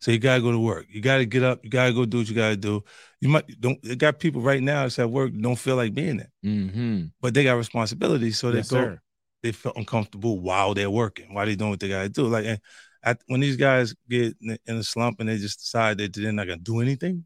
[0.00, 0.84] So you gotta go to work.
[0.90, 1.64] You gotta get up.
[1.64, 2.84] You gotta go do what you gotta do.
[3.22, 3.82] You might don't.
[3.82, 7.04] They got people right now that's at work don't feel like being there, Mm-hmm.
[7.22, 8.76] but they got responsibilities, so they Yes, go.
[8.76, 9.00] sir.
[9.42, 12.26] They feel uncomfortable while they're working, while they doing what they gotta do.
[12.26, 12.60] Like and
[13.02, 16.32] I, when these guys get in in a slump and they just decide that they're
[16.32, 17.24] not gonna do anything,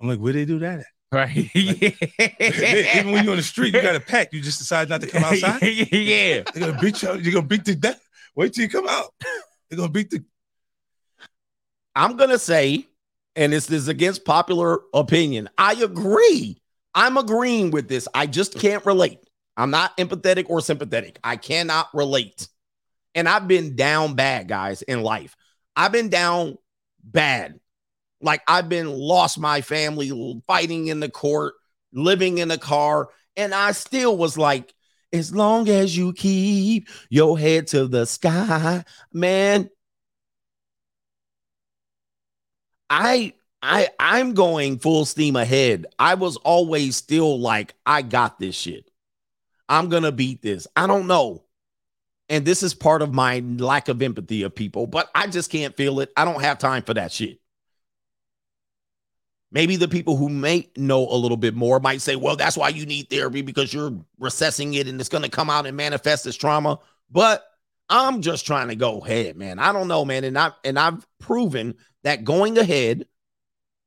[0.00, 0.86] I'm like, where they do that at?
[1.12, 1.50] Right.
[1.54, 1.90] Yeah.
[2.98, 4.32] Even when you're on the street, you got a pack.
[4.32, 5.62] You just decide not to come outside.
[5.62, 6.42] yeah.
[6.54, 7.14] They're gonna beat you.
[7.16, 8.00] You're gonna beat the death.
[8.36, 9.12] Wait till you come out.
[9.68, 10.24] They're gonna beat the.
[11.96, 12.86] I'm gonna say,
[13.34, 15.48] and this is against popular opinion.
[15.58, 16.60] I agree.
[16.94, 18.08] I'm agreeing with this.
[18.14, 19.18] I just can't relate.
[19.56, 21.18] I'm not empathetic or sympathetic.
[21.22, 22.48] I cannot relate.
[23.14, 25.36] And I've been down bad, guys, in life.
[25.76, 26.56] I've been down
[27.02, 27.59] bad.
[28.20, 31.54] Like I've been lost my family, fighting in the court,
[31.92, 34.74] living in a car, and I still was like,
[35.12, 39.70] as long as you keep your head to the sky, man,
[42.88, 45.86] I I I'm going full steam ahead.
[45.98, 48.90] I was always still like I got this shit.
[49.68, 50.66] I'm to beat this.
[50.74, 51.44] I don't know.
[52.28, 55.76] And this is part of my lack of empathy of people, but I just can't
[55.76, 56.12] feel it.
[56.16, 57.39] I don't have time for that shit.
[59.52, 62.68] Maybe the people who may know a little bit more might say, well, that's why
[62.68, 66.26] you need therapy because you're recessing it and it's going to come out and manifest
[66.26, 66.78] as trauma.
[67.10, 67.44] But
[67.88, 69.58] I'm just trying to go ahead, man.
[69.58, 70.22] I don't know, man.
[70.22, 71.74] And I and I've proven
[72.04, 73.06] that going ahead,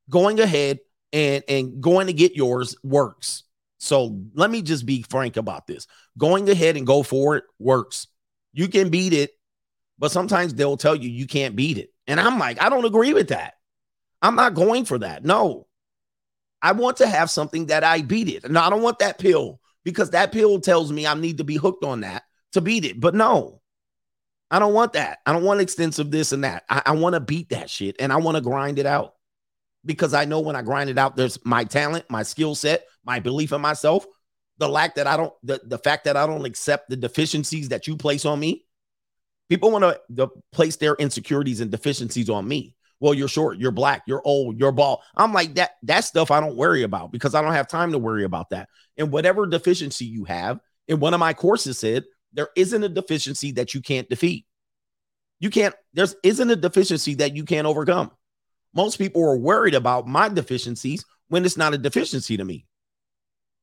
[0.10, 0.80] going ahead
[1.14, 3.44] and and going to get yours works.
[3.78, 5.88] So let me just be frank about this.
[6.18, 8.08] Going ahead and go for it works.
[8.52, 9.32] You can beat it,
[9.98, 11.94] but sometimes they'll tell you you can't beat it.
[12.06, 13.54] And I'm like, I don't agree with that.
[14.24, 15.24] I'm not going for that.
[15.24, 15.68] No.
[16.62, 18.46] I want to have something that I beat it.
[18.46, 21.58] And I don't want that pill because that pill tells me I need to be
[21.58, 22.24] hooked on that
[22.54, 23.00] to beat it.
[23.02, 23.62] But no,
[24.50, 25.20] I don't want that.
[25.26, 26.64] I don't want extensive this and that.
[26.70, 29.16] I, I want to beat that shit and I want to grind it out
[29.86, 33.20] because I know when I grind it out, there's my talent, my skill set, my
[33.20, 34.06] belief in myself,
[34.58, 37.88] the lack that I don't, the, the fact that I don't accept the deficiencies that
[37.88, 38.66] you place on me.
[39.50, 42.76] People want to place their insecurities and deficiencies on me.
[43.04, 45.02] Well, you're short, you're black, you're old, you're bald.
[45.14, 45.72] I'm like that.
[45.84, 48.70] That stuff I don't worry about because I don't have time to worry about that.
[48.98, 53.52] And whatever deficiency you have, in one of my courses said there isn't a deficiency
[53.52, 54.46] that you can't defeat.
[55.42, 55.76] You can't.
[55.94, 58.10] There's isn't a deficiency that you can't overcome.
[58.74, 62.66] Most people are worried about my deficiencies when it's not a deficiency to me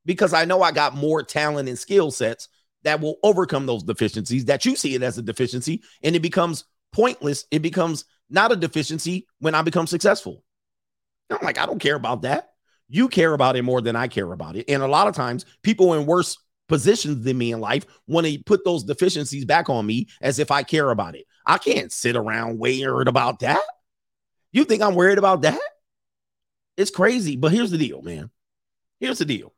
[0.05, 2.51] because I know I got more talent and skill sets
[2.83, 6.65] that will overcome those deficiencies that you see it as a deficiency and it becomes
[6.93, 7.45] pointless.
[7.51, 10.45] It becomes not a deficiency when I become successful.
[11.31, 12.51] I'm like, I don't care about that.
[12.89, 14.69] You care about it more than I care about it.
[14.69, 16.37] And a lot of times, people in worse
[16.69, 20.51] positions than me in life want to put those deficiencies back on me as if
[20.51, 21.27] I care about it.
[21.47, 23.61] I can't sit around worried about that.
[24.53, 25.61] You think I'm worried about that?
[26.77, 27.37] It's crazy.
[27.37, 28.31] But here's the deal, man.
[28.99, 29.53] Here's the deal.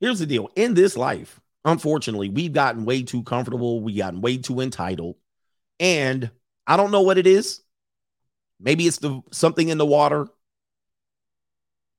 [0.00, 0.50] Here's the deal.
[0.56, 3.80] In this life, unfortunately, we've gotten way too comfortable.
[3.80, 5.16] We gotten way too entitled.
[5.80, 6.30] And
[6.66, 7.60] I don't know what it is.
[8.60, 10.28] Maybe it's the something in the water.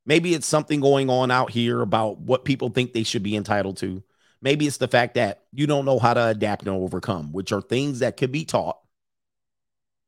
[0.05, 3.77] Maybe it's something going on out here about what people think they should be entitled
[3.77, 4.03] to.
[4.41, 7.61] Maybe it's the fact that you don't know how to adapt and overcome, which are
[7.61, 8.77] things that could be taught.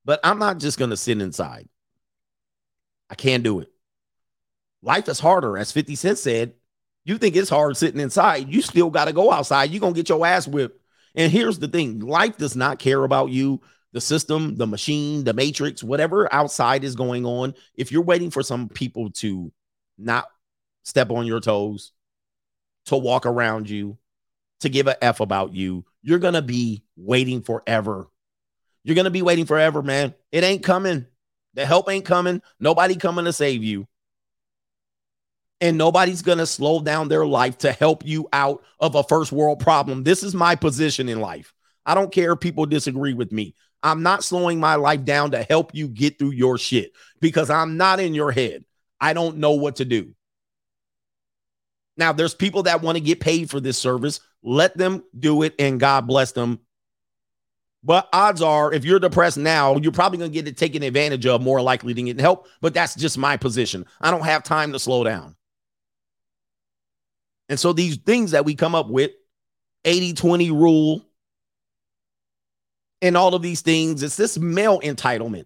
[0.06, 1.68] But I'm not just going to sit inside.
[3.10, 3.72] I can't do it.
[4.84, 6.54] Life is harder, as 50 Cent said.
[7.04, 9.72] You think it's hard sitting inside, you still got to go outside.
[9.72, 10.77] You're going to get your ass whipped.
[11.18, 13.60] And here's the thing life does not care about you,
[13.92, 17.56] the system, the machine, the matrix, whatever outside is going on.
[17.76, 19.52] If you're waiting for some people to
[19.98, 20.26] not
[20.84, 21.92] step on your toes,
[22.86, 23.98] to walk around you,
[24.62, 28.08] to give a F about you, you're going to be waiting forever.
[28.84, 30.14] You're going to be waiting forever, man.
[30.32, 31.08] It ain't coming.
[31.56, 32.44] The help ain't coming.
[32.60, 33.88] Nobody coming to save you.
[35.60, 39.32] And nobody's going to slow down their life to help you out of a first
[39.32, 40.04] world problem.
[40.04, 41.54] This is my position in life.
[41.86, 43.56] I don't care if people disagree with me.
[43.82, 47.78] I'm not slowing my life down to help you get through your shit because I'm
[47.78, 48.66] not in your head.
[49.00, 50.14] I don't know what to do.
[51.96, 54.20] Now, there's people that want to get paid for this service.
[54.44, 56.60] Let them do it and God bless them.
[57.84, 61.26] But odds are, if you're depressed now, you're probably going to get it taken advantage
[61.26, 62.48] of more likely than getting help.
[62.60, 63.86] But that's just my position.
[64.02, 65.37] I don't have time to slow down.
[67.50, 69.12] And so these things that we come up with
[69.86, 71.06] 80 20 rule
[73.02, 75.46] and all of these things, it's this male entitlement.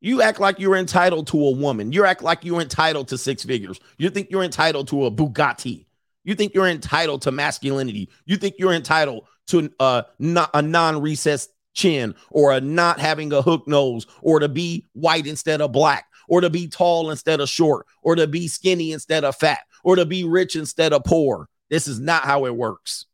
[0.00, 1.92] You act like you're entitled to a woman.
[1.92, 3.78] You act like you're entitled to six figures.
[3.98, 5.86] You think you're entitled to a Bugatti.
[6.24, 8.08] You think you're entitled to masculinity.
[8.24, 13.32] You think you're entitled to uh, a, a non recessed chin or a not having
[13.32, 17.40] a hook nose or to be white instead of black or to be tall instead
[17.40, 21.04] of short or to be skinny instead of fat or to be rich instead of
[21.04, 21.48] poor.
[21.68, 23.06] This is not how it works.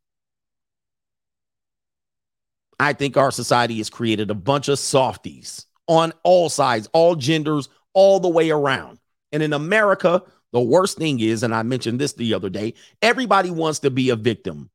[2.79, 7.69] I think our society has created a bunch of softies on all sides, all genders,
[7.93, 8.99] all the way around.
[9.31, 10.23] And in America,
[10.53, 14.09] the worst thing is, and I mentioned this the other day, everybody wants to be
[14.09, 14.69] a victim.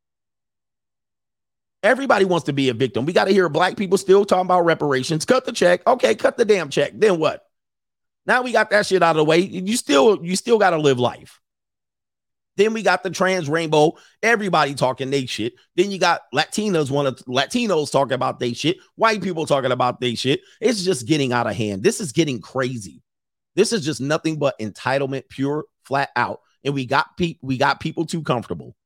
[1.82, 3.06] Everybody wants to be a victim.
[3.06, 5.24] We got to hear black people still talking about reparations.
[5.24, 5.84] Cut the check.
[5.86, 6.92] Okay, cut the damn check.
[6.94, 7.44] Then what?
[8.24, 9.38] Now we got that shit out of the way.
[9.38, 11.40] You still, you still got to live life.
[12.56, 15.54] Then we got the trans rainbow, everybody talking they shit.
[15.76, 20.00] Then you got Latinos, one of Latinos talking about they shit, white people talking about
[20.00, 20.40] they shit.
[20.60, 21.82] It's just getting out of hand.
[21.82, 23.02] This is getting crazy.
[23.54, 26.40] This is just nothing but entitlement, pure, flat out.
[26.64, 28.76] And we got people, we got people too comfortable.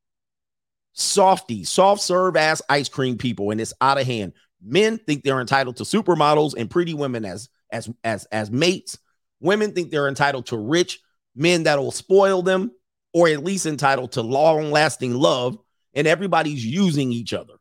[0.93, 4.33] Softy, soft serve ass ice cream people, and it's out of hand.
[4.63, 8.99] Men think they're entitled to supermodels and pretty women as as as as mates.
[9.41, 11.01] Women think they're entitled to rich
[11.35, 12.71] men that will spoil them
[13.17, 15.57] or at least entitled to long lasting love,
[15.95, 17.55] and everybody's using each other.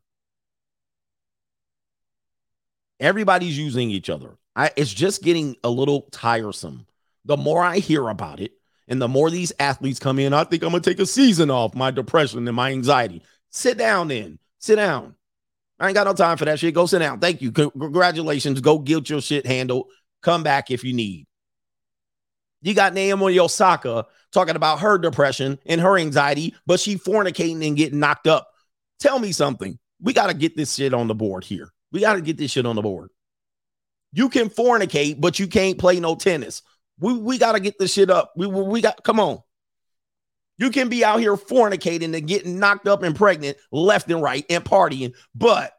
[2.99, 4.35] Everybody's using each other.
[4.53, 6.87] I, it's just getting a little tiresome.
[7.23, 8.51] The more I hear about it,
[8.89, 11.73] and the more these athletes come in, I think I'm gonna take a season off
[11.73, 13.23] my depression and my anxiety.
[13.49, 14.39] Sit down, then.
[14.59, 15.15] Sit down.
[15.79, 16.73] I ain't got no time for that shit.
[16.73, 17.21] Go sit down.
[17.21, 17.53] Thank you.
[17.53, 18.59] Congratulations.
[18.59, 19.87] Go get your shit handled.
[20.21, 21.27] Come back if you need.
[22.61, 27.75] You got Naomi Osaka talking about her depression and her anxiety, but she fornicating and
[27.75, 28.47] getting knocked up.
[28.99, 29.79] Tell me something.
[29.99, 31.71] We got to get this shit on the board here.
[31.91, 33.09] We got to get this shit on the board.
[34.11, 36.61] You can fornicate, but you can't play no tennis.
[36.99, 38.33] We, we got to get this shit up.
[38.35, 39.39] We, we got, come on.
[40.57, 44.45] You can be out here fornicating and getting knocked up and pregnant left and right
[44.49, 45.73] and partying, but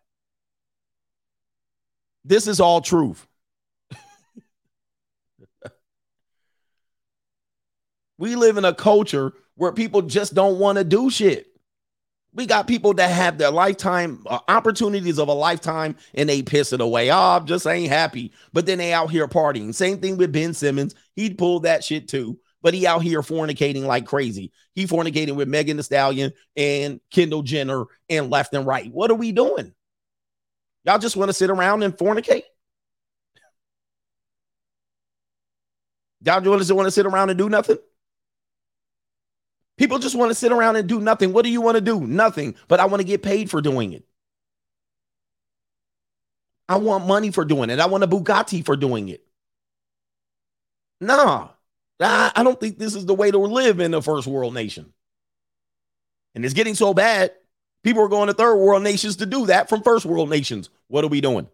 [2.24, 3.26] this is all truth.
[8.18, 11.47] We live in a culture where people just don't want to do shit.
[12.32, 16.72] We got people that have their lifetime uh, opportunities of a lifetime and they piss
[16.74, 17.10] it away.
[17.10, 18.32] Oh, just ain't happy.
[18.52, 19.74] But then they out here partying.
[19.74, 20.94] Same thing with Ben Simmons.
[21.14, 22.38] He'd pull that shit too.
[22.60, 24.52] But he out here fornicating like crazy.
[24.74, 28.93] He fornicating with Megan Thee Stallion and Kendall Jenner and left and right.
[28.93, 29.72] What are we doing?
[30.84, 32.43] Y'all just want to sit around and fornicate?
[36.22, 37.78] Y'all just want to sit around and do nothing?
[39.78, 41.32] People just want to sit around and do nothing.
[41.32, 42.00] What do you want to do?
[42.00, 42.54] Nothing.
[42.68, 44.04] But I want to get paid for doing it.
[46.68, 47.78] I want money for doing it.
[47.78, 49.22] I want a Bugatti for doing it.
[51.00, 51.50] Nah,
[52.00, 54.92] I don't think this is the way to live in a first world nation.
[56.34, 57.32] And it's getting so bad,
[57.82, 60.70] people are going to third world nations to do that from first world nations.
[60.88, 61.48] What are we doing?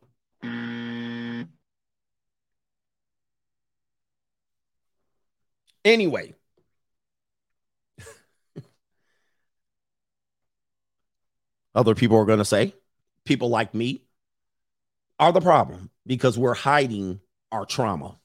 [5.85, 6.35] Anyway,
[11.75, 12.75] other people are going to say,
[13.25, 14.05] people like me
[15.19, 17.21] are the problem because we're hiding
[17.51, 18.19] our trauma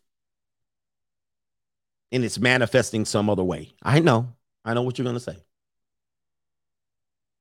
[2.11, 3.73] and it's manifesting some other way.
[3.83, 4.33] I know.
[4.63, 5.37] I know what you're going to say.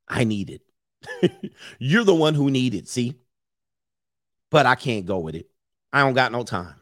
[0.08, 1.52] I need it.
[1.78, 3.14] you're the one who need it, see?
[4.50, 5.48] But I can't go with it.
[5.92, 6.74] I don't got no time.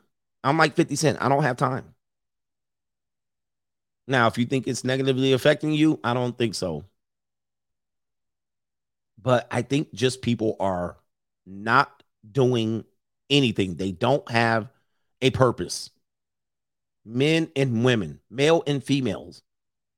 [0.43, 1.19] I'm like 50 Cent.
[1.21, 1.95] I don't have time.
[4.07, 6.85] Now, if you think it's negatively affecting you, I don't think so.
[9.21, 10.97] But I think just people are
[11.47, 12.85] not doing
[13.31, 13.77] anything.
[13.77, 14.69] They don't have
[15.23, 15.91] a purpose.
[17.05, 19.43] Men and women, male and females,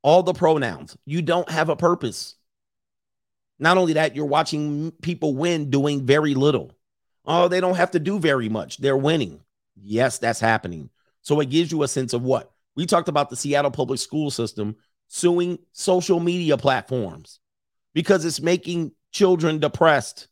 [0.02, 0.96] all the pronouns.
[1.04, 2.36] You don't have a purpose.
[3.58, 6.72] Not only that, you're watching people win doing very little.
[7.24, 8.78] Oh, they don't have to do very much.
[8.78, 9.40] They're winning.
[9.80, 10.90] Yes, that's happening.
[11.22, 12.52] So it gives you a sense of what?
[12.76, 14.76] We talked about the Seattle public school system
[15.08, 17.40] suing social media platforms
[17.94, 20.28] because it's making children depressed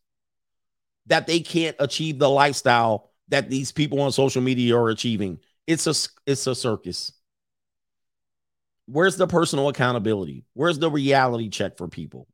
[1.07, 5.39] that they can't achieve the lifestyle that these people on social media are achieving.
[5.67, 5.95] It's a
[6.27, 7.13] it's a circus.
[8.87, 10.45] Where's the personal accountability?
[10.53, 12.29] Where's the reality check for people?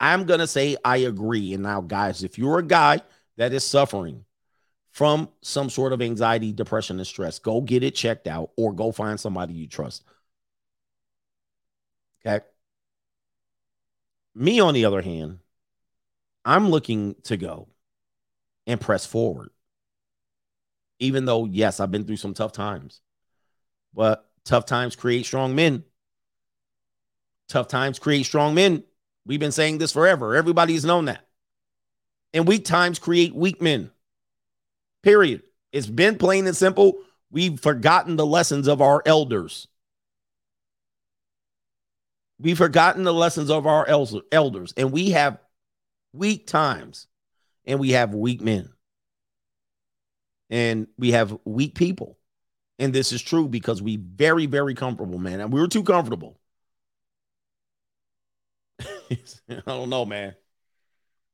[0.00, 1.52] I'm going to say I agree.
[1.52, 3.00] And now, guys, if you're a guy
[3.36, 4.24] that is suffering
[4.92, 8.92] from some sort of anxiety, depression, and stress, go get it checked out or go
[8.92, 10.04] find somebody you trust.
[12.24, 12.44] Okay.
[14.36, 15.38] Me, on the other hand,
[16.44, 17.68] I'm looking to go
[18.66, 19.48] and press forward.
[20.98, 23.00] Even though, yes, I've been through some tough times,
[23.94, 25.84] but tough times create strong men.
[27.48, 28.84] Tough times create strong men.
[29.24, 30.36] We've been saying this forever.
[30.36, 31.26] Everybody's known that.
[32.34, 33.90] And weak times create weak men.
[35.02, 35.44] Period.
[35.72, 36.98] It's been plain and simple.
[37.30, 39.66] We've forgotten the lessons of our elders.
[42.38, 45.38] We've forgotten the lessons of our elders, and we have
[46.12, 47.06] weak times,
[47.64, 48.68] and we have weak men,
[50.50, 52.18] and we have weak people.
[52.78, 55.40] And this is true because we very, very comfortable, man.
[55.40, 56.38] And we were too comfortable.
[59.10, 59.16] I
[59.66, 60.34] don't know, man.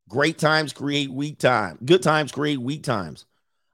[0.09, 1.79] Great times create weak time.
[1.85, 3.27] Good times create weak times.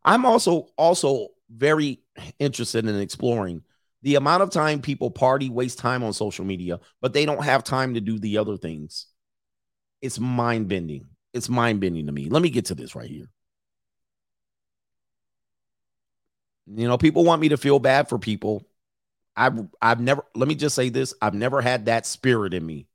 [0.04, 2.00] I'm also also very
[2.38, 3.62] interested in exploring
[4.02, 7.64] the amount of time people party, waste time on social media, but they don't have
[7.64, 9.06] time to do the other things.
[10.00, 11.08] It's mind bending.
[11.32, 12.28] It's mind bending to me.
[12.28, 13.28] Let me get to this right here.
[16.66, 18.62] You know, people want me to feel bad for people.
[19.34, 21.14] I've I've never let me just say this.
[21.20, 22.86] I've never had that spirit in me.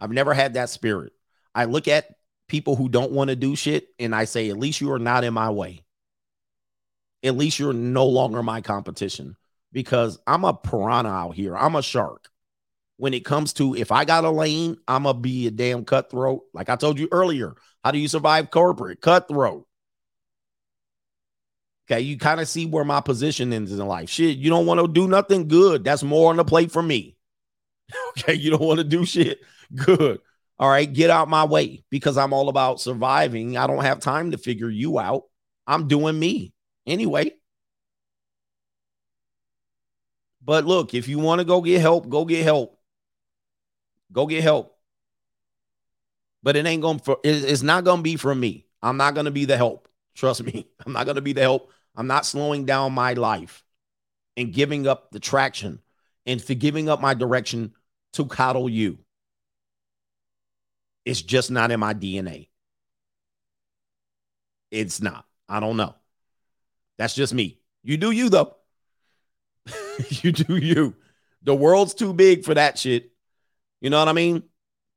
[0.00, 1.12] I've never had that spirit.
[1.54, 2.16] I look at
[2.48, 5.24] people who don't want to do shit and I say, at least you are not
[5.24, 5.84] in my way.
[7.22, 9.36] At least you're no longer my competition
[9.72, 11.56] because I'm a piranha out here.
[11.56, 12.28] I'm a shark.
[12.98, 15.84] When it comes to if I got a lane, I'm going to be a damn
[15.84, 16.42] cutthroat.
[16.52, 19.00] Like I told you earlier, how do you survive corporate?
[19.00, 19.66] Cutthroat.
[21.90, 24.08] Okay, you kind of see where my position is in life.
[24.08, 25.82] Shit, you don't want to do nothing good.
[25.82, 27.16] That's more on the plate for me.
[28.10, 29.40] okay, you don't want to do shit
[29.74, 30.20] good.
[30.58, 33.56] All right, get out my way because I'm all about surviving.
[33.56, 35.24] I don't have time to figure you out.
[35.66, 36.52] I'm doing me
[36.86, 37.32] anyway.
[40.44, 42.78] But look, if you want to go get help, go get help.
[44.12, 44.76] Go get help.
[46.42, 48.66] But it ain't going to it's not going to be from me.
[48.82, 49.88] I'm not going to be the help.
[50.14, 50.66] Trust me.
[50.86, 51.70] I'm not going to be the help.
[51.94, 53.64] I'm not slowing down my life
[54.36, 55.80] and giving up the traction
[56.26, 57.74] and for giving up my direction
[58.14, 58.98] to coddle you.
[61.04, 62.48] It's just not in my DNA.
[64.70, 65.26] It's not.
[65.48, 65.94] I don't know.
[66.98, 67.60] That's just me.
[67.82, 68.56] You do you though.
[70.22, 70.94] you do you.
[71.42, 73.10] The world's too big for that shit.
[73.80, 74.44] You know what I mean?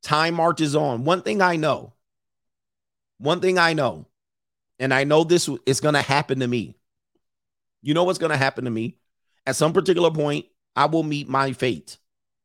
[0.02, 1.04] Time marches on.
[1.04, 1.92] One thing I know,
[3.18, 4.06] one thing I know,
[4.78, 6.76] and I know this is going to happen to me.
[7.82, 8.96] You know what's going to happen to me?
[9.44, 11.98] At some particular point, I will meet my fate,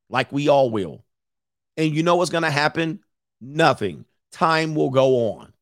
[0.09, 1.03] like we all will.
[1.77, 2.99] And you know what's going to happen?
[3.39, 4.05] Nothing.
[4.31, 5.53] Time will go on.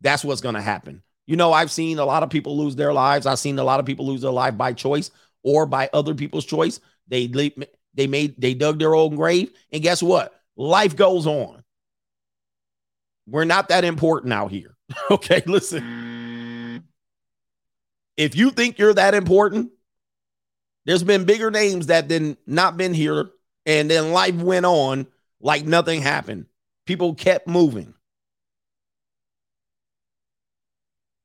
[0.00, 1.02] That's what's going to happen.
[1.26, 3.26] You know, I've seen a lot of people lose their lives.
[3.26, 5.10] I've seen a lot of people lose their life by choice
[5.42, 6.80] or by other people's choice.
[7.08, 7.26] They
[7.94, 10.34] they made they dug their own grave, and guess what?
[10.56, 11.62] Life goes on.
[13.26, 14.76] We're not that important out here.
[15.10, 16.84] okay, listen.
[18.16, 19.72] If you think you're that important,
[20.84, 23.30] there's been bigger names that then not been here,
[23.66, 25.06] and then life went on
[25.40, 26.46] like nothing happened.
[26.86, 27.94] People kept moving.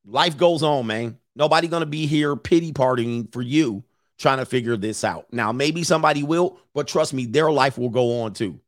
[0.06, 1.18] Life goes on, man.
[1.36, 3.84] Nobody gonna be here pity partying for you
[4.22, 5.26] trying to figure this out.
[5.32, 8.60] Now, maybe somebody will, but trust me, their life will go on too.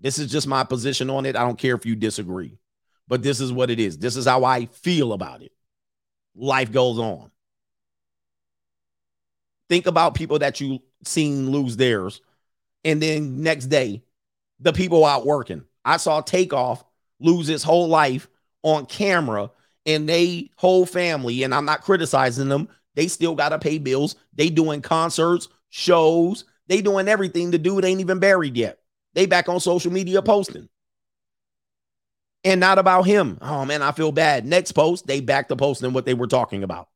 [0.00, 1.36] This is just my position on it.
[1.36, 2.58] I don't care if you disagree,
[3.06, 3.98] but this is what it is.
[3.98, 5.52] This is how I feel about it.
[6.34, 7.30] Life goes on.
[9.68, 12.20] Think about people that you seen lose theirs,
[12.84, 14.02] and then next day,
[14.60, 15.64] the people out working.
[15.84, 16.84] I saw Takeoff
[17.20, 18.28] lose his whole life
[18.62, 19.50] on camera
[19.86, 22.68] and they whole family, and I'm not criticizing them,
[22.98, 24.16] they still got to pay bills.
[24.34, 27.52] They doing concerts, shows, they doing everything.
[27.52, 28.80] The dude ain't even buried yet.
[29.14, 30.68] They back on social media posting.
[32.42, 33.38] And not about him.
[33.40, 34.44] Oh man, I feel bad.
[34.44, 36.88] Next post, they back to posting what they were talking about.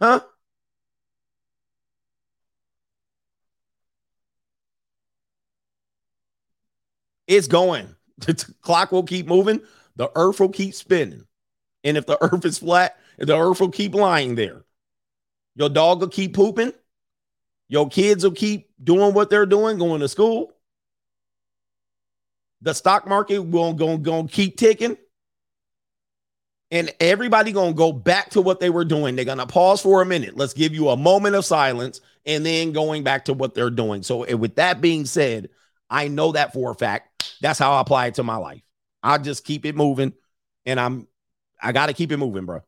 [0.00, 0.18] Huh?
[7.28, 7.94] It's going.
[8.18, 9.62] The clock will keep moving.
[9.94, 11.24] The earth will keep spinning.
[11.84, 14.64] And if the earth is flat, the earth will keep lying there.
[15.54, 16.72] Your dog will keep pooping.
[17.68, 20.52] Your kids will keep doing what they're doing, going to school.
[22.62, 24.96] The stock market will go, go keep ticking.
[26.72, 29.16] And everybody gonna go back to what they were doing.
[29.16, 30.36] They're gonna pause for a minute.
[30.36, 34.02] Let's give you a moment of silence and then going back to what they're doing.
[34.02, 35.48] So, with that being said,
[35.88, 37.36] I know that for a fact.
[37.40, 38.62] That's how I apply it to my life.
[39.02, 40.12] I just keep it moving,
[40.64, 41.08] and I'm
[41.60, 42.60] I got to keep it moving, bro.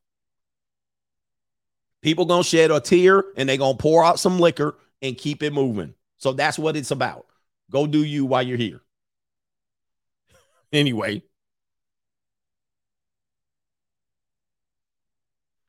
[2.03, 5.53] People gonna shed a tear and they gonna pour out some liquor and keep it
[5.53, 5.95] moving.
[6.17, 7.27] So that's what it's about.
[7.71, 8.81] Go do you while you're here.
[10.73, 11.23] Anyway.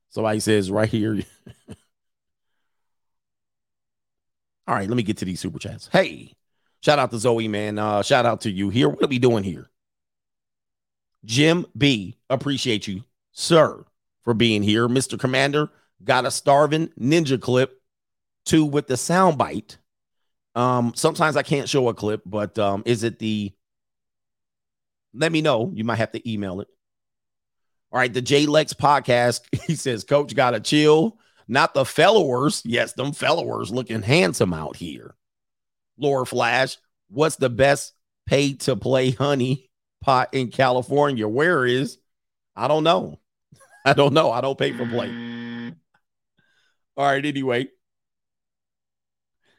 [0.09, 1.19] Somebody says right here.
[4.65, 5.89] All right, let me get to these super chats.
[5.91, 6.31] Hey,
[6.79, 7.77] shout out to Zoe, man.
[7.77, 8.87] Uh, shout out to you here.
[8.87, 9.69] What are we doing here?
[11.25, 13.03] Jim B, appreciate you
[13.33, 13.83] sir,
[14.23, 14.87] for being here.
[14.87, 15.19] Mr.
[15.19, 15.69] Commander
[16.03, 17.81] got a starving ninja clip,
[18.45, 19.77] two with the soundbite.
[20.55, 23.53] Um, sometimes I can't show a clip, but um, is it the
[25.13, 25.71] let me know?
[25.73, 26.67] You might have to email it.
[27.91, 29.41] All right, the J Lex podcast.
[29.67, 31.17] He says, Coach gotta chill.
[31.47, 32.61] Not the followers.
[32.65, 35.15] Yes, them followers looking handsome out here.
[35.97, 36.77] Laura Flash,
[37.09, 37.93] what's the best
[38.25, 39.69] pay to play honey
[40.01, 41.27] pot in California?
[41.27, 41.97] Where is?
[42.55, 43.19] I don't know.
[43.85, 44.31] I don't know.
[44.31, 45.42] I don't pay for play.
[46.95, 47.25] All right.
[47.25, 47.69] Anyway,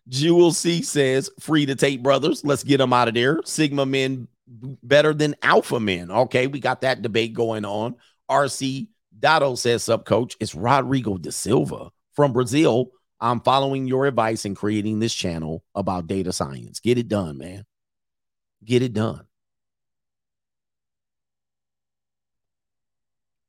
[0.08, 2.44] Jewel C says, free to Tate brothers.
[2.44, 3.40] Let's get them out of there.
[3.44, 6.10] Sigma men better than alpha men.
[6.10, 6.46] Okay.
[6.46, 7.96] We got that debate going on.
[8.30, 8.88] RC
[9.18, 12.90] Dotto says, sub coach, it's Rodrigo de Silva from Brazil.
[13.20, 16.80] I'm following your advice in creating this channel about data science.
[16.80, 17.64] Get it done, man.
[18.64, 19.26] Get it done.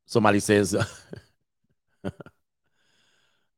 [0.06, 0.76] Somebody says,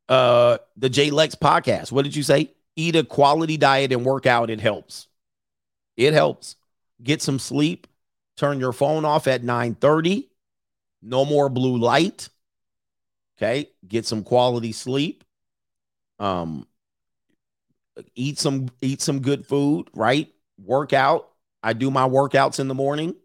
[0.08, 1.92] the J Lex podcast.
[1.92, 2.52] What did you say?
[2.76, 4.50] Eat a quality diet and work out.
[4.50, 5.08] It helps.
[5.96, 6.56] It helps.
[7.02, 7.88] Get some sleep.
[8.38, 10.30] Turn your phone off at 9 30.
[11.02, 12.30] No more blue light.
[13.38, 13.70] Okay.
[13.88, 15.24] Get some quality sleep.
[16.20, 16.68] Um,
[18.16, 20.32] eat some eat some good food, right?
[20.64, 21.30] Work out.
[21.62, 23.16] I do my workouts in the morning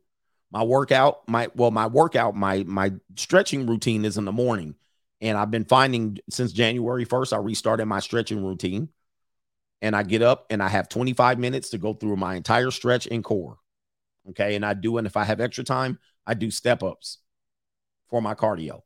[0.53, 4.75] my workout my well my workout my my stretching routine is in the morning
[5.23, 8.91] and i've been finding since january 1st i restarted my stretching routine
[9.81, 13.07] and i get up and i have 25 minutes to go through my entire stretch
[13.07, 13.57] and core
[14.29, 17.19] okay and i do and if i have extra time i do step ups
[18.11, 18.83] for my cardio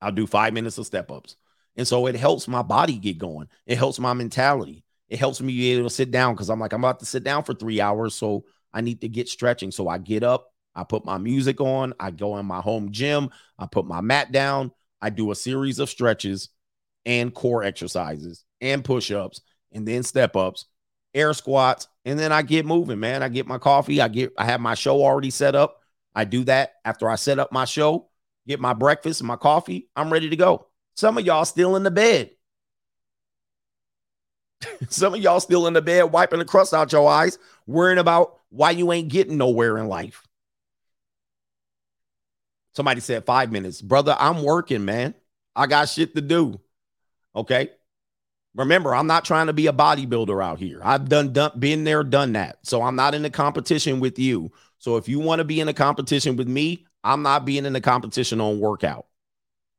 [0.00, 1.36] i'll do five minutes of step ups
[1.76, 5.52] and so it helps my body get going it helps my mentality it helps me
[5.52, 7.80] be able to sit down because i'm like i'm about to sit down for three
[7.80, 11.60] hours so i need to get stretching so i get up I put my music
[11.60, 11.94] on.
[12.00, 13.30] I go in my home gym.
[13.58, 14.72] I put my mat down.
[15.02, 16.48] I do a series of stretches
[17.04, 19.42] and core exercises and push ups.
[19.72, 20.66] and then step ups,
[21.14, 23.22] air squats, and then I get moving, man.
[23.22, 24.00] I get my coffee.
[24.00, 25.80] I get I have my show already set up.
[26.14, 28.08] I do that after I set up my show,
[28.46, 29.88] get my breakfast and my coffee.
[29.96, 30.68] I'm ready to go.
[30.94, 32.30] Some of y'all still in the bed.
[34.88, 38.38] Some of y'all still in the bed wiping the crust out your eyes, worrying about
[38.50, 40.22] why you ain't getting nowhere in life.
[42.74, 43.82] Somebody said five minutes.
[43.82, 45.14] Brother, I'm working, man.
[45.54, 46.60] I got shit to do.
[47.34, 47.70] Okay.
[48.54, 50.80] Remember, I'm not trying to be a bodybuilder out here.
[50.82, 52.58] I've done, done been there, done that.
[52.64, 54.52] So I'm not in a competition with you.
[54.78, 57.74] So if you want to be in a competition with me, I'm not being in
[57.76, 59.06] a competition on workout.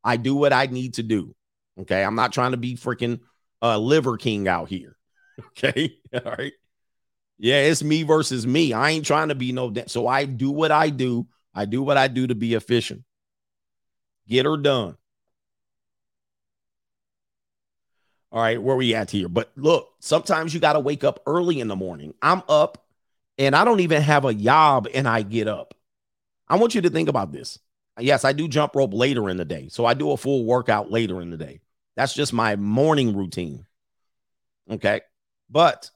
[0.02, 1.34] I do what I need to do.
[1.80, 2.02] Okay.
[2.02, 3.20] I'm not trying to be freaking
[3.62, 4.96] uh, liver king out here.
[5.48, 5.98] Okay.
[6.14, 6.52] All right.
[7.38, 8.72] Yeah, it's me versus me.
[8.72, 9.70] I ain't trying to be no.
[9.70, 11.26] De- so I do what I do.
[11.54, 13.04] I do what I do to be efficient.
[14.26, 14.96] Get her done.
[18.32, 19.28] All right, where are we at here?
[19.28, 22.14] But look, sometimes you got to wake up early in the morning.
[22.20, 22.84] I'm up
[23.38, 25.74] and I don't even have a job and I get up.
[26.48, 27.60] I want you to think about this.
[27.98, 29.68] Yes, I do jump rope later in the day.
[29.68, 31.60] So I do a full workout later in the day.
[31.94, 33.66] That's just my morning routine.
[34.68, 35.02] Okay.
[35.48, 35.90] But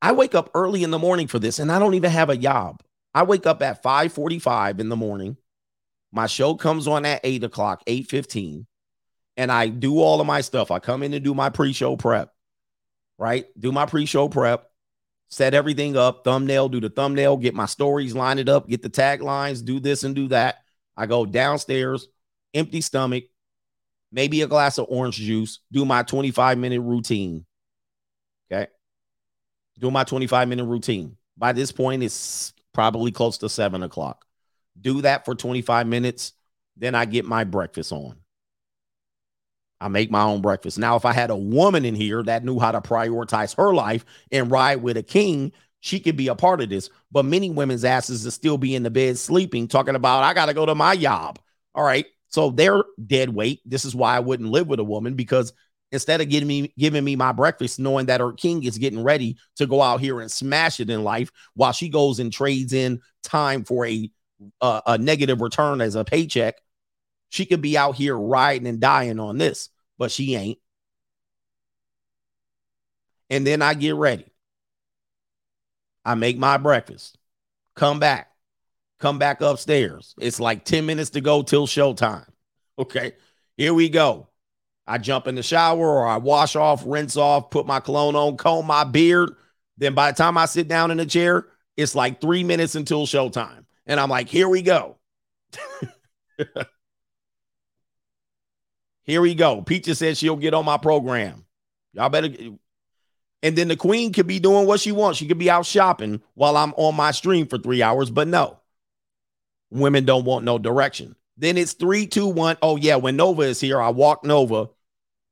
[0.00, 2.36] I wake up early in the morning for this and I don't even have a
[2.36, 2.80] job.
[3.16, 5.38] I wake up at 5:45 in the morning.
[6.12, 8.66] My show comes on at 8 o'clock, 8:15,
[9.38, 10.70] and I do all of my stuff.
[10.70, 12.30] I come in and do my pre-show prep,
[13.16, 13.46] right?
[13.58, 14.70] Do my pre-show prep,
[15.30, 18.90] set everything up, thumbnail, do the thumbnail, get my stories, line it up, get the
[18.90, 20.56] taglines, do this and do that.
[20.94, 22.08] I go downstairs,
[22.52, 23.24] empty stomach,
[24.12, 27.46] maybe a glass of orange juice, do my 25 minute routine.
[28.52, 28.70] Okay.
[29.78, 31.16] Do my 25 minute routine.
[31.38, 34.26] By this point, it's probably close to seven o'clock.
[34.78, 36.34] Do that for 25 minutes.
[36.76, 38.16] Then I get my breakfast on.
[39.80, 40.78] I make my own breakfast.
[40.78, 44.04] Now, if I had a woman in here that knew how to prioritize her life
[44.30, 46.90] and ride with a king, she could be a part of this.
[47.10, 50.46] But many women's asses to still be in the bed sleeping, talking about, I got
[50.46, 51.38] to go to my job.
[51.74, 52.04] All right.
[52.28, 53.62] So they're dead weight.
[53.64, 55.54] This is why I wouldn't live with a woman because
[55.92, 59.36] instead of giving me giving me my breakfast, knowing that her king is getting ready
[59.56, 63.00] to go out here and smash it in life, while she goes and trades in
[63.22, 64.10] time for a
[64.60, 66.56] uh, a negative return as a paycheck,
[67.28, 70.58] she could be out here riding and dying on this, but she ain't.
[73.30, 74.26] And then I get ready.
[76.04, 77.18] I make my breakfast,
[77.74, 78.30] come back,
[79.00, 80.14] come back upstairs.
[80.20, 82.26] It's like 10 minutes to go till showtime.
[82.78, 83.12] Okay,
[83.56, 84.28] here we go.
[84.86, 88.36] I jump in the shower or I wash off, rinse off, put my cologne on,
[88.36, 89.30] comb my beard.
[89.78, 91.46] Then by the time I sit down in the chair,
[91.76, 93.64] it's like three minutes until showtime.
[93.86, 94.96] And I'm like, here we go.
[99.02, 99.62] here we go.
[99.62, 101.44] Peaches says she'll get on my program.
[101.92, 102.28] Y'all better.
[103.42, 105.18] And then the queen could be doing what she wants.
[105.18, 108.10] She could be out shopping while I'm on my stream for three hours.
[108.10, 108.58] But no,
[109.70, 111.16] women don't want no direction.
[111.36, 112.56] Then it's three, two, one.
[112.62, 112.96] Oh, yeah.
[112.96, 114.70] When Nova is here, I walk Nova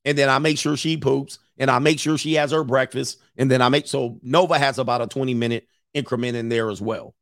[0.04, 3.20] and then I make sure she poops and I make sure she has her breakfast.
[3.36, 6.80] And then I make so Nova has about a 20 minute increment in there as
[6.80, 7.14] well.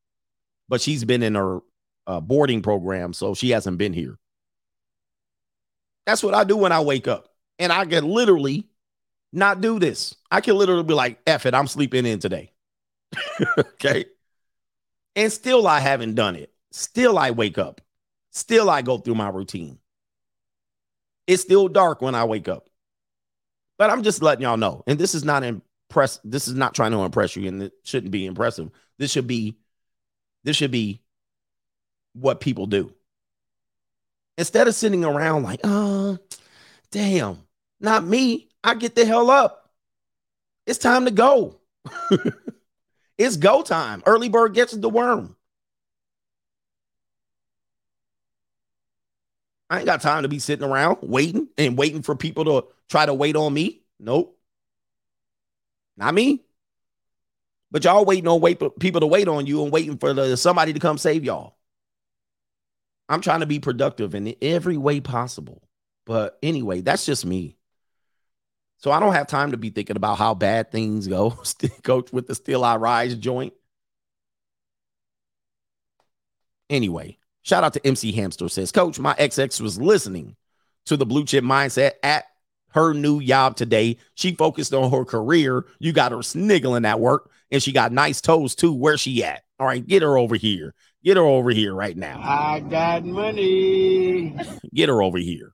[0.68, 1.60] But she's been in her
[2.06, 4.18] uh, boarding program, so she hasn't been here.
[6.06, 7.28] That's what I do when I wake up.
[7.58, 8.68] And I can literally
[9.32, 10.14] not do this.
[10.30, 12.52] I can literally be like, F it, I'm sleeping in today.
[13.58, 14.06] okay.
[15.14, 16.52] And still, I haven't done it.
[16.70, 17.80] Still, I wake up.
[18.30, 19.78] Still, I go through my routine.
[21.26, 22.68] It's still dark when I wake up.
[23.82, 24.84] But I'm just letting y'all know.
[24.86, 26.20] And this is not impress.
[26.22, 28.70] This is not trying to impress you, and it shouldn't be impressive.
[28.96, 29.56] This should be,
[30.44, 31.02] this should be
[32.12, 32.94] what people do.
[34.38, 36.16] Instead of sitting around like, oh,
[36.92, 37.38] damn,
[37.80, 38.50] not me.
[38.62, 39.72] I get the hell up.
[40.64, 41.58] It's time to go.
[43.18, 44.04] it's go time.
[44.06, 45.34] Early bird gets the worm.
[49.72, 53.06] I ain't got time to be sitting around waiting and waiting for people to try
[53.06, 53.80] to wait on me.
[53.98, 54.38] Nope.
[55.96, 56.44] Not me.
[57.70, 60.74] But y'all waiting on wait people to wait on you and waiting for the, somebody
[60.74, 61.56] to come save y'all.
[63.08, 65.62] I'm trying to be productive in every way possible.
[66.04, 67.56] But anyway, that's just me.
[68.76, 71.30] So I don't have time to be thinking about how bad things go.
[71.82, 73.54] Coach with the Still I Rise joint.
[76.68, 80.36] Anyway, Shout out to MC Hamster says, Coach, my XX was listening
[80.86, 82.24] to the blue chip mindset at
[82.70, 83.98] her new job today.
[84.14, 85.64] She focused on her career.
[85.78, 88.72] You got her sniggling at work, and she got nice toes too.
[88.72, 89.42] Where she at?
[89.58, 90.74] All right, get her over here.
[91.04, 92.20] Get her over here right now.
[92.22, 94.36] I got money.
[94.72, 95.52] Get her over here.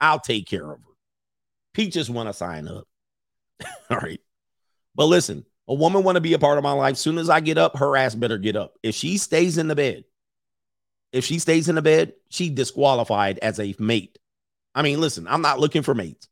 [0.00, 0.94] I'll take care of her.
[1.74, 2.88] Peaches want to sign up.
[3.90, 4.20] All right.
[4.96, 6.96] But listen, a woman want to be a part of my life.
[6.96, 8.74] Soon as I get up, her ass better get up.
[8.82, 10.04] If she stays in the bed,
[11.12, 14.18] if she stays in the bed, she disqualified as a mate.
[14.74, 16.28] I mean, listen, I'm not looking for mates.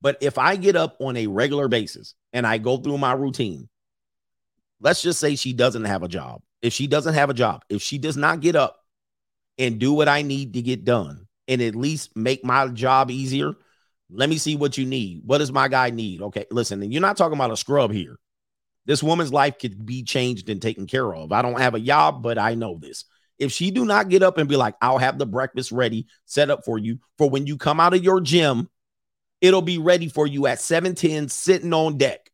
[0.00, 3.68] But if I get up on a regular basis and I go through my routine,
[4.80, 6.42] let's just say she doesn't have a job.
[6.62, 8.84] If she doesn't have a job, if she does not get up
[9.58, 13.54] and do what I need to get done and at least make my job easier,
[14.10, 15.22] let me see what you need.
[15.24, 16.22] What does my guy need?
[16.22, 18.16] Okay, listen, and you're not talking about a scrub here.
[18.86, 21.32] This woman's life could be changed and taken care of.
[21.32, 23.04] I don't have a job, but I know this.
[23.40, 26.50] If she do not get up and be like, I'll have the breakfast ready, set
[26.50, 28.68] up for you for when you come out of your gym,
[29.40, 32.30] it'll be ready for you at 710 sitting on deck.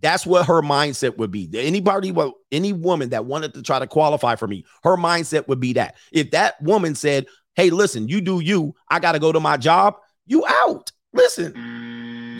[0.00, 1.48] That's what her mindset would be.
[1.54, 2.12] Anybody,
[2.50, 5.96] any woman that wanted to try to qualify for me, her mindset would be that.
[6.10, 9.56] If that woman said, Hey, listen, you do you, I got to go to my
[9.56, 9.94] job,
[10.26, 10.90] you out.
[11.12, 11.54] Listen,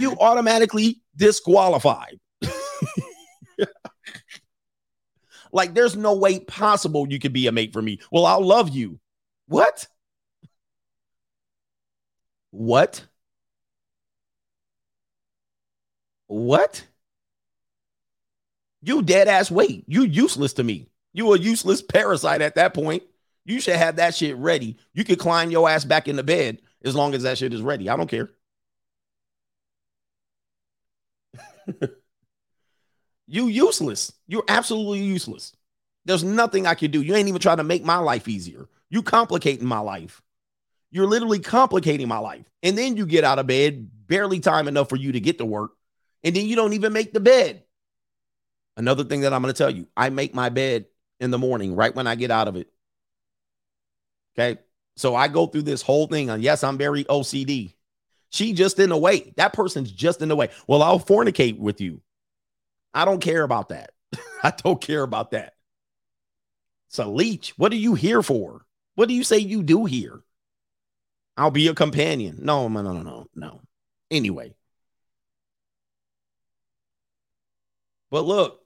[0.00, 0.18] you mm.
[0.18, 2.18] automatically disqualified.
[5.52, 8.00] Like, there's no way possible you could be a mate for me.
[8.10, 8.98] Well, I'll love you.
[9.48, 9.86] What?
[12.52, 13.08] What?
[16.26, 16.88] What?
[18.82, 19.84] You dead ass weight.
[19.86, 20.88] You useless to me.
[21.12, 23.02] You a useless parasite at that point.
[23.44, 24.78] You should have that shit ready.
[24.94, 27.62] You could climb your ass back in the bed as long as that shit is
[27.62, 27.88] ready.
[27.88, 28.30] I don't care.
[33.32, 34.12] you useless.
[34.28, 35.56] You're absolutely useless.
[36.04, 37.00] There's nothing I can do.
[37.00, 38.68] You ain't even trying to make my life easier.
[38.90, 40.20] You complicating my life.
[40.90, 42.44] You're literally complicating my life.
[42.62, 45.46] And then you get out of bed, barely time enough for you to get to
[45.46, 45.70] work.
[46.22, 47.62] And then you don't even make the bed.
[48.76, 50.84] Another thing that I'm going to tell you I make my bed
[51.18, 52.70] in the morning, right when I get out of it.
[54.36, 54.60] Okay.
[54.96, 56.28] So I go through this whole thing.
[56.28, 57.72] And yes, I'm very OCD.
[58.28, 59.32] She just in the way.
[59.36, 60.50] That person's just in the way.
[60.66, 62.02] Well, I'll fornicate with you.
[62.94, 63.90] I don't care about that.
[64.42, 65.54] I don't care about that.
[66.88, 67.54] It's a leech.
[67.56, 68.66] What are you here for?
[68.94, 70.22] What do you say you do here?
[71.36, 72.38] I'll be your companion.
[72.42, 73.62] No, no, no, no, no.
[74.10, 74.54] Anyway.
[78.10, 78.60] But look,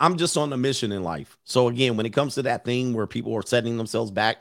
[0.00, 1.38] I'm just on a mission in life.
[1.44, 4.38] So again, when it comes to that thing where people are setting themselves back,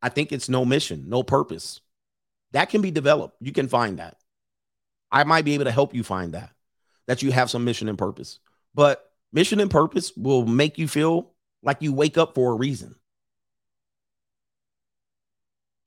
[0.00, 1.80] I think it's no mission, no purpose.
[2.52, 3.36] That can be developed.
[3.40, 4.16] You can find that.
[5.12, 6.50] I might be able to help you find that,
[7.06, 8.40] that you have some mission and purpose.
[8.74, 11.32] But mission and purpose will make you feel
[11.62, 12.94] like you wake up for a reason.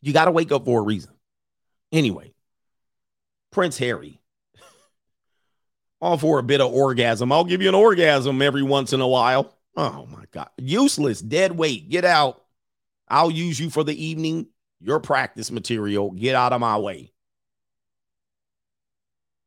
[0.01, 1.11] You got to wake up for a reason.
[1.91, 2.33] Anyway,
[3.51, 4.21] Prince Harry
[6.01, 7.31] all for a bit of orgasm.
[7.31, 9.55] I'll give you an orgasm every once in a while.
[9.75, 10.49] Oh my God.
[10.57, 11.89] Useless, dead weight.
[11.89, 12.43] Get out.
[13.07, 14.47] I'll use you for the evening.
[14.79, 16.11] Your practice material.
[16.11, 17.11] Get out of my way.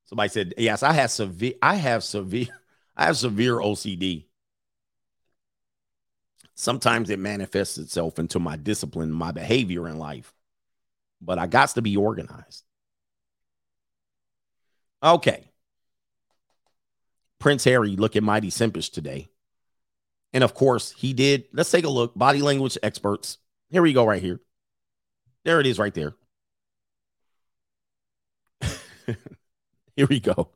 [0.09, 2.49] Somebody said, Yes, I have severe, I have severe,
[2.97, 4.25] I have severe OCD.
[6.55, 10.35] Sometimes it manifests itself into my discipline, my behavior in life.
[11.21, 12.65] But I got to be organized.
[15.03, 15.53] Okay.
[17.39, 19.29] Prince Harry looking mighty simpish today.
[20.33, 21.45] And of course, he did.
[21.53, 22.17] Let's take a look.
[22.17, 23.39] Body language experts.
[23.71, 24.41] Here we go, right here.
[25.45, 26.15] There it is, right there.
[29.99, 30.51] Here we go.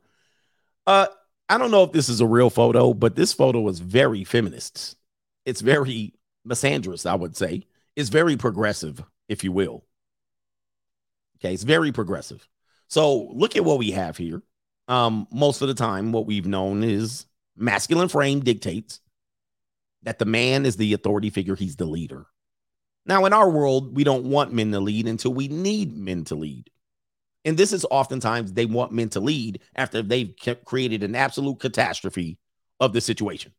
[0.87, 1.07] Uh,
[1.49, 4.95] I don't know if this is a real photo, but this photo is very feminist.
[5.45, 6.13] It's very
[6.47, 7.67] misandrous, I would say.
[7.95, 9.83] It's very progressive, if you will.
[11.37, 12.47] Okay, it's very progressive.
[12.87, 14.41] So look at what we have here
[14.87, 17.25] um, most of the time, what we've known is
[17.55, 18.99] masculine frame dictates
[20.03, 22.25] that the man is the authority figure, he's the leader.
[23.05, 26.35] Now, in our world, we don't want men to lead until we need men to
[26.35, 26.69] lead.
[27.45, 30.33] And this is oftentimes they want men to lead after they've
[30.65, 32.37] created an absolute catastrophe
[32.79, 33.53] of the situation.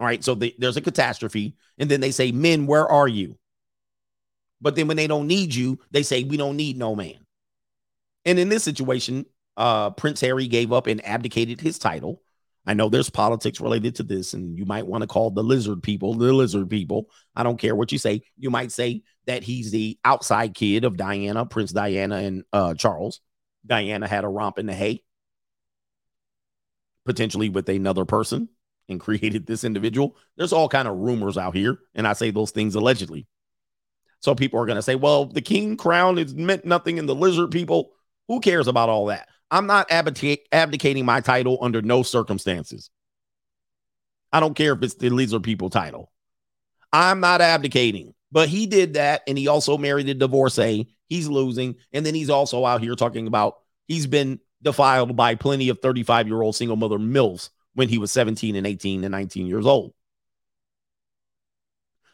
[0.00, 0.24] All right.
[0.24, 1.56] So they, there's a catastrophe.
[1.78, 3.38] And then they say, Men, where are you?
[4.60, 7.18] But then when they don't need you, they say, We don't need no man.
[8.24, 9.26] And in this situation,
[9.56, 12.22] uh, Prince Harry gave up and abdicated his title.
[12.66, 15.82] I know there's politics related to this, and you might want to call the lizard
[15.82, 17.10] people the lizard people.
[17.36, 18.22] I don't care what you say.
[18.38, 23.20] You might say that he's the outside kid of Diana, Prince Diana, and uh, Charles.
[23.66, 25.02] Diana had a romp in the hay,
[27.04, 28.48] potentially with another person,
[28.88, 30.16] and created this individual.
[30.36, 33.26] There's all kind of rumors out here, and I say those things allegedly.
[34.20, 37.14] So people are going to say, "Well, the king crown is meant nothing, and the
[37.14, 37.90] lizard people."
[38.28, 39.28] Who cares about all that?
[39.54, 42.90] I'm not abdicating my title under no circumstances.
[44.32, 46.10] I don't care if it's the lizard people title.
[46.92, 48.14] I'm not abdicating.
[48.32, 50.88] But he did that, and he also married a divorcee.
[51.08, 55.68] He's losing, and then he's also out here talking about he's been defiled by plenty
[55.68, 59.46] of 35 year old single mother MILFs when he was 17 and 18 and 19
[59.46, 59.94] years old.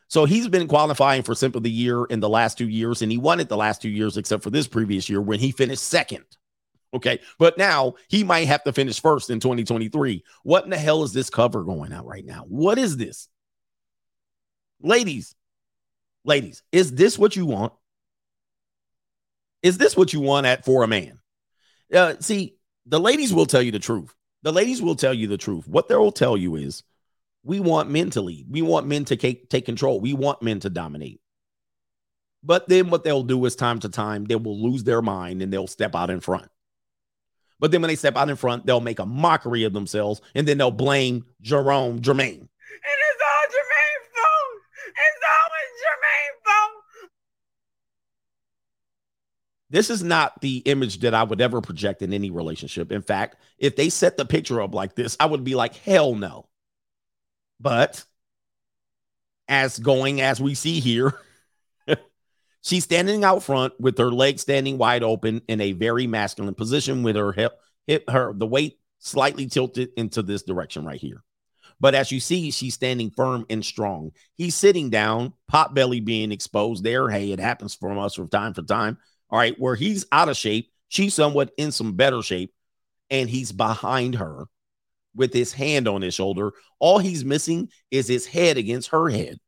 [0.09, 3.11] So he's been qualifying for Simp of the Year in the last two years, and
[3.11, 5.85] he won it the last two years, except for this previous year when he finished
[5.85, 6.27] second.
[6.95, 7.21] Okay.
[7.39, 10.25] But now he might have to finish first in 2023.
[10.43, 12.45] What in the hell is this cover going out right now?
[12.49, 13.29] What is this?
[14.83, 15.35] Ladies,
[16.25, 17.73] ladies, is this what you want?
[19.63, 21.21] Is this what you want at for a man?
[21.95, 22.57] Uh, see,
[22.87, 24.15] the ladies will tell you the truth.
[24.43, 25.69] The ladies will tell you the truth.
[25.69, 26.83] What they will tell you is
[27.43, 28.47] we want men to lead.
[28.49, 30.01] We want men to take, take control.
[30.01, 31.21] We want men to dominate.
[32.43, 35.53] But then what they'll do is time to time, they will lose their mind and
[35.53, 36.49] they'll step out in front.
[37.61, 40.49] But then when they step out in front, they'll make a mockery of themselves and
[40.49, 42.49] then they'll blame Jerome Jermaine.
[42.49, 44.63] It's all Jermaine's fault.
[44.89, 47.11] It's always Jermaine's fault.
[49.69, 52.91] This is not the image that I would ever project in any relationship.
[52.91, 56.15] In fact, if they set the picture up like this, I would be like, hell
[56.15, 56.47] no.
[57.61, 58.03] But
[59.49, 61.13] as going as we see here,
[62.63, 67.03] she's standing out front with her legs standing wide open in a very masculine position
[67.03, 71.23] with her hip, hip her the weight slightly tilted into this direction right here.
[71.81, 74.13] But as you see, she's standing firm and strong.
[74.35, 77.09] He's sitting down, pot belly being exposed there.
[77.09, 78.99] Hey, it happens from us from time to time.
[79.31, 82.53] All right, where he's out of shape, she's somewhat in some better shape,
[83.09, 84.47] and he's behind her
[85.15, 86.53] with his hand on his shoulder.
[86.79, 89.39] All he's missing is his head against her head.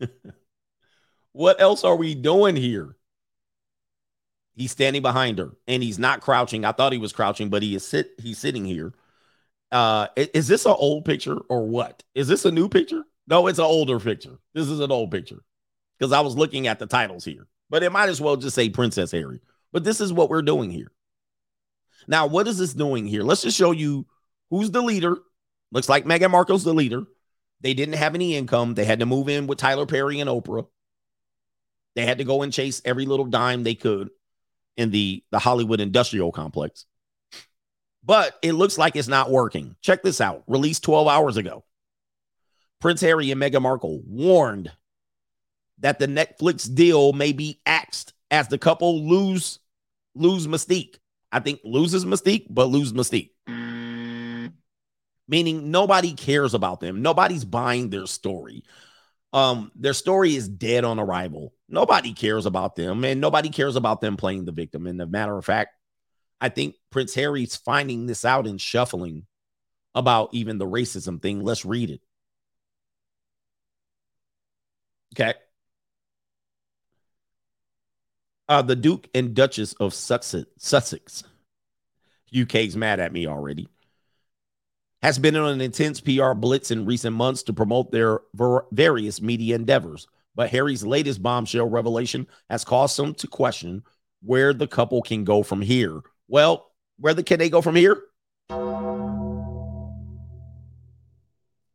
[1.32, 2.96] what else are we doing here?
[4.54, 6.64] He's standing behind her and he's not crouching.
[6.64, 8.92] I thought he was crouching, but he is sit he's sitting here.
[9.72, 12.02] Uh is this an old picture or what?
[12.14, 13.04] Is this a new picture?
[13.26, 14.38] No, it's an older picture.
[14.54, 15.42] This is an old picture.
[15.98, 17.46] Because I was looking at the titles here.
[17.70, 19.40] But it might as well just say Princess Harry.
[19.72, 20.90] But this is what we're doing here.
[22.08, 23.22] Now, what is this doing here?
[23.22, 24.06] Let's just show you
[24.50, 25.18] who's the leader.
[25.70, 27.04] Looks like Meghan Markle's the leader.
[27.60, 28.74] They didn't have any income.
[28.74, 30.66] They had to move in with Tyler Perry and Oprah.
[31.94, 34.10] They had to go and chase every little dime they could
[34.76, 36.86] in the, the Hollywood industrial complex.
[38.02, 39.76] But it looks like it's not working.
[39.82, 40.42] Check this out.
[40.46, 41.64] Released 12 hours ago.
[42.80, 44.72] Prince Harry and Meghan Markle warned
[45.80, 49.58] that the Netflix deal may be axed as the couple lose
[50.14, 50.96] lose mystique.
[51.32, 53.30] I think loses mystique, but lose mystique.
[55.30, 57.02] Meaning nobody cares about them.
[57.02, 58.64] Nobody's buying their story.
[59.32, 61.54] Um, their story is dead on arrival.
[61.68, 64.88] Nobody cares about them, and nobody cares about them playing the victim.
[64.88, 65.76] And a matter of fact,
[66.40, 69.24] I think Prince Harry's finding this out and shuffling
[69.94, 71.44] about even the racism thing.
[71.44, 72.00] Let's read it.
[75.14, 75.34] Okay.
[78.48, 81.22] Uh, the Duke and Duchess of Sussex,
[82.36, 83.68] UK's mad at me already,
[85.02, 89.20] has been on an intense PR blitz in recent months to promote their ver- various
[89.20, 90.06] media endeavors.
[90.34, 93.82] But Harry's latest bombshell revelation has caused some to question
[94.22, 96.00] where the couple can go from here.
[96.28, 98.02] Well, where the, can they go from here?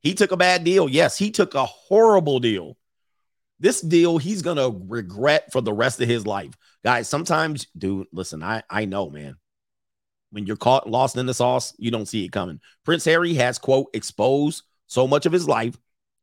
[0.02, 0.88] He took a bad deal.
[0.88, 2.78] Yes, he took a horrible deal.
[3.60, 6.54] This deal he's going to regret for the rest of his life.
[6.84, 9.38] Guys, sometimes, dude, listen, I, I know, man.
[10.36, 12.60] When you're caught lost in the sauce, you don't see it coming.
[12.84, 15.78] Prince Harry has, quote, exposed so much of his life,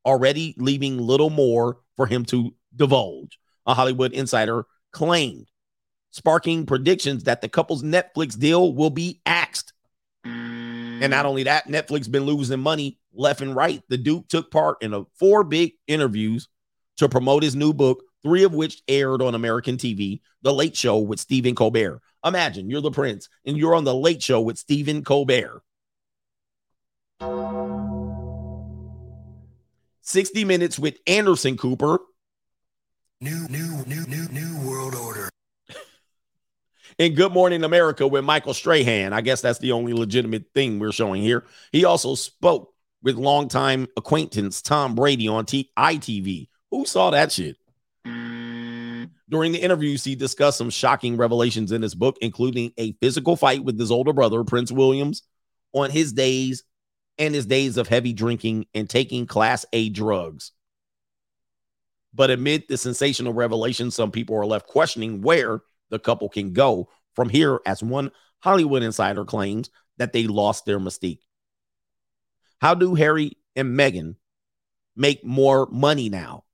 [0.05, 5.47] already leaving little more for him to divulge, a Hollywood insider claimed,
[6.11, 9.73] sparking predictions that the couple's Netflix deal will be axed.
[10.25, 13.83] And not only that, Netflix been losing money left and right.
[13.89, 16.49] The Duke took part in a four big interviews
[16.99, 20.99] to promote his new book, three of which aired on American TV, The Late Show
[20.99, 22.03] with Stephen Colbert.
[22.25, 25.63] Imagine you're the prince and you're on The Late Show with Stephen Colbert.
[30.03, 31.99] 60 Minutes with Anderson Cooper.
[33.21, 35.29] New, new, new, new, new world order.
[36.99, 39.13] In Good Morning America with Michael Strahan.
[39.13, 41.45] I guess that's the only legitimate thing we're showing here.
[41.71, 46.49] He also spoke with longtime acquaintance Tom Bradby on T- ITV.
[46.71, 47.57] Who saw that shit?
[49.33, 53.65] During the interviews, he discussed some shocking revelations in his book, including a physical fight
[53.65, 55.23] with his older brother, Prince Williams,
[55.73, 56.65] on his days
[57.17, 60.53] and his days of heavy drinking and taking Class A drugs.
[62.13, 66.91] But amid the sensational revelation, some people are left questioning where the couple can go
[67.15, 68.11] from here, as one
[68.41, 71.21] Hollywood insider claims that they lost their mystique.
[72.61, 74.17] How do Harry and Meghan
[74.95, 76.45] make more money now?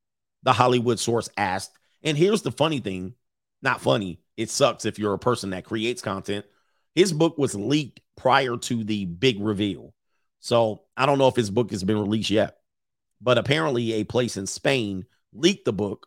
[0.43, 1.78] the Hollywood source asked.
[2.09, 3.13] And here's the funny thing
[3.61, 6.47] not funny, it sucks if you're a person that creates content.
[6.95, 9.93] His book was leaked prior to the big reveal.
[10.41, 12.57] So I don't know if his book has been released yet,
[13.21, 15.05] but apparently a place in Spain
[15.35, 16.07] leaked the book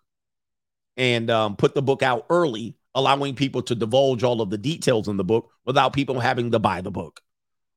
[0.98, 5.08] and um, put the book out early, allowing people to divulge all of the details
[5.08, 7.22] in the book without people having to buy the book.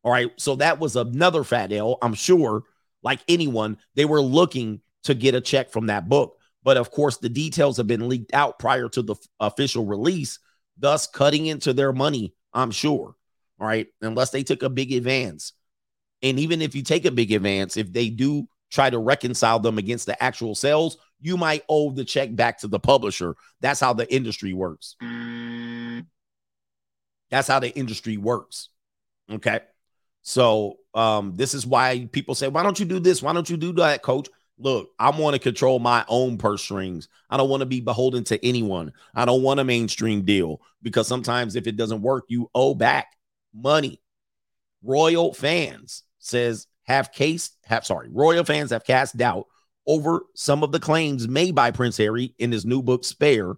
[0.03, 0.31] All right.
[0.37, 1.99] So that was another fat L.
[2.01, 2.63] I'm sure,
[3.03, 6.39] like anyone, they were looking to get a check from that book.
[6.65, 10.39] But of course, the details have been leaked out prior to the f- official release,
[10.79, 13.15] thus cutting into their money, I'm sure.
[13.61, 13.87] All right.
[14.01, 15.53] Unless they took a big advance.
[16.23, 19.79] And even if you take a big advance, if they do try to reconcile them
[19.79, 23.37] against the actual sales, you might owe the check back to the publisher.
[23.61, 24.97] That's how the industry works.
[27.31, 28.71] That's how the industry works.
[29.31, 29.61] Okay.
[30.23, 33.23] So um, this is why people say, why don't you do this?
[33.23, 34.29] Why don't you do that, coach?
[34.59, 37.09] Look, I want to control my own purse strings.
[37.29, 38.93] I don't want to be beholden to anyone.
[39.15, 43.09] I don't want a mainstream deal because sometimes if it doesn't work, you owe back
[43.53, 44.01] money.
[44.83, 49.47] Royal fans says have case have sorry, royal fans have cast doubt
[49.87, 53.57] over some of the claims made by Prince Harry in his new book Spare,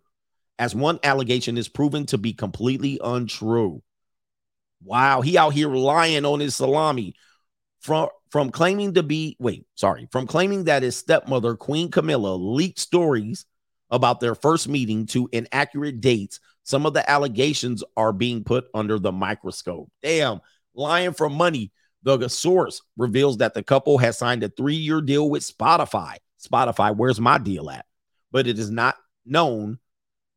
[0.58, 3.82] as one allegation is proven to be completely untrue.
[4.82, 7.14] Wow, he out here lying on his salami
[7.86, 12.80] from from claiming to be wait, sorry, from claiming that his stepmother Queen Camilla leaked
[12.80, 13.46] stories
[13.90, 16.40] about their first meeting to inaccurate dates.
[16.64, 19.88] Some of the allegations are being put under the microscope.
[20.02, 20.40] Damn,
[20.74, 21.70] lying for money.
[22.02, 26.16] The source reveals that the couple has signed a three year deal with Spotify.
[26.44, 27.86] Spotify, where's my deal at?
[28.32, 29.78] But it is not known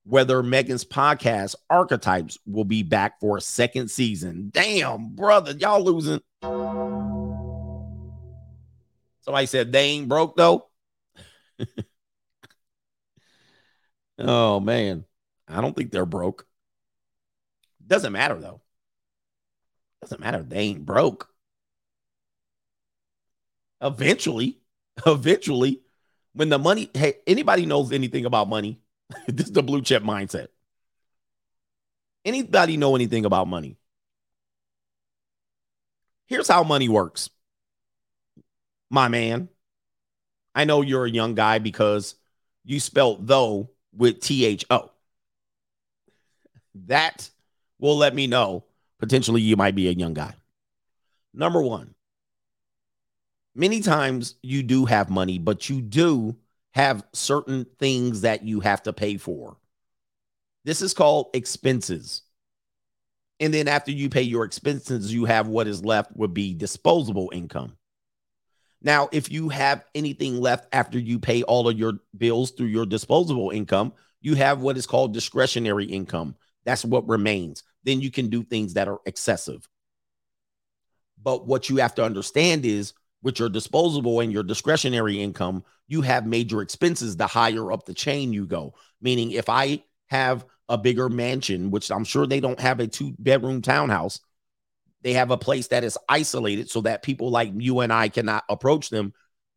[0.04, 4.50] whether Meghan's podcast Archetypes will be back for a second season.
[4.54, 6.22] Damn, brother, y'all losing.
[9.30, 10.70] Somebody said they ain't broke though.
[14.18, 15.06] oh man,
[15.48, 16.48] I don't think they're broke.
[17.86, 18.62] Doesn't matter though.
[20.02, 20.42] Doesn't matter.
[20.42, 21.30] They ain't broke.
[23.82, 24.62] Eventually,
[25.06, 25.82] eventually,
[26.34, 28.80] when the money, hey, anybody knows anything about money?
[29.28, 30.48] this is the blue chip mindset.
[32.26, 33.78] Anybody know anything about money?
[36.26, 37.30] Here's how money works.
[38.90, 39.50] My man,
[40.56, 42.16] I know you're a young guy because
[42.66, 44.92] you spelled though with T H O.
[46.88, 47.30] That
[47.80, 48.66] will let me know
[49.00, 50.34] potentially you might be a young guy.
[51.34, 51.94] Number one,
[53.56, 56.36] many times you do have money, but you do
[56.72, 59.58] have certain things that you have to pay for.
[60.66, 62.24] This is called expenses.
[63.40, 67.32] And then after you pay your expenses, you have what is left would be disposable
[67.34, 67.78] income.
[68.82, 72.86] Now, if you have anything left after you pay all of your bills through your
[72.86, 76.36] disposable income, you have what is called discretionary income.
[76.66, 77.64] That's what remains.
[77.84, 79.68] Then you can do things that are excessive.
[81.22, 86.02] But what you have to understand is with your disposable and your discretionary income, you
[86.02, 88.74] have major expenses the higher up the chain you go.
[89.02, 93.14] Meaning, if I have a bigger mansion, which I'm sure they don't have a two
[93.20, 94.22] bedroom townhouse,
[95.02, 98.44] they have a place that is isolated so that people like you and I cannot
[98.50, 99.14] approach them.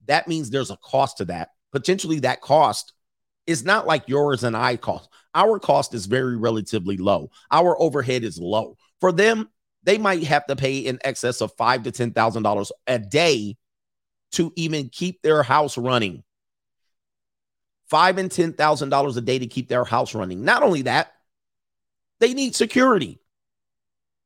[0.07, 1.51] That means there's a cost to that.
[1.73, 2.93] Potentially, that cost
[3.47, 5.09] is not like yours and I cost.
[5.35, 7.31] Our cost is very relatively low.
[7.51, 8.77] Our overhead is low.
[9.01, 9.49] For them,
[9.83, 13.57] they might have to pay in excess of five to ten thousand dollars a day
[14.33, 16.23] to even keep their house running.
[17.87, 20.45] Five and ten thousand dollars a day to keep their house running.
[20.45, 21.13] Not only that,
[22.21, 23.19] they need security.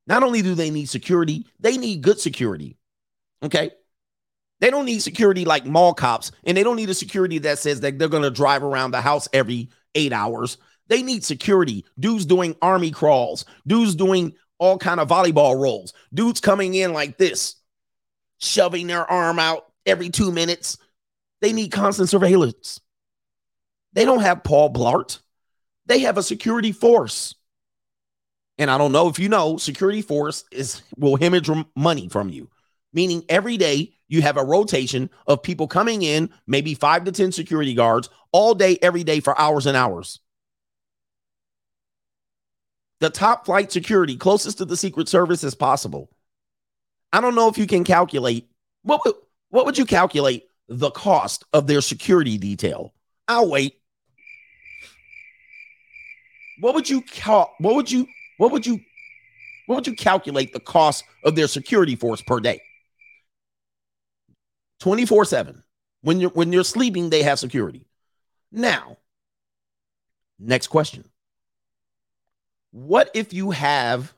[0.07, 2.77] Not only do they need security, they need good security.
[3.43, 3.71] Okay.
[4.61, 7.81] They don't need security like mall cops, and they don't need a security that says
[7.81, 10.59] that they're going to drive around the house every eight hours.
[10.89, 11.85] They need security.
[11.99, 17.19] Dudes doing army crawls, dudes doing all kind of volleyball rolls, dudes coming in like
[17.19, 17.57] this,
[18.39, 20.79] shoving their arm out every two minutes.
[21.43, 22.81] They need constant surveillance.
[23.93, 25.19] They don't have Paul Blart.
[25.87, 27.35] They have a security force.
[28.59, 32.49] And I don't know if you know, security force is will hemorrhage money from you.
[32.93, 37.33] Meaning every day you have a rotation of people coming in, maybe five to 10
[37.33, 40.21] security guards all day, every day for hours and hours.
[43.01, 46.11] The top flight security closest to the Secret Service as possible.
[47.13, 48.49] I don't know if you can calculate
[48.83, 49.15] what would,
[49.51, 52.95] what would you calculate the cost of their security detail?
[53.29, 53.81] I'll wait.
[56.61, 58.07] What would you call what would you
[58.39, 58.81] what would you
[59.67, 62.61] what would you calculate the cost of their security force per day?
[64.81, 65.63] 24/7.
[66.03, 67.87] When you're when you're sleeping, they have security.
[68.53, 68.99] Now,
[70.39, 71.05] next question.
[72.71, 74.15] What if you have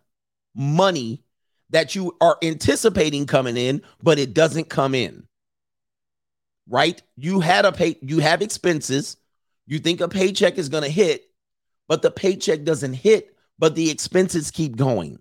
[0.55, 1.23] money
[1.71, 5.27] that you are anticipating coming in, but it doesn't come in?
[6.69, 7.01] Right?
[7.17, 9.17] You had a pay, you have expenses.
[9.67, 11.31] You think a paycheck is going to hit,
[11.89, 15.19] but the paycheck doesn't hit, but the expenses keep going.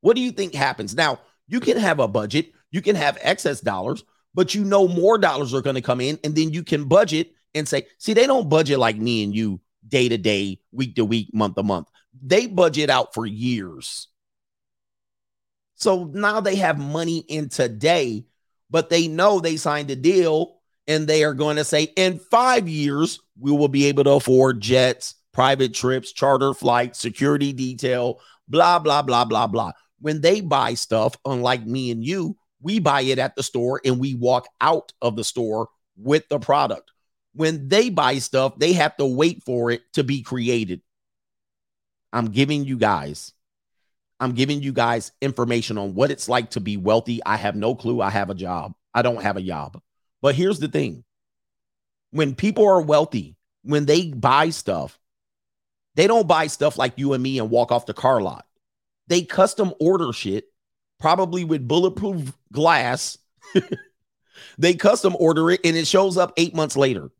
[0.00, 0.94] What do you think happens?
[0.94, 4.04] Now, you can have a budget, you can have excess dollars,
[4.34, 7.32] but you know more dollars are going to come in, and then you can budget
[7.54, 11.04] and say, see, they don't budget like me and you day to day, week to
[11.04, 11.88] week, month to month.
[12.22, 14.08] They budget out for years.
[15.76, 18.24] So now they have money in today,
[18.70, 22.68] but they know they signed a deal and they are going to say, in five
[22.68, 28.18] years, we will be able to afford jets, private trips, charter flights, security detail,
[28.48, 29.70] blah, blah, blah, blah, blah.
[30.00, 34.00] When they buy stuff, unlike me and you, we buy it at the store and
[34.00, 36.90] we walk out of the store with the product.
[37.34, 40.80] When they buy stuff, they have to wait for it to be created.
[42.14, 43.34] I'm giving you guys,
[44.18, 47.20] I'm giving you guys information on what it's like to be wealthy.
[47.26, 48.00] I have no clue.
[48.00, 48.72] I have a job.
[48.94, 49.82] I don't have a job.
[50.22, 51.04] But here's the thing
[52.10, 54.98] when people are wealthy, when they buy stuff,
[55.96, 58.46] they don't buy stuff like you and me and walk off the car lot.
[59.08, 60.44] They custom order shit,
[61.00, 63.18] probably with bulletproof glass.
[64.58, 67.10] they custom order it and it shows up eight months later.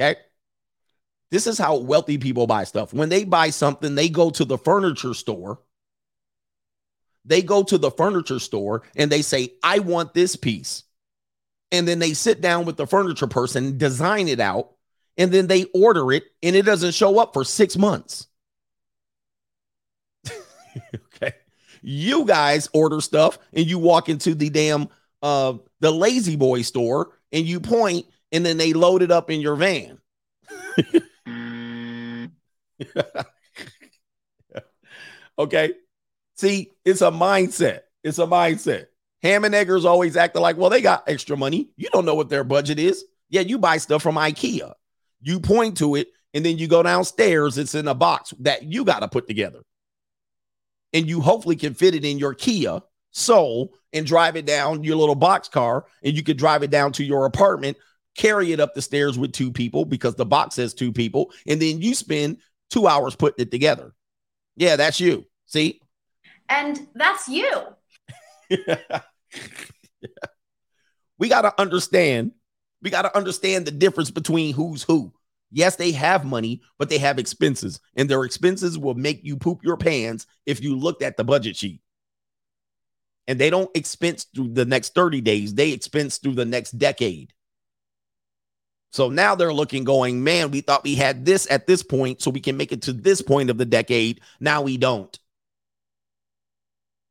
[0.00, 0.18] Okay.
[1.30, 2.94] This is how wealthy people buy stuff.
[2.94, 5.60] When they buy something, they go to the furniture store.
[7.26, 10.84] They go to the furniture store and they say, I want this piece.
[11.72, 14.73] And then they sit down with the furniture person, design it out,
[15.16, 18.26] and then they order it and it doesn't show up for six months.
[20.94, 21.32] okay.
[21.82, 24.88] You guys order stuff and you walk into the damn
[25.22, 29.56] uh the La-Z-Boy store and you point and then they load it up in your
[29.56, 29.98] van.
[35.38, 35.72] okay.
[36.36, 37.80] See, it's a mindset.
[38.02, 38.86] It's a mindset.
[39.22, 41.70] Ham and Eggers always acting like, well, they got extra money.
[41.76, 43.04] You don't know what their budget is.
[43.30, 44.74] Yeah, you buy stuff from IKEA.
[45.24, 47.56] You point to it, and then you go downstairs.
[47.56, 49.62] It's in a box that you got to put together.
[50.92, 52.80] And you hopefully can fit it in your Kia
[53.10, 56.92] Soul and drive it down your little box car, and you could drive it down
[56.92, 57.78] to your apartment,
[58.14, 61.62] carry it up the stairs with two people because the box says two people, and
[61.62, 62.38] then you spend
[62.70, 63.94] two hours putting it together.
[64.56, 65.24] Yeah, that's you.
[65.46, 65.80] See?
[66.48, 67.62] And that's you.
[71.18, 72.32] we got to understand.
[72.84, 75.12] We got to understand the difference between who's who.
[75.50, 79.64] Yes, they have money, but they have expenses, and their expenses will make you poop
[79.64, 81.80] your pants if you looked at the budget sheet.
[83.26, 87.32] And they don't expense through the next 30 days, they expense through the next decade.
[88.92, 92.30] So now they're looking, going, man, we thought we had this at this point, so
[92.30, 94.20] we can make it to this point of the decade.
[94.40, 95.18] Now we don't.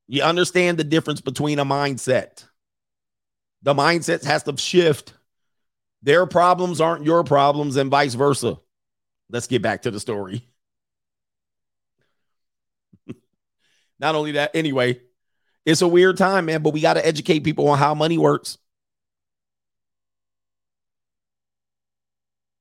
[0.07, 2.45] You understand the difference between a mindset.
[3.63, 5.13] The mindset has to shift.
[6.03, 8.59] Their problems aren't your problems, and vice versa.
[9.29, 10.47] Let's get back to the story.
[13.99, 14.99] Not only that, anyway,
[15.65, 18.57] it's a weird time, man, but we got to educate people on how money works.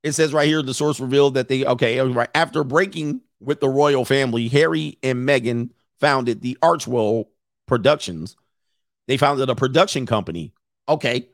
[0.04, 3.68] It says right here the source revealed that they, okay, right after breaking with the
[3.68, 5.70] royal family, Harry and Meghan
[6.00, 7.26] founded the Archewell
[7.66, 8.36] Productions.
[9.08, 10.52] They founded a production company.
[10.88, 11.28] Okay,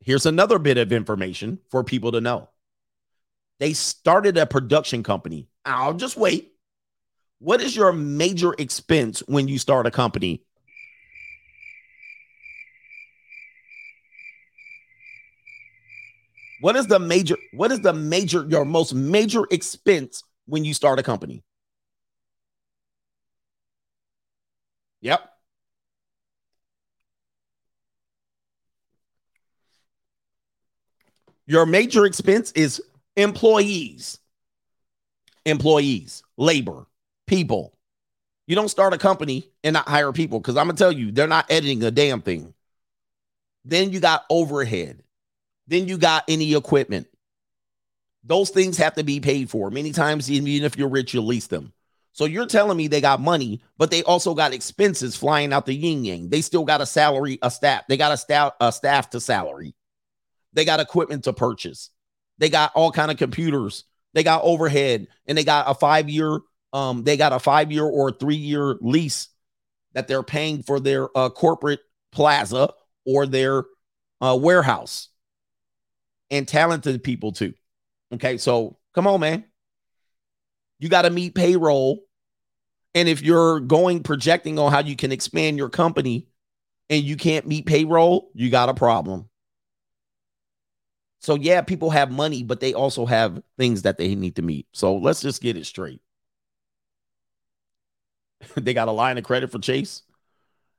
[0.00, 2.48] here's another bit of information for people to know.
[3.60, 5.48] They started a production company.
[5.64, 6.52] I'll just wait.
[7.40, 10.42] What is your major expense when you start a company?
[16.60, 20.98] What is the major what is the major your most major expense when you start
[20.98, 21.44] a company?
[25.00, 25.37] Yep.
[31.48, 32.82] Your major expense is
[33.16, 34.18] employees,
[35.46, 36.86] employees, labor,
[37.26, 37.74] people.
[38.46, 41.10] You don't start a company and not hire people because I'm going to tell you,
[41.10, 42.52] they're not editing a damn thing.
[43.64, 45.02] Then you got overhead.
[45.66, 47.06] Then you got any equipment.
[48.24, 49.70] Those things have to be paid for.
[49.70, 51.72] Many times, even if you're rich, you lease them.
[52.12, 55.74] So you're telling me they got money, but they also got expenses flying out the
[55.74, 56.28] yin yang.
[56.28, 57.84] They still got a salary, a staff.
[57.88, 59.74] They got a staff, a staff to salary.
[60.58, 61.90] They got equipment to purchase.
[62.38, 63.84] They got all kind of computers.
[64.12, 66.40] They got overhead, and they got a five year.
[66.72, 69.28] Um, they got a five year or three year lease
[69.94, 71.78] that they're paying for their uh, corporate
[72.10, 72.70] plaza
[73.06, 73.62] or their
[74.20, 75.10] uh, warehouse.
[76.30, 77.54] and talented people too.
[78.12, 79.44] Okay, so come on, man.
[80.80, 82.00] You got to meet payroll.
[82.94, 86.26] And if you're going projecting on how you can expand your company
[86.90, 89.27] and you can't meet payroll, you got a problem.
[91.20, 94.66] So, yeah, people have money, but they also have things that they need to meet.
[94.72, 96.00] So, let's just get it straight.
[98.56, 100.02] they got a line of credit for Chase.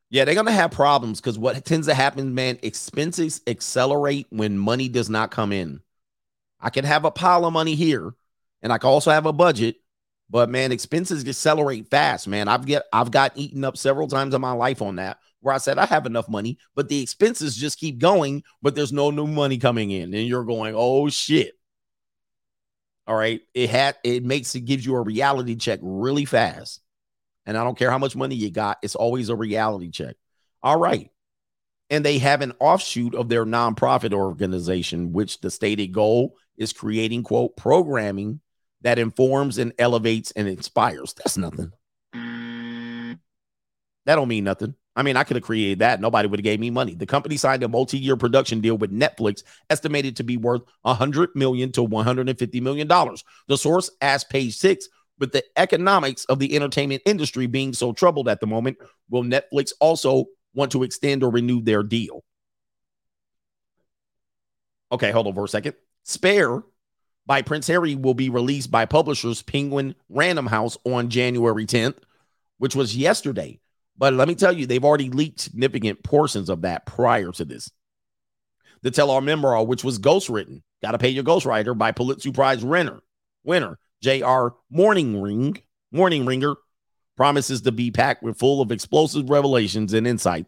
[0.09, 4.87] Yeah, they're to have problems because what tends to happen, man, expenses accelerate when money
[4.89, 5.81] does not come in.
[6.59, 8.13] I can have a pile of money here
[8.61, 9.77] and I can also have a budget,
[10.29, 12.47] but man, expenses accelerate fast, man.
[12.47, 15.57] I've get I've got eaten up several times in my life on that where I
[15.57, 19.27] said I have enough money, but the expenses just keep going, but there's no new
[19.27, 20.13] money coming in.
[20.13, 21.53] And you're going, oh shit.
[23.07, 23.41] All right.
[23.53, 26.81] It had it makes it gives you a reality check really fast.
[27.45, 30.15] And I don't care how much money you got, it's always a reality check.
[30.61, 31.09] All right.
[31.89, 37.23] And they have an offshoot of their nonprofit organization, which the stated goal is creating,
[37.23, 38.41] quote, programming
[38.81, 41.13] that informs and elevates and inspires.
[41.13, 41.71] That's nothing.
[42.15, 43.17] Mm.
[44.05, 44.75] That don't mean nothing.
[44.99, 46.01] I mean, I could have created that.
[46.01, 46.93] Nobody would have gave me money.
[46.93, 51.71] The company signed a multi-year production deal with Netflix, estimated to be worth 100 million
[51.71, 53.23] to 150 million dollars.
[53.47, 58.27] The source asked Page Six with the economics of the entertainment industry being so troubled
[58.27, 58.77] at the moment,
[59.09, 62.25] will Netflix also want to extend or renew their deal?
[64.91, 65.75] Okay, hold on for a second.
[66.03, 66.61] Spare
[67.25, 71.99] by Prince Harry will be released by publishers Penguin Random House on January 10th,
[72.57, 73.61] which was yesterday.
[73.99, 77.69] But let me tell you, they've already leaked significant portions of that prior to this.
[78.81, 82.63] The Tell Our Memoir, which was ghostwritten, got to pay your ghostwriter by Pulitzer Prize
[82.63, 83.01] winner,
[83.43, 84.55] winner J.R.
[84.71, 85.61] Morning Ring,
[85.93, 86.55] Moehringer,
[87.17, 90.45] promises to be packed with full of explosive revelations and insight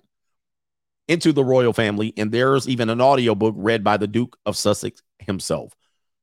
[1.09, 2.13] into the royal family.
[2.15, 5.73] And there's even an audiobook read by the Duke of Sussex himself.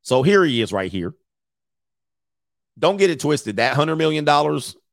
[0.01, 1.13] So here he is right here.
[2.79, 3.57] Don't get it twisted.
[3.57, 4.25] That $100 million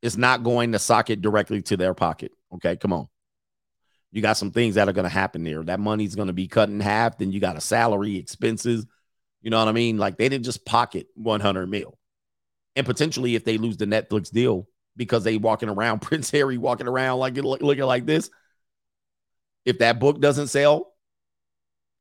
[0.03, 2.33] is not going to sock it directly to their pocket.
[2.55, 3.09] Okay, come on.
[4.13, 5.63] You got some things that are going to happen there.
[5.63, 7.19] That money's going to be cut in half.
[7.19, 8.87] Then you got a salary, expenses.
[9.43, 9.99] You know what I mean?
[9.99, 11.99] Like they didn't just pocket 100 mil.
[12.77, 16.89] And potentially, if they lose the Netflix deal because they walking around, Prince Harry walking
[16.89, 18.31] around like looking like this,
[19.65, 20.93] if that book doesn't sell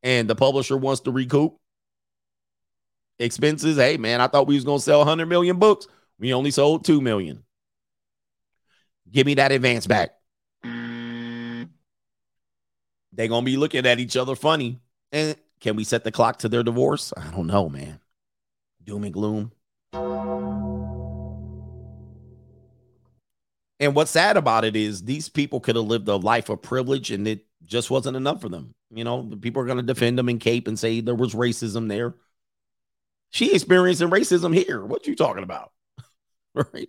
[0.03, 1.57] and the publisher wants to recoup
[3.19, 5.87] expenses, hey man, I thought we was gonna sell 100 million books.
[6.19, 7.44] We only sold 2 million.
[9.11, 10.11] Give me that advance back.
[10.63, 11.69] Mm.
[13.13, 14.79] They're gonna be looking at each other funny.
[15.11, 17.13] And can we set the clock to their divorce?
[17.15, 17.99] I don't know, man.
[18.83, 19.51] Doom and gloom.
[23.79, 27.11] And what's sad about it is these people could have lived a life of privilege
[27.11, 28.73] and it just wasn't enough for them.
[28.89, 31.33] You know, the people are going to defend them in Cape and say there was
[31.33, 32.15] racism there.
[33.31, 34.85] She experiencing racism here.
[34.85, 35.71] What you talking about?
[36.53, 36.87] right?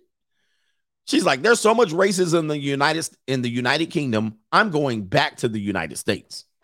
[1.07, 4.37] She's like, there's so much racism in the United in the United Kingdom.
[4.51, 6.43] I'm going back to the United States.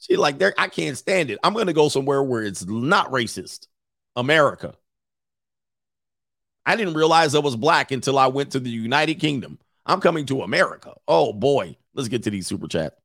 [0.00, 1.38] She's like, there, I can't stand it.
[1.44, 3.66] I'm gonna go somewhere where it's not racist.
[4.16, 4.74] America.
[6.66, 9.58] I didn't realize I was black until I went to the United Kingdom.
[9.86, 10.94] I'm coming to America.
[11.06, 11.76] Oh boy.
[11.94, 12.96] Let's get to these super chat.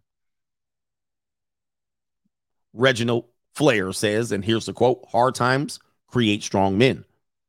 [2.74, 3.26] Reginald
[3.56, 5.80] Flair says, and here's the quote Hard times
[6.14, 7.04] create strong men.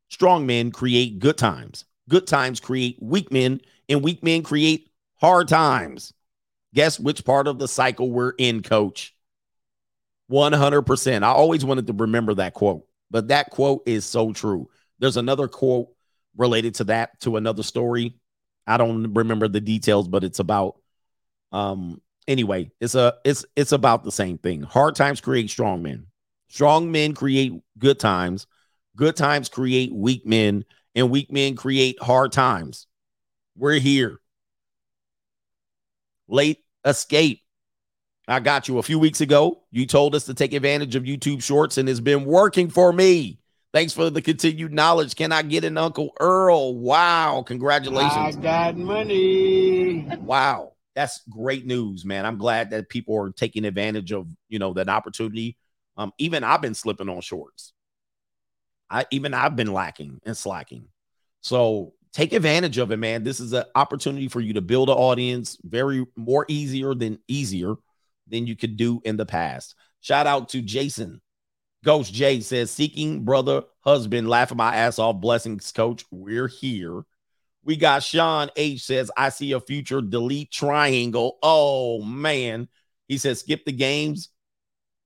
[0.08, 1.84] Strong men create good times.
[2.08, 3.60] Good times create weak men,
[3.90, 6.14] and weak men create hard times.
[6.72, 9.14] Guess which part of the cycle we're in, coach?
[10.30, 11.22] 100%.
[11.22, 14.70] I always wanted to remember that quote, but that quote is so true.
[14.98, 15.88] There's another quote
[16.34, 18.16] related to that, to another story.
[18.66, 20.76] I don't remember the details, but it's about
[21.52, 24.62] um anyway, it's a it's it's about the same thing.
[24.62, 26.06] Hard times create strong men.
[26.48, 28.46] Strong men create good times.
[28.96, 30.64] Good times create weak men,
[30.94, 32.86] and weak men create hard times.
[33.56, 34.20] We're here.
[36.28, 37.40] Late escape.
[38.26, 39.62] I got you a few weeks ago.
[39.70, 43.38] You told us to take advantage of YouTube Shorts, and it's been working for me.
[43.72, 45.16] Thanks for the continued knowledge.
[45.16, 46.76] Can I get an Uncle Earl?
[46.76, 47.42] Wow.
[47.46, 48.36] Congratulations.
[48.36, 50.06] I got money.
[50.20, 52.24] Wow that's great news, man.
[52.24, 55.56] I'm glad that people are taking advantage of, you know, that opportunity.
[55.96, 57.72] Um, even I've been slipping on shorts.
[58.94, 60.86] I even I've been lacking and slacking.
[61.40, 63.24] So take advantage of it, man.
[63.24, 67.74] This is an opportunity for you to build an audience very more easier than easier
[68.28, 69.74] than you could do in the past.
[70.00, 71.20] Shout out to Jason.
[71.84, 75.20] Ghost J says, seeking brother, husband, laughing my ass off.
[75.20, 76.04] Blessings, coach.
[76.12, 77.02] We're here.
[77.64, 81.38] We got Sean H says, I see a future delete triangle.
[81.42, 82.68] Oh man.
[83.08, 84.28] He says, skip the games.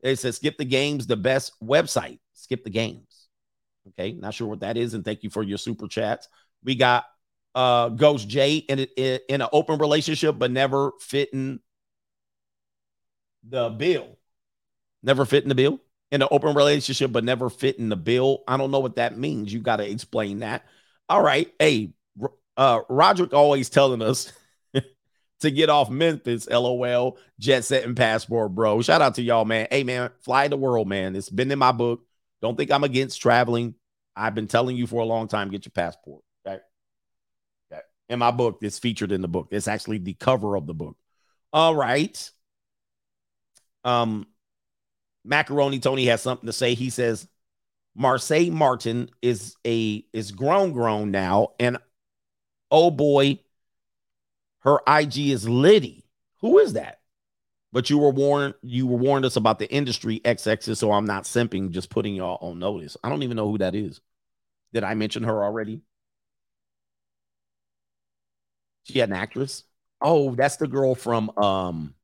[0.03, 2.19] It says, skip the games, the best website.
[2.35, 3.08] Skip the games.
[3.89, 4.13] Okay.
[4.13, 4.95] Not sure what that is.
[4.95, 6.29] And thank you for your super chats.
[6.65, 7.05] We got
[7.55, 11.61] uh Ghost J in, in, in an open relationship, but never fitting
[13.49, 14.19] the bill.
[15.03, 18.43] Never fitting the bill in an open relationship, but never fitting the bill.
[18.49, 19.53] I don't know what that means.
[19.53, 20.65] You got to explain that.
[21.09, 21.53] All right.
[21.59, 21.93] Hey,
[22.57, 24.33] uh, Roderick always telling us
[25.41, 28.83] to get off Memphis, lol, jet set and passport, bro.
[28.83, 29.69] Shout out to y'all, man.
[29.71, 31.15] Hey, man, fly the world, man.
[31.15, 32.05] It's been in my book.
[32.41, 33.75] Don't think I'm against traveling.
[34.15, 36.23] I've been telling you for a long time, get your passport.
[36.47, 36.59] Okay.
[37.73, 37.83] okay.
[38.09, 39.49] In my book, it's featured in the book.
[39.51, 40.97] It's actually the cover of the book.
[41.53, 42.31] All right.
[43.85, 44.27] Um,
[45.25, 46.75] Macaroni Tony has something to say.
[46.75, 47.29] He says,
[47.99, 51.79] Marsai Martin is a is grown grown now, and
[52.71, 53.41] oh boy,
[54.61, 56.05] her IG is Liddy.
[56.41, 57.01] Who is that?
[57.73, 61.25] But you were warned, you were warned us about the industry XX, so I'm not
[61.25, 62.97] simping, just putting y'all on notice.
[63.05, 64.01] I don't even know who that is.
[64.73, 65.83] Did I mention her already?
[68.85, 69.65] She had an actress.
[70.01, 71.95] Oh, that's the girl from um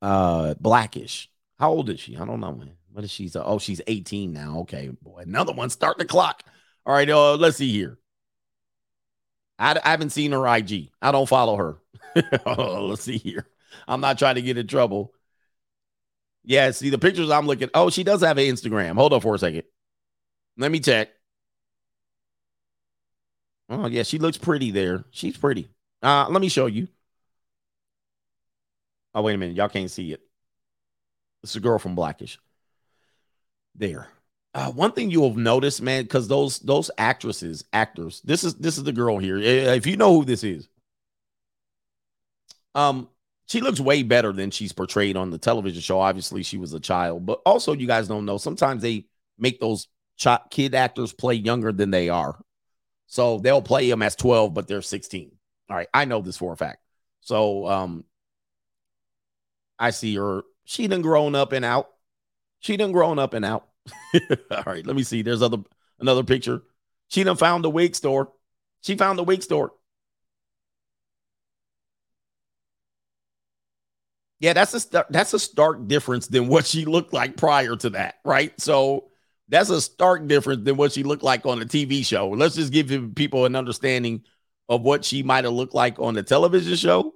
[0.00, 1.30] uh Blackish.
[1.58, 2.16] How old is she?
[2.16, 2.72] I don't know, man.
[2.92, 3.30] What is she?
[3.34, 4.60] Oh, she's 18 now.
[4.60, 5.20] Okay, boy.
[5.26, 6.42] Another one Start the clock.
[6.86, 7.98] All right, uh, let's see here.
[9.58, 10.90] I, I haven't seen her IG.
[11.02, 11.76] I don't follow her.
[12.46, 13.46] oh, let's see here.
[13.86, 15.12] I'm not trying to get in trouble.
[16.44, 17.70] Yeah, see the pictures I'm looking.
[17.74, 18.94] Oh, she does have an Instagram.
[18.94, 19.64] Hold on for a second.
[20.56, 21.10] Let me check.
[23.68, 25.04] Oh, yeah, she looks pretty there.
[25.10, 25.68] She's pretty.
[26.02, 26.88] Uh, let me show you.
[29.14, 29.56] Oh, wait a minute.
[29.56, 30.20] Y'all can't see it.
[31.42, 32.38] It's a girl from Blackish.
[33.74, 34.08] There.
[34.52, 38.84] Uh, one thing you'll notice, man, because those those actresses, actors, this is this is
[38.84, 39.38] the girl here.
[39.38, 40.68] If you know who this is,
[42.74, 43.08] um,
[43.50, 45.98] she looks way better than she's portrayed on the television show.
[45.98, 48.38] Obviously, she was a child, but also you guys don't know.
[48.38, 49.06] Sometimes they
[49.38, 49.88] make those
[50.50, 52.40] kid actors play younger than they are,
[53.08, 55.32] so they'll play them as twelve, but they're sixteen.
[55.68, 56.78] All right, I know this for a fact.
[57.22, 58.04] So, um,
[59.80, 60.42] I see her.
[60.64, 61.88] She done grown up and out.
[62.60, 63.66] She done grown up and out.
[64.52, 65.22] All right, let me see.
[65.22, 65.58] There's other
[65.98, 66.62] another picture.
[67.08, 68.30] She done found the wig store.
[68.82, 69.72] She found the wig store.
[74.40, 78.16] Yeah, that's a that's a stark difference than what she looked like prior to that,
[78.24, 78.58] right?
[78.58, 79.10] So
[79.48, 82.30] that's a stark difference than what she looked like on the TV show.
[82.30, 84.24] Let's just give people an understanding
[84.68, 87.14] of what she might have looked like on the television show.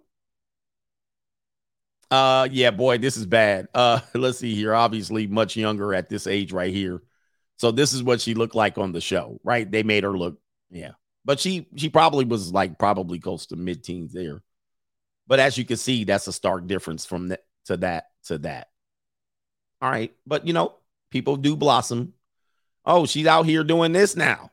[2.10, 3.68] Uh yeah, boy, this is bad.
[3.74, 4.74] Uh let's see here.
[4.74, 7.02] Obviously much younger at this age right here.
[7.56, 9.70] So this is what she looked like on the show, right?
[9.70, 10.38] They made her look
[10.70, 10.92] yeah.
[11.24, 14.42] But she she probably was like probably close to mid-teens there.
[15.26, 18.68] But as you can see, that's a stark difference from that to that to that.
[19.80, 20.74] All right, but you know,
[21.10, 22.14] people do blossom.
[22.84, 24.50] Oh, she's out here doing this now.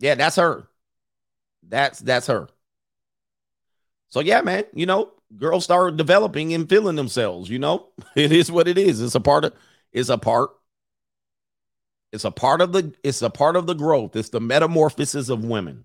[0.00, 0.68] Yeah, that's her.
[1.66, 2.48] That's that's her.
[4.08, 7.88] So yeah, man, you know, girls start developing and feeling themselves, you know.
[8.16, 9.00] It is what it is.
[9.00, 9.54] It's a part of
[9.92, 10.50] it's a part
[12.12, 14.16] it's a part of the it's a part of the growth.
[14.16, 15.84] It's the metamorphosis of women.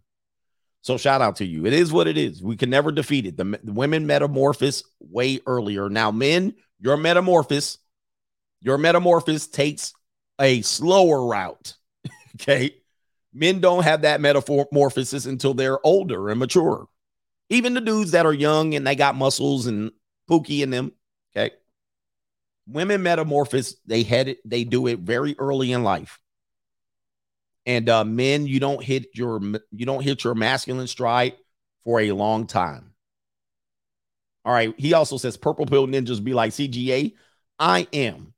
[0.84, 1.66] So shout out to you.
[1.66, 2.44] It is what it is.
[2.44, 3.38] We can never defeat it.
[3.38, 5.90] The, the women metamorphose way earlier.
[5.90, 7.78] Now, men, your metamorphosis,
[8.60, 9.94] your metamorphosis takes
[10.42, 11.76] a slower route.
[12.36, 12.76] okay.
[13.34, 16.88] Men don't have that metamorphosis until they're older and mature.
[17.50, 19.90] Even the dudes that are young and they got muscles and
[20.30, 20.92] pookie in them.
[21.36, 21.56] Okay.
[22.68, 26.20] Women metamorphose, they had it, they do it very early in life.
[27.66, 29.42] And uh, men, you don't hit your
[29.72, 31.36] you don't hit your masculine stride
[31.84, 32.94] for a long time.
[34.46, 34.74] All right.
[34.78, 37.14] He also says purple pill ninjas be like CGA.
[37.60, 38.34] I am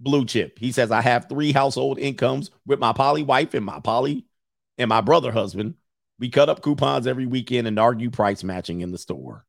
[0.00, 0.58] blue chip.
[0.58, 4.26] He says I have three household incomes with my poly wife and my poly
[4.78, 5.74] and my brother husband.
[6.18, 9.44] We cut up coupons every weekend and argue price matching in the store.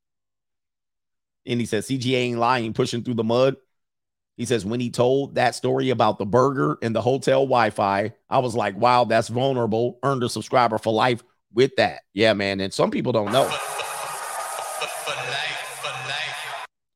[1.46, 3.56] And he says CGA ain't lying, pushing through the mud.
[4.38, 8.14] He says, when he told that story about the burger and the hotel Wi Fi,
[8.30, 9.98] I was like, wow, that's vulnerable.
[10.04, 11.24] Earned a subscriber for life
[11.54, 12.02] with that.
[12.14, 12.60] Yeah, man.
[12.60, 13.52] And some people don't know.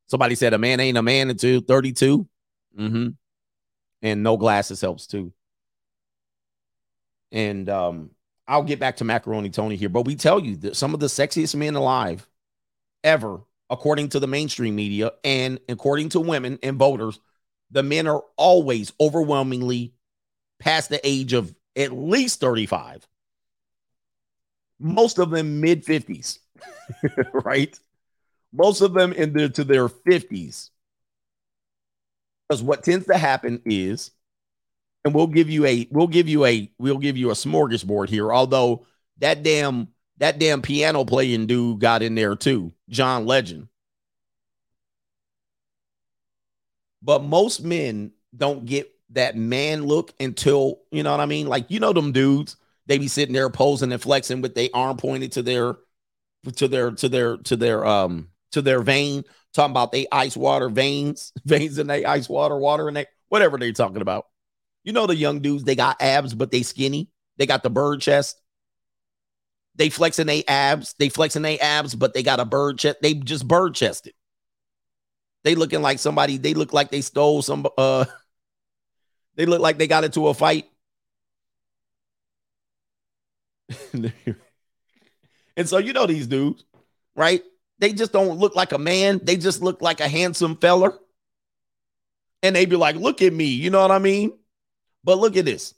[0.05, 2.27] Somebody said a man ain't a man until 32.
[2.77, 3.07] Mm-hmm.
[4.03, 5.34] And no glasses helps too.
[7.31, 8.11] And um,
[8.47, 11.07] I'll get back to Macaroni Tony here, but we tell you that some of the
[11.07, 12.27] sexiest men alive
[13.03, 17.19] ever, according to the mainstream media and according to women and voters,
[17.72, 19.93] the men are always overwhelmingly
[20.60, 23.07] past the age of at least 35.
[24.80, 26.39] Most of them mid 50s,
[27.34, 27.77] right?
[28.52, 30.69] Most of them in their to their 50s.
[32.48, 34.11] Because what tends to happen is,
[35.06, 38.34] and we'll give you a we'll give you a we'll give you a smorgasbord here,
[38.34, 38.85] although
[39.19, 39.88] that damn
[40.18, 43.68] that damn piano playing dude got in there too, John Legend.
[47.02, 51.48] But most men don't get that man look until, you know what I mean?
[51.48, 54.98] Like, you know, them dudes, they be sitting there posing and flexing with their arm
[54.98, 55.78] pointed to their,
[56.56, 59.23] to their, to their, to their, um, to their vein,
[59.53, 63.57] talking about they ice water veins, veins in they ice water, water in they, whatever
[63.57, 64.26] they talking about.
[64.84, 67.10] You know, the young dudes, they got abs, but they skinny.
[67.38, 68.41] They got the bird chest.
[69.76, 70.95] They flexing their abs.
[70.98, 72.98] They flexing their abs, but they got a bird chest.
[73.02, 74.14] They just bird chested.
[75.43, 78.05] They looking like somebody, they look like they stole some uh
[79.35, 80.68] they look like they got into a fight.
[83.93, 84.35] and
[85.65, 86.65] so you know these dudes,
[87.15, 87.41] right?
[87.80, 89.19] They just don't look like a man.
[89.23, 90.93] They just look like a handsome feller.
[92.43, 93.45] And they be like, look at me.
[93.45, 94.34] You know what I mean?
[95.03, 95.73] But look at this.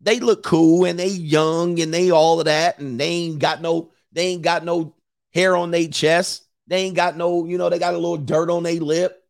[0.00, 2.80] They look cool and they young and they all of that.
[2.80, 4.94] And they ain't got no, they ain't got no
[5.32, 6.47] hair on their chest.
[6.68, 9.24] They ain't got no, you know, they got a little dirt on their lip.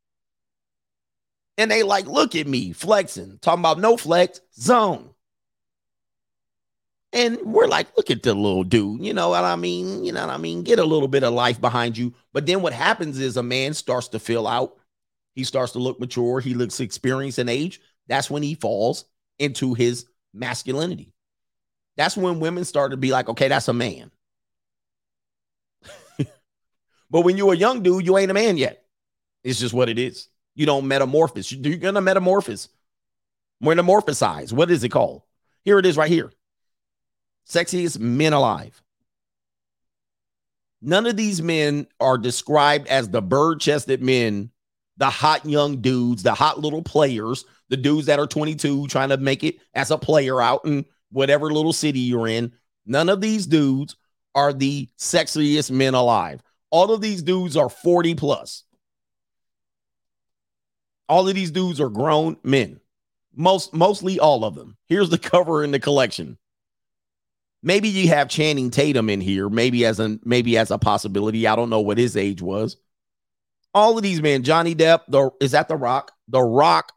[1.56, 5.10] And they like, look at me flexing, talking about no flex zone.
[7.12, 9.04] And we're like, look at the little dude.
[9.04, 10.04] You know what I mean?
[10.04, 10.62] You know what I mean?
[10.62, 12.12] Get a little bit of life behind you.
[12.32, 14.76] But then what happens is a man starts to fill out.
[15.34, 16.40] He starts to look mature.
[16.40, 17.80] He looks experienced in age.
[18.08, 19.06] That's when he falls
[19.38, 21.12] into his masculinity.
[21.96, 24.10] That's when women start to be like, okay, that's a man.
[27.10, 28.84] But when you're a young dude, you ain't a man yet.
[29.44, 30.28] It's just what it is.
[30.54, 31.52] You don't metamorphose.
[31.52, 32.68] You're gonna metamorphose.
[33.62, 34.52] Metamorphosize.
[34.52, 35.22] What is it called?
[35.64, 36.32] Here it is right here.
[37.48, 38.80] Sexiest men alive.
[40.80, 44.50] None of these men are described as the bird chested men,
[44.96, 49.16] the hot young dudes, the hot little players, the dudes that are 22 trying to
[49.16, 52.52] make it as a player out in whatever little city you're in.
[52.86, 53.96] None of these dudes
[54.34, 56.42] are the sexiest men alive.
[56.70, 58.64] All of these dudes are 40 plus.
[61.08, 62.80] All of these dudes are grown men.
[63.34, 64.76] Most mostly all of them.
[64.86, 66.38] Here's the cover in the collection.
[67.62, 71.46] Maybe you have Channing Tatum in here, maybe as a maybe as a possibility.
[71.46, 72.76] I don't know what his age was.
[73.74, 76.92] All of these men, Johnny Depp, the is that the Rock, the Rock,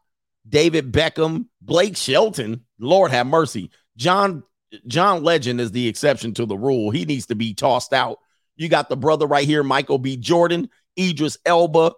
[0.48, 2.66] David Beckham, Blake Shelton.
[2.80, 3.72] Lord have mercy.
[3.98, 4.44] John
[4.88, 6.92] John Legend is the exception to the rule.
[6.92, 8.20] He needs to be tossed out.
[8.62, 10.18] You got the brother right here, Michael B.
[10.18, 11.94] Jordan, Idris Elba.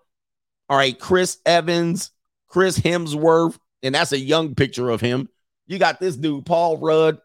[0.69, 2.11] All right, Chris Evans,
[2.47, 5.27] Chris Hemsworth, and that's a young picture of him.
[5.67, 7.19] You got this dude, Paul Rudd.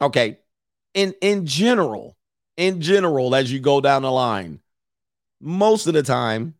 [0.00, 0.38] Okay.
[0.94, 2.16] In in general,
[2.56, 4.60] in general, as you go down the line,
[5.40, 6.54] most of the time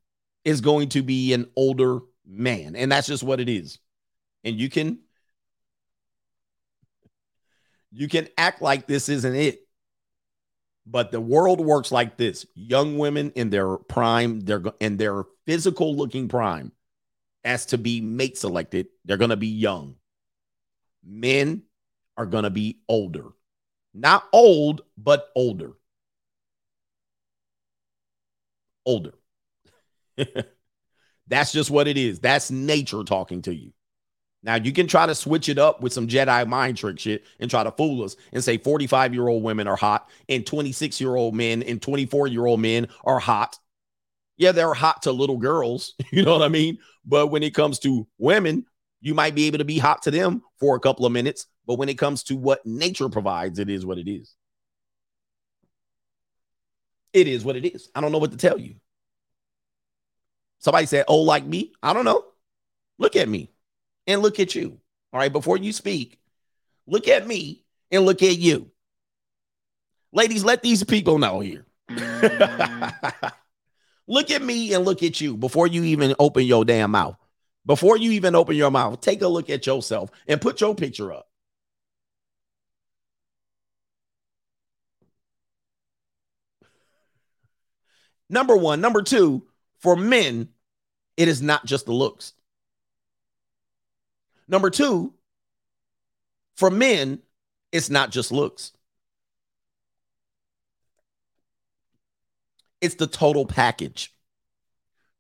[0.45, 2.75] is going to be an older man.
[2.75, 3.79] And that's just what it is.
[4.43, 4.99] And you can
[7.93, 9.61] you can act like this isn't it.
[10.85, 12.45] But the world works like this.
[12.55, 16.73] Young women in their prime, they're in their physical looking prime
[17.45, 19.97] as to be mate selected, they're going to be young.
[21.05, 21.63] Men
[22.17, 23.27] are going to be older.
[23.95, 25.73] Not old, but older.
[28.87, 29.15] Older.
[31.27, 32.21] That's just what it is.
[32.21, 33.73] That's nature talking to you.
[34.43, 37.49] Now, you can try to switch it up with some Jedi mind trick shit and
[37.49, 41.15] try to fool us and say 45 year old women are hot and 26 year
[41.15, 43.57] old men and 24 year old men are hot.
[44.37, 45.95] Yeah, they're hot to little girls.
[46.11, 46.79] You know what I mean?
[47.05, 48.67] But when it comes to women,
[49.01, 51.47] you might be able to be hot to them for a couple of minutes.
[51.67, 54.35] But when it comes to what nature provides, it is what it is.
[57.13, 57.91] It is what it is.
[57.95, 58.77] I don't know what to tell you.
[60.59, 61.73] Somebody said, Oh, like me?
[61.83, 62.25] I don't know.
[62.99, 63.52] Look at me
[64.07, 64.79] and look at you.
[65.13, 65.33] All right.
[65.33, 66.19] Before you speak,
[66.87, 68.71] look at me and look at you.
[70.13, 71.67] Ladies, let these people know here.
[71.91, 73.13] Mm.
[74.07, 77.17] look at me and look at you before you even open your damn mouth.
[77.65, 81.13] Before you even open your mouth, take a look at yourself and put your picture
[81.13, 81.29] up.
[88.29, 88.81] Number one.
[88.81, 89.47] Number two,
[89.79, 90.49] for men,
[91.17, 92.33] it is not just the looks.
[94.53, 95.15] Number two,
[96.57, 97.21] for men,
[97.73, 98.73] it's not just looks.
[102.83, 104.15] It's the total package.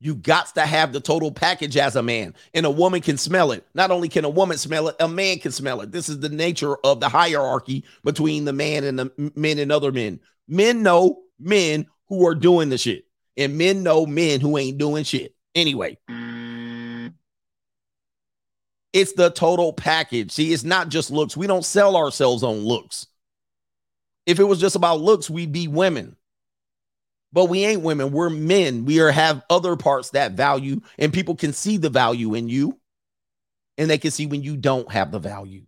[0.00, 3.52] You got to have the total package as a man, and a woman can smell
[3.52, 3.64] it.
[3.72, 5.92] Not only can a woman smell it, a man can smell it.
[5.92, 9.92] This is the nature of the hierarchy between the man and the men and other
[9.92, 10.20] men.
[10.46, 13.06] Men know men who are doing the shit,
[13.38, 15.34] and men know men who ain't doing shit.
[15.54, 15.96] Anyway,
[18.92, 20.32] it's the total package.
[20.32, 21.36] See, it's not just looks.
[21.36, 23.06] We don't sell ourselves on looks.
[24.26, 26.16] If it was just about looks, we'd be women.
[27.32, 28.12] But we ain't women.
[28.12, 28.84] We're men.
[28.84, 32.78] We are have other parts that value, and people can see the value in you,
[33.78, 35.62] and they can see when you don't have the value.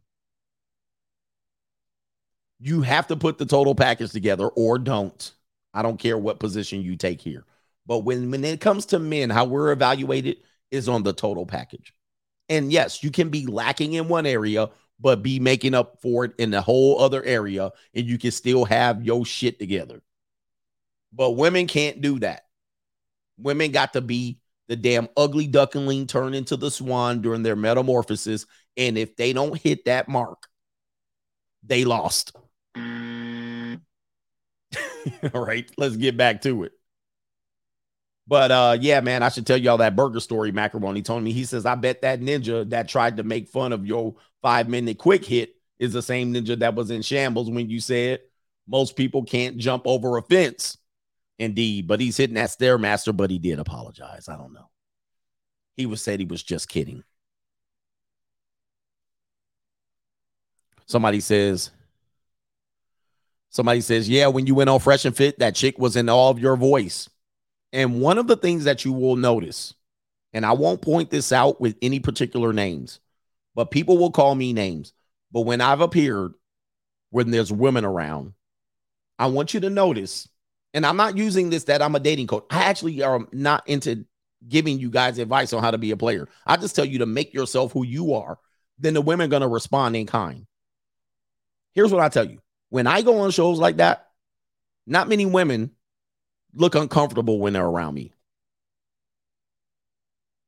[2.61, 5.33] You have to put the total package together or don't.
[5.73, 7.45] I don't care what position you take here.
[7.87, 10.39] But when, when it comes to men, how we're evaluated
[10.71, 11.93] is on the total package.
[12.49, 16.33] And yes, you can be lacking in one area, but be making up for it
[16.39, 20.03] in the whole other area, and you can still have your shit together.
[21.12, 22.45] But women can't do that.
[23.39, 24.39] Women got to be
[24.69, 28.47] the damn ugly duckling turned into the swan during their metamorphosis.
[28.77, 30.47] And if they don't hit that mark,
[31.62, 32.35] they lost.
[32.77, 32.83] All
[35.35, 36.73] right, let's get back to it.
[38.27, 41.33] But uh yeah, man, I should tell y'all that burger story macaroni told me.
[41.33, 44.99] He says, I bet that ninja that tried to make fun of your five minute
[44.99, 48.21] quick hit is the same ninja that was in shambles when you said
[48.67, 50.79] most people can't jump over a fence.
[51.39, 54.29] Indeed, but he's hitting that stairmaster, but he did apologize.
[54.29, 54.71] I don't know.
[55.77, 57.03] He was said he was just kidding.
[60.87, 61.71] Somebody says,
[63.51, 66.31] somebody says, yeah, when you went on Fresh and Fit, that chick was in all
[66.31, 67.09] of your voice.
[67.75, 69.75] And one of the things that you will notice,
[70.33, 73.01] and I won't point this out with any particular names,
[73.57, 74.93] but people will call me names.
[75.33, 76.35] But when I've appeared,
[77.11, 78.35] when there's women around,
[79.19, 80.29] I want you to notice,
[80.73, 82.47] and I'm not using this that I'm a dating coach.
[82.49, 84.07] I actually am not into
[84.49, 86.29] giving you guys advice on how to be a player.
[86.47, 88.39] I just tell you to make yourself who you are.
[88.79, 90.47] Then the women going to respond in kind.
[91.75, 92.39] Here's what I tell you
[92.71, 94.11] when I go on shows like that,
[94.87, 95.73] not many women
[96.55, 98.13] look uncomfortable when they're around me.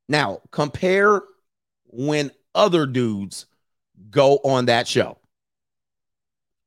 [0.08, 1.22] Now, compare
[1.86, 3.46] when other dudes
[4.10, 5.18] go on that show.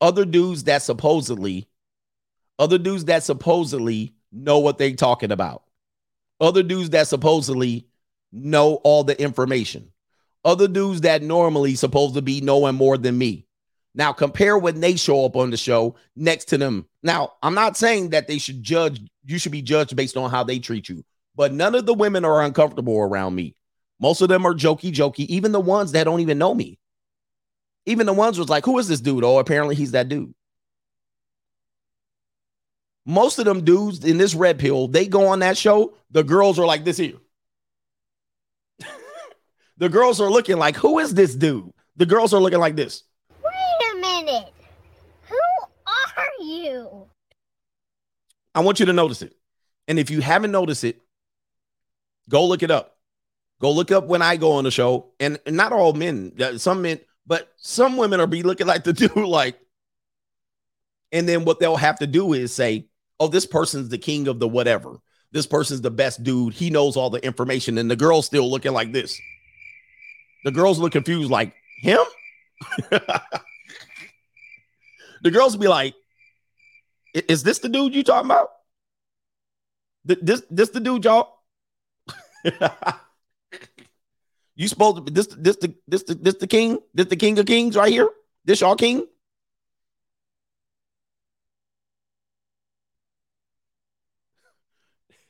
[0.01, 1.67] Other dudes that supposedly,
[2.57, 5.63] other dudes that supposedly know what they're talking about.
[6.39, 7.87] Other dudes that supposedly
[8.31, 9.91] know all the information.
[10.45, 13.45] Other dudes that normally supposed to be knowing more than me.
[13.95, 16.87] Now compare when they show up on the show next to them.
[17.03, 20.43] Now, I'm not saying that they should judge, you should be judged based on how
[20.43, 21.03] they treat you,
[21.35, 23.55] but none of the women are uncomfortable around me.
[23.99, 26.79] Most of them are jokey, jokey, even the ones that don't even know me.
[27.85, 29.23] Even the ones was like, who is this dude?
[29.23, 30.33] Oh, apparently he's that dude.
[33.05, 35.95] Most of them dudes in this red pill, they go on that show.
[36.11, 37.17] The girls are like this here.
[39.77, 41.71] the girls are looking like, who is this dude?
[41.97, 43.03] The girls are looking like this.
[43.43, 44.53] Wait a minute.
[45.27, 45.37] Who
[45.87, 46.98] are you?
[48.55, 49.35] I want you to notice it.
[49.87, 51.01] And if you haven't noticed it,
[52.29, 52.97] go look it up.
[53.59, 55.11] Go look up when I go on the show.
[55.19, 58.93] And not all men, uh, some men, but some women are be looking like the
[58.93, 59.59] dude, like,
[61.11, 62.87] and then what they'll have to do is say,
[63.19, 64.99] oh, this person's the king of the whatever.
[65.31, 66.53] This person's the best dude.
[66.53, 67.77] He knows all the information.
[67.77, 69.19] And the girl's still looking like this.
[70.43, 71.99] The girls look confused, like, him?
[75.21, 75.93] the girls be like,
[77.27, 78.49] is this the dude you talking about?
[80.05, 81.39] This this the dude, y'all?
[84.55, 86.79] you supposed to be this this the this the this the king?
[86.93, 88.09] This the king of kings right here?
[88.45, 89.05] This y'all king?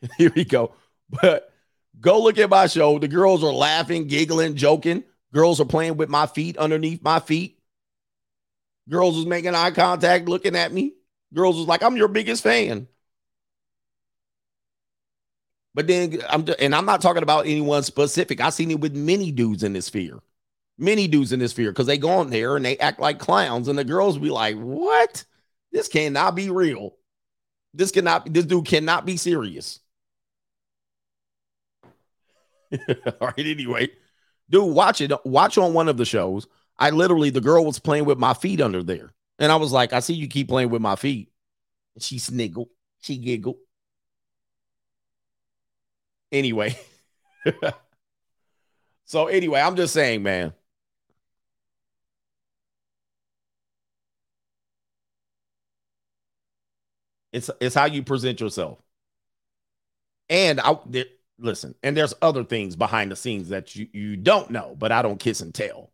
[0.18, 0.74] here we go.
[1.09, 1.51] But
[2.00, 3.00] go look at my show.
[3.00, 5.03] The girls are laughing, giggling, joking.
[5.34, 7.59] Girls are playing with my feet underneath my feet.
[8.90, 10.93] Girls is making eye contact, looking at me.
[11.33, 12.88] Girls was like, I'm your biggest fan.
[15.74, 18.41] But then I'm and I'm not talking about anyone specific.
[18.41, 20.19] I've seen it with many dudes in this sphere.
[20.77, 23.67] Many dudes in this sphere because they go on there and they act like clowns,
[23.67, 25.25] and the girls be like, What?
[25.72, 26.95] This cannot be real.
[27.74, 29.82] This cannot this dude cannot be serious.
[33.22, 33.90] All right, anyway.
[34.49, 35.11] Dude, watch it.
[35.25, 36.48] Watch on one of the shows.
[36.77, 39.14] I literally, the girl was playing with my feet under there.
[39.40, 41.32] And I was like, I see you keep playing with my feet.
[41.95, 42.68] And she sniggled.
[43.01, 43.58] She giggled.
[46.32, 46.77] Anyway.
[49.06, 50.53] so anyway, I'm just saying, man.
[57.32, 58.80] It's it's how you present yourself.
[60.30, 60.77] And I
[61.38, 65.01] listen, and there's other things behind the scenes that you, you don't know, but I
[65.01, 65.92] don't kiss and tell,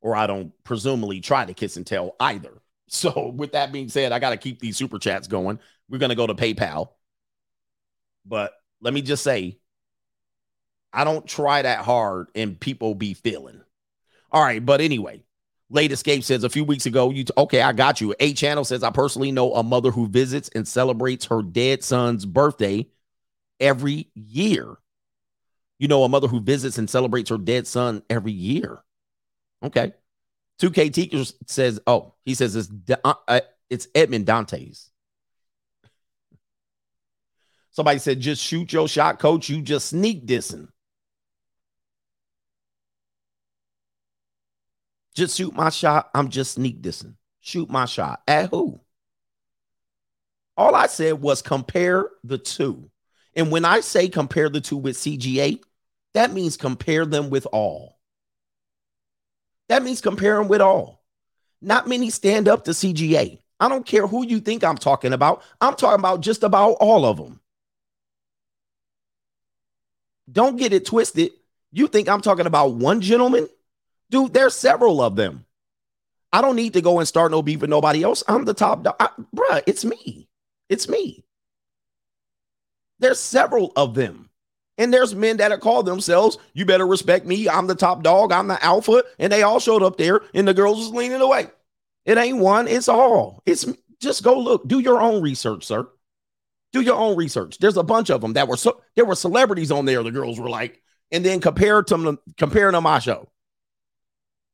[0.00, 2.61] or I don't presumably try to kiss and tell either.
[2.94, 5.58] So, with that being said, I got to keep these super chats going.
[5.88, 6.90] We're going to go to PayPal.
[8.26, 9.58] But let me just say,
[10.92, 13.62] I don't try that hard and people be feeling.
[14.30, 14.64] All right.
[14.64, 15.24] But anyway,
[15.70, 18.14] Late Escape says a few weeks ago, you t- okay, I got you.
[18.20, 22.26] A channel says I personally know a mother who visits and celebrates her dead son's
[22.26, 22.86] birthday
[23.58, 24.76] every year.
[25.78, 28.84] You know, a mother who visits and celebrates her dead son every year.
[29.62, 29.94] Okay.
[30.60, 32.70] 2K Teacher says, oh, he says it's,
[33.04, 34.90] uh, uh, it's Edmond Dantes.
[37.70, 39.48] Somebody said, just shoot your shot, coach.
[39.48, 40.68] You just sneak dissing.
[45.14, 46.10] Just shoot my shot.
[46.14, 47.14] I'm just sneak dissing.
[47.40, 48.22] Shoot my shot.
[48.28, 48.80] At who?
[50.56, 52.90] All I said was compare the two.
[53.34, 55.60] And when I say compare the two with CGA,
[56.14, 57.98] that means compare them with all.
[59.72, 61.02] That means compare them with all.
[61.62, 63.38] Not many stand up to CGA.
[63.58, 65.42] I don't care who you think I'm talking about.
[65.62, 67.40] I'm talking about just about all of them.
[70.30, 71.30] Don't get it twisted.
[71.70, 73.48] You think I'm talking about one gentleman?
[74.10, 75.46] Dude, there's several of them.
[76.34, 78.22] I don't need to go and start no beef with nobody else.
[78.28, 78.98] I'm the top dog.
[79.34, 80.28] Bruh, it's me.
[80.68, 81.24] It's me.
[82.98, 84.28] There's several of them.
[84.82, 87.48] And there's men that have called themselves, you better respect me.
[87.48, 88.32] I'm the top dog.
[88.32, 89.04] I'm the alpha.
[89.20, 91.46] And they all showed up there and the girls was leaning away.
[92.04, 93.44] It ain't one, it's all.
[93.46, 93.64] It's
[94.00, 94.66] just go look.
[94.66, 95.86] Do your own research, sir.
[96.72, 97.58] Do your own research.
[97.58, 100.02] There's a bunch of them that were so there were celebrities on there.
[100.02, 103.30] The girls were like, and then compared to them, comparing to my show.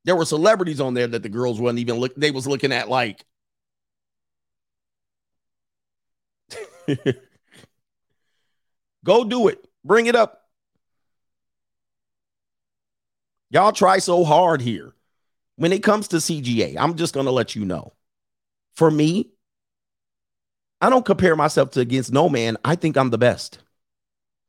[0.05, 2.15] There were celebrities on there that the girls wasn't even look.
[2.17, 3.25] They was looking at like.
[9.05, 9.68] Go do it.
[9.89, 10.45] Bring it up.
[13.49, 14.93] Y'all try so hard here.
[15.57, 17.95] When it comes to CGA, I'm just going to let you know.
[18.77, 19.31] For me,
[20.83, 22.59] I don't compare myself to against no man.
[22.67, 23.61] I think I'm the best.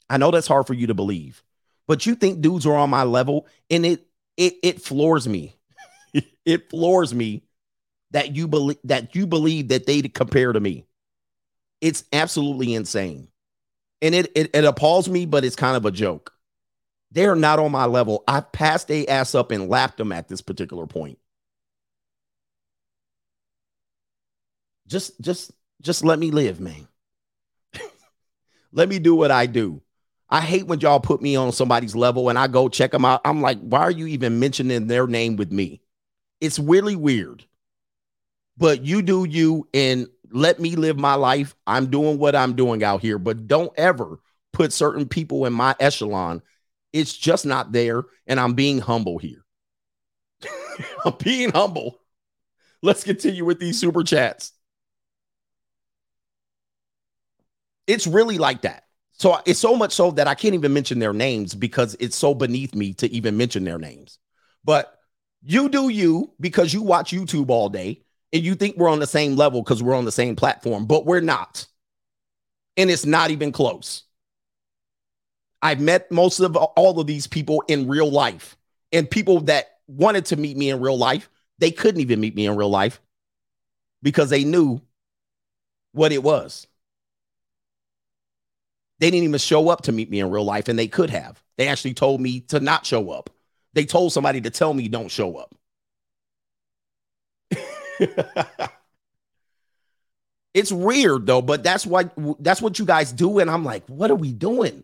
[0.09, 1.41] I know that's hard for you to believe,
[1.87, 5.55] but you think dudes are on my level and it it it floors me.
[6.45, 7.43] it floors me
[8.11, 10.85] that you believe that you believe that they compare to me.
[11.79, 13.29] It's absolutely insane.
[14.01, 16.33] And it, it it appalls me, but it's kind of a joke.
[17.11, 18.23] They're not on my level.
[18.27, 21.17] I passed a ass up and lapped them at this particular point.
[24.87, 26.87] Just just just let me live, man.
[28.71, 29.81] let me do what I do.
[30.29, 33.21] I hate when y'all put me on somebody's level and I go check them out.
[33.25, 35.81] I'm like, why are you even mentioning their name with me?
[36.39, 37.45] It's really weird.
[38.57, 41.55] But you do you and let me live my life.
[41.65, 44.19] I'm doing what I'm doing out here, but don't ever
[44.53, 46.41] put certain people in my echelon.
[46.93, 48.03] It's just not there.
[48.27, 49.45] And I'm being humble here.
[51.05, 51.99] I'm being humble.
[52.81, 54.53] Let's continue with these super chats.
[57.87, 58.83] It's really like that.
[59.13, 62.33] So it's so much so that I can't even mention their names because it's so
[62.33, 64.17] beneath me to even mention their names.
[64.63, 64.97] But
[65.41, 69.07] you do you because you watch YouTube all day and you think we're on the
[69.07, 71.65] same level because we're on the same platform, but we're not.
[72.77, 74.03] And it's not even close.
[75.61, 78.55] I've met most of all of these people in real life
[78.91, 82.45] and people that wanted to meet me in real life, they couldn't even meet me
[82.45, 83.01] in real life
[84.01, 84.79] because they knew
[85.91, 86.67] what it was.
[88.99, 91.41] They didn't even show up to meet me in real life, and they could have.
[91.57, 93.29] They actually told me to not show up.
[93.73, 95.55] They told somebody to tell me don't show up.
[100.53, 104.11] it's weird though, but that's what that's what you guys do, and I'm like, what
[104.11, 104.83] are we doing?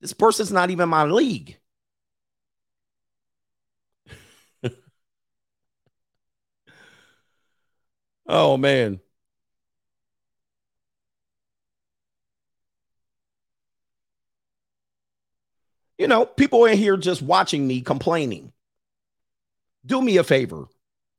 [0.00, 1.58] This person's not even my league.
[8.26, 9.00] oh man.
[15.98, 18.52] You know, people in here just watching me complaining.
[19.84, 20.66] Do me a favor.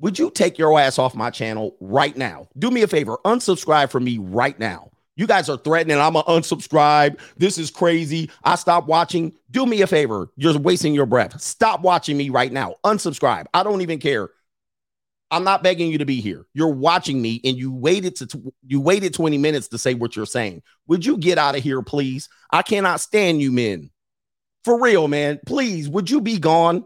[0.02, 2.50] Would you take your ass off my channel right now?
[2.58, 3.20] Do me a favor.
[3.24, 4.90] Unsubscribe from me right now.
[5.16, 6.00] You guys are threatening.
[6.00, 7.20] I'm going to unsubscribe.
[7.38, 8.32] This is crazy.
[8.44, 9.34] I stop watching.
[9.52, 10.30] Do me a favor.
[10.38, 11.40] You're wasting your breath.
[11.40, 12.76] Stop watching me right now.
[12.84, 13.46] Unsubscribe.
[13.54, 14.32] I don't even care.
[15.30, 16.46] I'm not begging you to be here.
[16.56, 20.26] You're watching me and you waited to you waited 20 minutes to say what you're
[20.26, 20.64] saying.
[20.88, 22.28] Would you get out of here, please?
[22.52, 23.92] I cannot stand you men.
[24.66, 25.40] For real, man.
[25.46, 26.86] Please, would you be gone?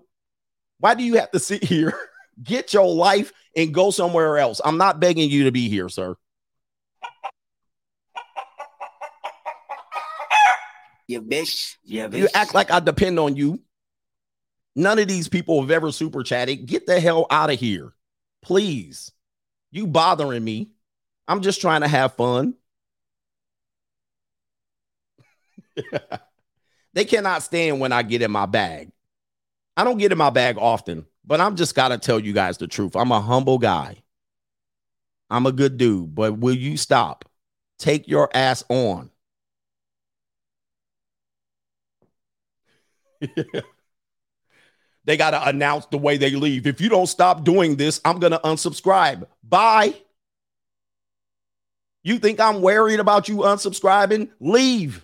[0.79, 1.97] Why do you have to sit here?
[2.43, 4.59] Get your life and go somewhere else.
[4.63, 6.15] I'm not begging you to be here, sir.
[11.07, 11.75] You bitch.
[11.83, 12.17] Yeah, bitch.
[12.17, 13.59] You act like I depend on you.
[14.75, 16.65] None of these people have ever super chatted.
[16.65, 17.93] Get the hell out of here.
[18.41, 19.11] Please.
[19.71, 20.71] You bothering me.
[21.27, 22.55] I'm just trying to have fun.
[26.93, 28.91] they cannot stand when I get in my bag.
[29.77, 32.57] I don't get in my bag often, but I'm just got to tell you guys
[32.57, 32.95] the truth.
[32.95, 33.97] I'm a humble guy.
[35.29, 37.25] I'm a good dude, but will you stop?
[37.79, 39.09] Take your ass on.
[45.05, 46.67] they got to announce the way they leave.
[46.67, 49.25] If you don't stop doing this, I'm going to unsubscribe.
[49.43, 49.95] Bye.
[52.03, 54.29] You think I'm worried about you unsubscribing?
[54.39, 55.03] Leave.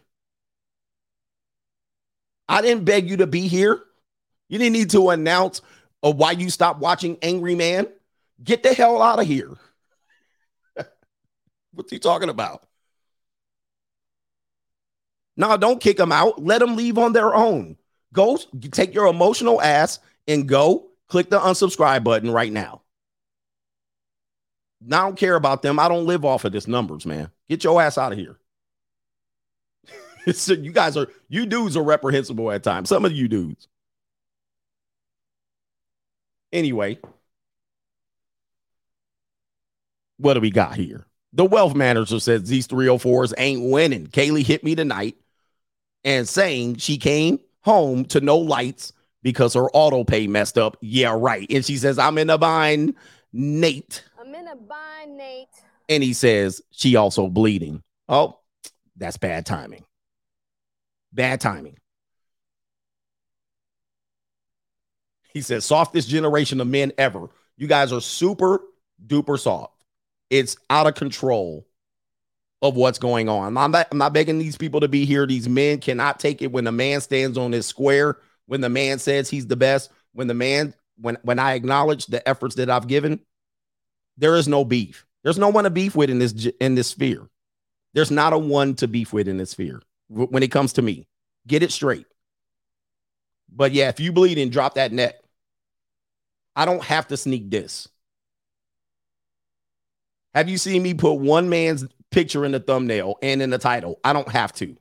[2.47, 3.81] I didn't beg you to be here.
[4.49, 5.61] You didn't need to announce
[6.03, 7.87] uh, why you stopped watching Angry Man.
[8.43, 9.51] Get the hell out of here.
[11.73, 12.65] What's he talking about?
[15.37, 16.43] No, don't kick them out.
[16.43, 17.77] Let them leave on their own.
[18.13, 18.37] Go
[18.71, 22.81] take your emotional ass and go click the unsubscribe button right now.
[24.91, 25.79] I don't care about them.
[25.79, 27.29] I don't live off of this numbers, man.
[27.49, 28.37] Get your ass out of here.
[30.33, 32.89] so you guys are you dudes are reprehensible at times.
[32.89, 33.67] Some of you dudes.
[36.53, 36.99] Anyway,
[40.17, 41.05] what do we got here?
[41.33, 44.07] The wealth manager says these 304s ain't winning.
[44.07, 45.15] Kaylee hit me tonight
[46.03, 48.91] and saying she came home to no lights
[49.23, 50.77] because her auto pay messed up.
[50.81, 51.49] Yeah, right.
[51.49, 52.95] And she says, I'm in a bind,
[53.31, 54.03] Nate.
[54.19, 55.47] I'm in a bind, Nate.
[55.87, 57.81] And he says, she also bleeding.
[58.09, 58.39] Oh,
[58.97, 59.85] that's bad timing.
[61.13, 61.77] Bad timing.
[65.33, 67.29] He says, softest generation of men ever.
[67.57, 68.61] You guys are super
[69.05, 69.83] duper soft.
[70.29, 71.67] It's out of control
[72.61, 73.57] of what's going on.
[73.57, 75.25] I'm not, I'm not begging these people to be here.
[75.25, 78.99] These men cannot take it when the man stands on his square, when the man
[78.99, 82.87] says he's the best, when the man, when when I acknowledge the efforts that I've
[82.87, 83.19] given,
[84.17, 85.05] there is no beef.
[85.23, 87.27] There's no one to beef with in this in this sphere.
[87.93, 91.07] There's not a one to beef with in this sphere when it comes to me.
[91.47, 92.05] Get it straight.
[93.51, 95.23] But yeah, if you bleed and drop that net,
[96.55, 97.87] I don't have to sneak this.
[100.33, 103.99] Have you seen me put one man's picture in the thumbnail and in the title?
[104.03, 104.77] I don't have to.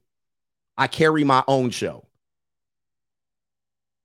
[0.76, 2.07] I carry my own show.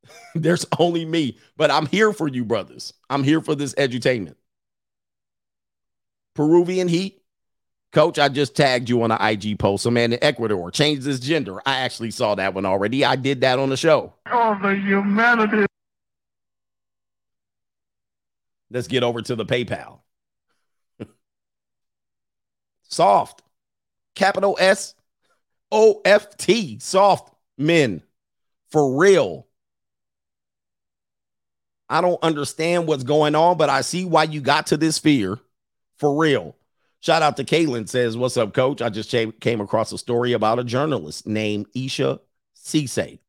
[0.36, 2.94] There's only me, but I'm here for you, brothers.
[3.10, 4.36] I'm here for this edutainment.
[6.34, 7.22] Peruvian heat.
[7.96, 9.86] Coach, I just tagged you on an IG post.
[9.86, 11.62] A man in Ecuador changed his gender.
[11.66, 13.06] I actually saw that one already.
[13.06, 14.14] I did that on the show.
[14.30, 15.66] Oh, the humanity.
[18.70, 20.00] Let's get over to the PayPal.
[22.84, 23.44] soft.
[24.14, 24.94] Capital S
[25.72, 26.80] O F T.
[26.80, 28.04] Soft men.
[28.72, 29.48] For real.
[31.88, 35.40] I don't understand what's going on, but I see why you got to this fear.
[35.96, 36.58] For real.
[37.06, 38.82] Shout out to Kaylin says, What's up, coach?
[38.82, 42.20] I just came across a story about a journalist named Isha
[42.58, 43.20] Sesay.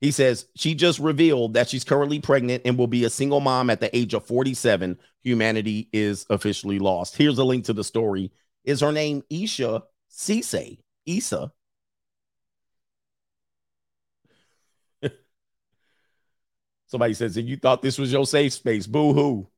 [0.00, 3.68] He says she just revealed that she's currently pregnant and will be a single mom
[3.68, 4.98] at the age of 47.
[5.22, 7.14] Humanity is officially lost.
[7.14, 8.32] Here's a link to the story.
[8.64, 10.78] Is her name Isha Sesay?
[11.04, 11.52] Isa.
[16.86, 19.50] Somebody says, if you thought this was your safe space, boo hoo.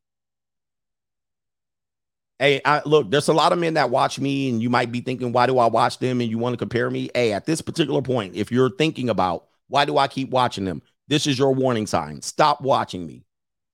[2.41, 5.03] Hey, I, look, there's a lot of men that watch me, and you might be
[5.03, 6.23] thinking, why do I watch them?
[6.23, 7.11] And you want to compare me.
[7.15, 10.81] Hey, at this particular point, if you're thinking about why do I keep watching them,
[11.07, 12.23] this is your warning sign.
[12.23, 13.25] Stop watching me.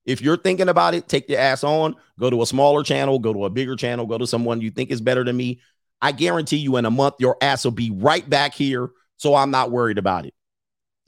[0.05, 3.31] If you're thinking about it, take your ass on, go to a smaller channel, go
[3.31, 5.61] to a bigger channel, go to someone you think is better than me.
[6.01, 8.89] I guarantee you in a month, your ass will be right back here.
[9.15, 10.33] So I'm not worried about it.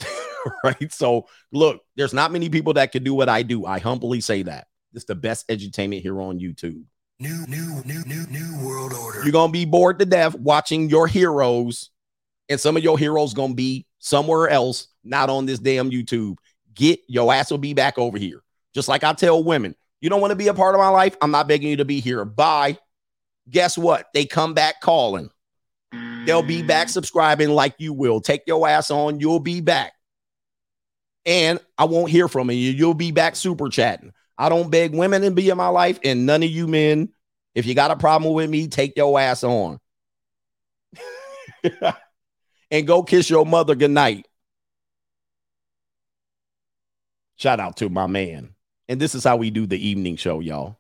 [0.63, 0.93] right.
[0.93, 3.65] So look, there's not many people that can do what I do.
[3.65, 4.67] I humbly say that.
[4.93, 6.83] It's the best edutainment here on YouTube.
[7.22, 9.23] New, new, new, new, new world order.
[9.23, 11.89] You're gonna be bored to death watching your heroes,
[12.48, 16.38] and some of your heroes gonna be somewhere else, not on this damn YouTube.
[16.73, 18.41] Get your ass will be back over here.
[18.73, 21.17] Just like I tell women, you don't want to be a part of my life.
[21.22, 22.23] I'm not begging you to be here.
[22.23, 22.77] Bye.
[23.49, 24.07] Guess what?
[24.14, 25.30] They come back calling.
[26.25, 28.22] They'll be back subscribing like you will.
[28.22, 29.19] Take your ass on.
[29.19, 29.91] You'll be back.
[31.25, 32.56] And I won't hear from you.
[32.56, 34.14] You'll be back super chatting.
[34.40, 37.09] I don't beg women to be in my life, and none of you men,
[37.53, 39.80] if you got a problem with me, take your ass on.
[42.72, 44.26] and go kiss your mother goodnight.
[47.35, 48.56] Shout out to my man.
[48.88, 50.80] And this is how we do the evening show, y'all.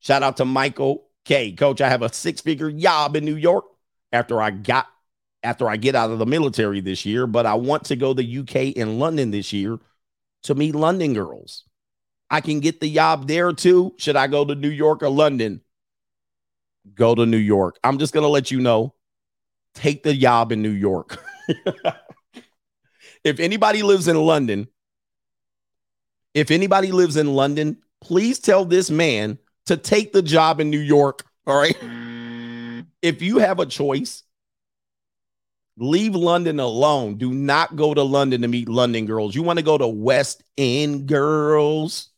[0.00, 1.52] Shout out to Michael K.
[1.52, 3.64] Coach, I have a six figure job in New York
[4.12, 4.86] after I got
[5.42, 8.22] after I get out of the military this year, but I want to go to
[8.22, 9.78] the UK and London this year
[10.44, 11.64] to meet London girls.
[12.34, 13.94] I can get the job there too.
[13.96, 15.60] Should I go to New York or London?
[16.92, 17.78] Go to New York.
[17.84, 18.92] I'm just going to let you know
[19.72, 21.22] take the job in New York.
[23.22, 24.66] if anybody lives in London,
[26.34, 30.80] if anybody lives in London, please tell this man to take the job in New
[30.80, 31.24] York.
[31.46, 31.76] All right.
[33.00, 34.24] If you have a choice,
[35.76, 37.16] leave London alone.
[37.16, 39.36] Do not go to London to meet London girls.
[39.36, 42.10] You want to go to West End girls.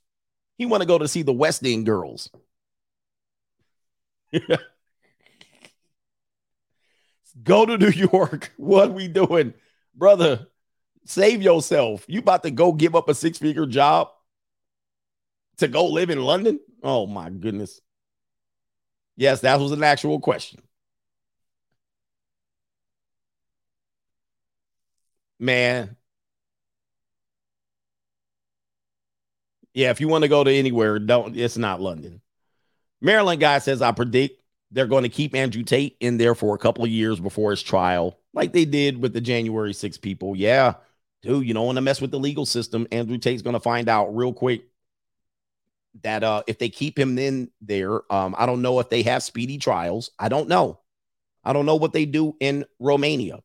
[0.59, 2.31] You want to go to see the West End girls.
[7.43, 8.53] go to New York.
[8.57, 9.55] What we doing?
[9.95, 10.47] Brother,
[11.05, 12.05] save yourself.
[12.09, 14.09] You about to go give up a six-figure job
[15.59, 16.61] to go live in London?
[16.83, 17.81] Oh my goodness.
[19.17, 20.61] Yes, that was an actual question.
[25.39, 25.97] Man.
[29.77, 32.23] Yeah, if you want to go to anywhere, don't it's not London.
[33.03, 34.41] Maryland guy says I predict
[34.71, 37.63] they're going to keep Andrew Tate in there for a couple of years before his
[37.63, 40.35] trial, like they did with the January 6 people.
[40.35, 40.77] Yeah,
[41.21, 42.87] dude, you don't want to mess with the legal system.
[42.91, 44.63] Andrew Tate's going to find out real quick
[46.03, 49.23] that uh if they keep him in there, um, I don't know if they have
[49.23, 50.11] speedy trials.
[50.19, 50.81] I don't know.
[51.45, 53.41] I don't know what they do in Romania.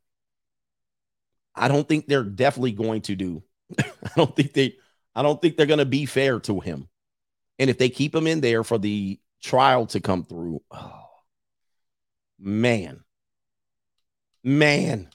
[1.54, 3.44] I don't think they're definitely going to do.
[3.80, 4.76] I don't think they
[5.16, 6.88] I don't think they're going to be fair to him.
[7.60, 11.10] And if they keep him in there for the trial to come through, oh,
[12.40, 13.04] man.
[14.44, 15.10] Man.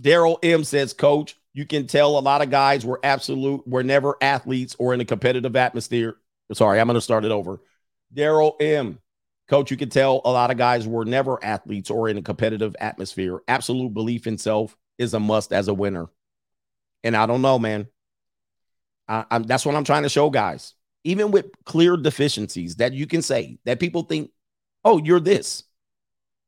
[0.00, 4.16] Daryl M says, Coach, you can tell a lot of guys were absolute, were never
[4.20, 6.16] athletes or in a competitive atmosphere.
[6.52, 7.60] Sorry, I'm going to start it over.
[8.12, 8.98] Daryl M.
[9.46, 12.74] Coach, you can tell a lot of guys were never athletes or in a competitive
[12.80, 13.40] atmosphere.
[13.46, 16.06] Absolute belief in self is a must as a winner.
[17.02, 17.86] And I don't know, man.
[19.08, 20.74] I, that's what I'm trying to show guys.
[21.04, 24.30] Even with clear deficiencies that you can say that people think,
[24.84, 25.64] oh, you're this.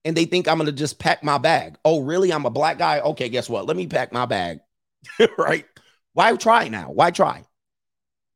[0.05, 1.77] And they think I'm going to just pack my bag.
[1.85, 2.33] Oh, really?
[2.33, 3.01] I'm a black guy?
[3.01, 3.67] Okay, guess what?
[3.67, 4.61] Let me pack my bag.
[5.39, 5.67] right?
[6.15, 6.91] Why try now?
[6.91, 7.45] Why try?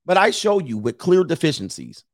[0.04, 2.04] But I show you with clear deficiencies.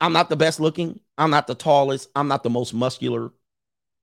[0.00, 1.00] I'm not the best looking.
[1.18, 2.08] I'm not the tallest.
[2.14, 3.32] I'm not the most muscular.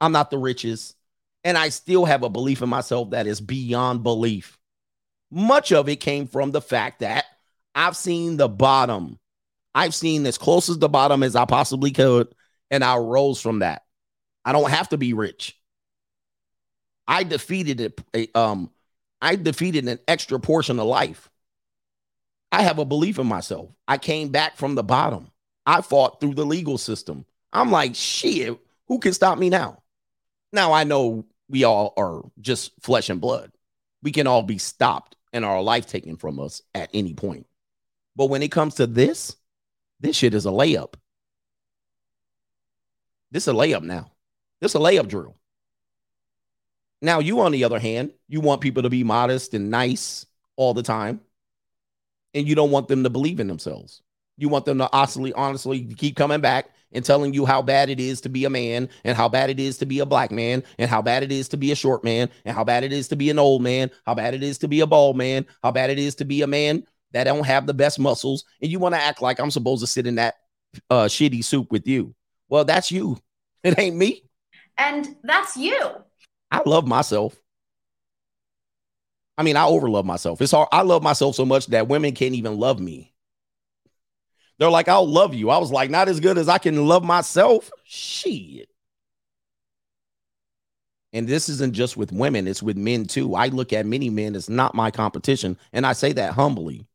[0.01, 0.95] I'm not the richest.
[1.43, 4.58] And I still have a belief in myself that is beyond belief.
[5.31, 7.25] Much of it came from the fact that
[7.75, 9.19] I've seen the bottom.
[9.75, 12.33] I've seen as close as the bottom as I possibly could,
[12.71, 13.83] and I rose from that.
[14.43, 15.55] I don't have to be rich.
[17.07, 17.79] I defeated
[18.13, 18.35] it.
[18.35, 18.71] um
[19.21, 21.29] I defeated an extra portion of life.
[22.51, 23.69] I have a belief in myself.
[23.87, 25.29] I came back from the bottom.
[25.65, 27.25] I fought through the legal system.
[27.51, 29.83] I'm like, shit, who can stop me now?
[30.51, 33.51] Now I know we all are just flesh and blood.
[34.01, 37.45] We can all be stopped and our life taken from us at any point.
[38.15, 39.35] But when it comes to this,
[39.99, 40.93] this shit is a layup.
[43.31, 44.11] This is a layup now.
[44.59, 45.35] This is a layup drill.
[47.01, 50.25] Now, you, on the other hand, you want people to be modest and nice
[50.57, 51.21] all the time,
[52.33, 54.01] and you don't want them to believe in themselves.
[54.37, 57.99] You want them to honestly, honestly keep coming back and telling you how bad it
[57.99, 60.63] is to be a man, and how bad it is to be a black man,
[60.77, 63.07] and how bad it is to be a short man, and how bad it is
[63.09, 65.71] to be an old man, how bad it is to be a bald man, how
[65.71, 68.79] bad it is to be a man that don't have the best muscles, and you
[68.79, 70.35] want to act like I'm supposed to sit in that
[70.89, 72.13] uh, shitty soup with you.
[72.49, 73.17] Well, that's you.
[73.61, 74.23] It ain't me.
[74.77, 75.77] And that's you.
[76.49, 77.37] I love myself.
[79.37, 80.41] I mean, I overlove myself.
[80.41, 80.69] It's hard.
[80.71, 83.13] I love myself so much that women can't even love me.
[84.59, 85.49] They're like, I'll love you.
[85.49, 87.71] I was like, not as good as I can love myself.
[87.85, 88.69] Shit.
[91.13, 93.33] And this isn't just with women, it's with men too.
[93.33, 95.57] I look at many men as not my competition.
[95.73, 96.85] And I say that humbly.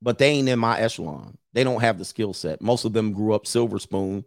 [0.00, 1.36] But they ain't in my echelon.
[1.52, 2.62] They don't have the skill set.
[2.62, 4.24] Most of them grew up silver spoon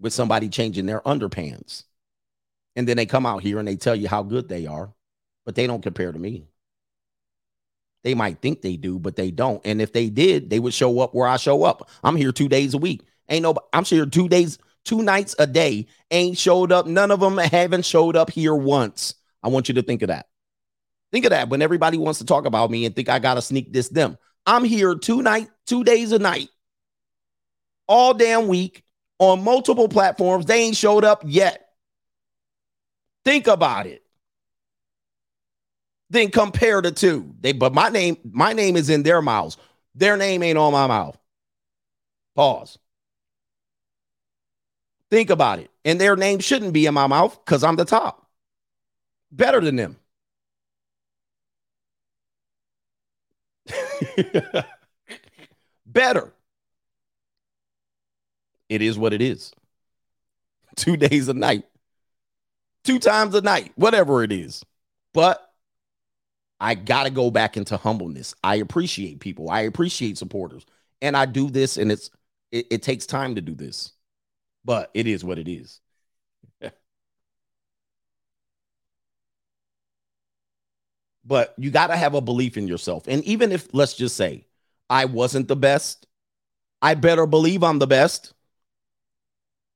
[0.00, 1.84] with somebody changing their underpants.
[2.74, 4.92] And then they come out here and they tell you how good they are,
[5.46, 6.48] but they don't compare to me.
[8.04, 9.60] They might think they do, but they don't.
[9.64, 11.90] And if they did, they would show up where I show up.
[12.04, 13.02] I'm here two days a week.
[13.30, 15.86] Ain't no, I'm here two days, two nights a day.
[16.10, 16.86] Ain't showed up.
[16.86, 19.14] None of them haven't showed up here once.
[19.42, 20.26] I want you to think of that.
[21.12, 23.72] Think of that when everybody wants to talk about me and think I gotta sneak
[23.72, 24.18] this them.
[24.46, 26.50] I'm here two night, two days a night,
[27.88, 28.84] all damn week
[29.18, 30.44] on multiple platforms.
[30.44, 31.68] They ain't showed up yet.
[33.24, 34.03] Think about it.
[36.14, 37.34] Then compare the two.
[37.40, 39.56] They but my name, my name is in their mouths.
[39.96, 41.18] Their name ain't on my mouth.
[42.36, 42.78] Pause.
[45.10, 45.72] Think about it.
[45.84, 48.28] And their name shouldn't be in my mouth because I'm the top.
[49.32, 49.96] Better than them.
[55.84, 56.32] Better.
[58.68, 59.52] It is what it is.
[60.76, 61.64] Two days a night,
[62.84, 64.64] two times a night, whatever it is.
[65.12, 65.53] But
[66.64, 68.34] I got to go back into humbleness.
[68.42, 70.64] I appreciate people, I appreciate supporters.
[71.02, 72.10] And I do this, and it's
[72.50, 73.92] it, it takes time to do this,
[74.64, 75.80] but it is what it is.
[81.26, 83.08] but you got to have a belief in yourself.
[83.08, 84.46] And even if, let's just say,
[84.88, 86.06] I wasn't the best,
[86.80, 88.32] I better believe I'm the best.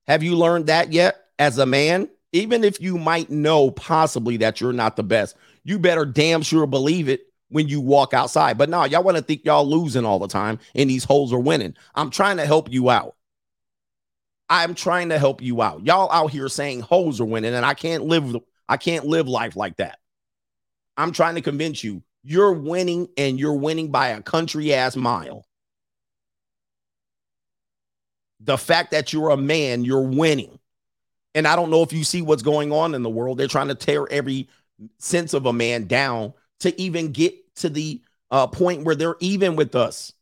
[0.07, 2.09] Have you learned that yet as a man?
[2.33, 5.37] Even if you might know possibly that you're not the best,
[5.69, 8.57] you better damn sure believe it when you walk outside.
[8.57, 11.39] But no, y'all want to think y'all losing all the time and these holes are
[11.39, 11.75] winning.
[11.95, 13.17] I'm trying to help you out.
[14.49, 15.85] I'm trying to help you out.
[15.85, 18.35] Y'all out here saying hoes are winning, and I can't live.
[18.67, 19.99] I can't live life like that.
[20.97, 25.45] I'm trying to convince you you're winning and you're winning by a country ass mile.
[28.41, 30.59] The fact that you're a man, you're winning.
[31.35, 33.39] And I don't know if you see what's going on in the world.
[33.39, 34.49] They're trying to tear every
[34.99, 39.57] sense of a man down to even get to the uh, point where they're even
[39.57, 40.13] with us.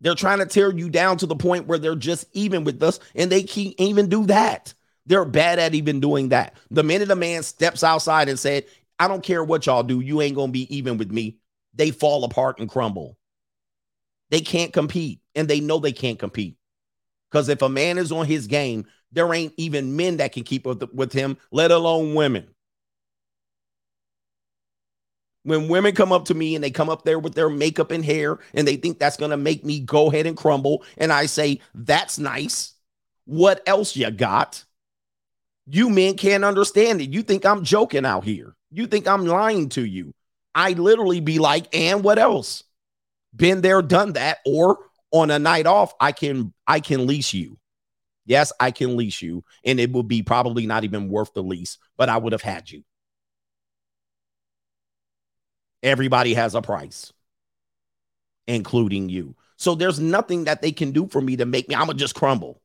[0.00, 3.00] They're trying to tear you down to the point where they're just even with us,
[3.14, 4.72] and they can't even do that.
[5.06, 6.56] They're bad at even doing that.
[6.70, 8.64] The minute a man steps outside and said,
[8.98, 11.38] I don't care what y'all do, you ain't gonna be even with me,
[11.74, 13.16] they fall apart and crumble.
[14.30, 16.56] They can't compete, and they know they can't compete.
[17.30, 20.66] Because if a man is on his game, there ain't even men that can keep
[20.66, 22.46] with, with him, let alone women.
[25.42, 28.04] When women come up to me and they come up there with their makeup and
[28.04, 31.26] hair and they think that's going to make me go ahead and crumble, and I
[31.26, 32.74] say, That's nice.
[33.24, 34.64] What else you got?
[35.66, 37.10] You men can't understand it.
[37.10, 38.54] You think I'm joking out here.
[38.70, 40.12] You think I'm lying to you.
[40.54, 42.64] I literally be like, and what else?
[43.34, 44.38] Been there, done that.
[44.44, 44.78] Or
[45.12, 47.58] on a night off, I can I can lease you.
[48.26, 51.78] Yes, I can lease you, and it would be probably not even worth the lease,
[51.96, 52.84] but I would have had you.
[55.82, 57.12] Everybody has a price,
[58.46, 59.34] including you.
[59.56, 62.14] So there's nothing that they can do for me to make me, I'm gonna just
[62.14, 62.60] crumble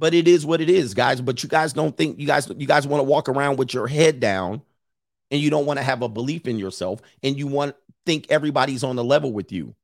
[0.00, 1.20] but it is what it is, guys.
[1.20, 3.86] But you guys don't think you guys you guys want to walk around with your
[3.86, 4.62] head down
[5.30, 7.76] and you don't want to have a belief in yourself and you want
[8.06, 9.74] think everybody's on the level with you.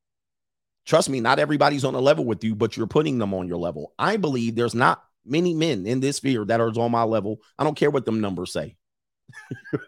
[0.87, 3.57] Trust me, not everybody's on the level with you, but you're putting them on your
[3.57, 3.93] level.
[3.99, 7.41] I believe there's not many men in this sphere that are on my level.
[7.59, 8.77] I don't care what them numbers say.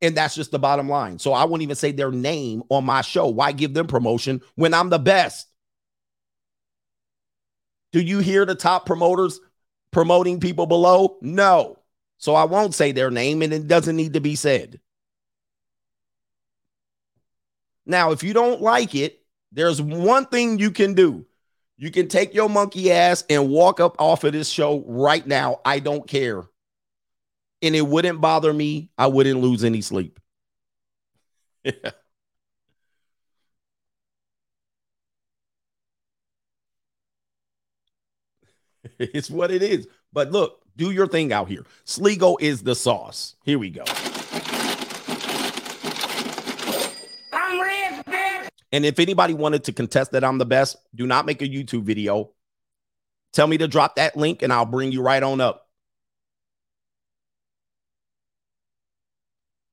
[0.00, 1.18] and that's just the bottom line.
[1.18, 3.26] So I won't even say their name on my show.
[3.26, 5.48] Why give them promotion when I'm the best?
[7.90, 9.40] Do you hear the top promoters
[9.90, 11.18] promoting people below?
[11.22, 11.80] No.
[12.18, 14.80] So I won't say their name and it doesn't need to be said.
[17.86, 19.20] Now, if you don't like it,
[19.52, 21.24] there's one thing you can do.
[21.78, 25.60] You can take your monkey ass and walk up off of this show right now.
[25.64, 26.44] I don't care.
[27.62, 28.90] And it wouldn't bother me.
[28.98, 30.18] I wouldn't lose any sleep.
[38.98, 39.86] it's what it is.
[40.12, 41.64] But look, do your thing out here.
[41.84, 43.36] Sligo is the sauce.
[43.44, 43.84] Here we go.
[47.32, 48.04] I'm rich,
[48.72, 51.84] And if anybody wanted to contest that I'm the best, do not make a YouTube
[51.84, 52.32] video.
[53.32, 55.68] Tell me to drop that link and I'll bring you right on up.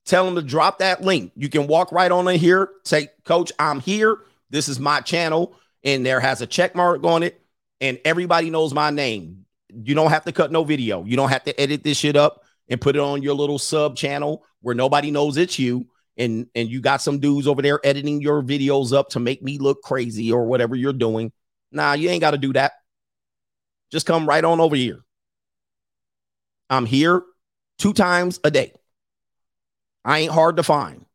[0.06, 1.32] Tell them to drop that link.
[1.36, 4.18] You can walk right on in here, say, Coach, I'm here.
[4.50, 5.56] This is my channel.
[5.84, 7.42] And there has a check mark on it
[7.82, 9.46] and everybody knows my name.
[9.74, 11.04] You don't have to cut no video.
[11.04, 13.96] You don't have to edit this shit up and put it on your little sub
[13.96, 15.88] channel where nobody knows it's you.
[16.18, 19.58] And and you got some dudes over there editing your videos up to make me
[19.58, 21.32] look crazy or whatever you're doing.
[21.72, 22.74] Nah, you ain't got to do that.
[23.92, 25.04] Just come right on over here.
[26.70, 27.24] I'm here
[27.78, 28.74] two times a day.
[30.06, 31.06] I ain't hard to find.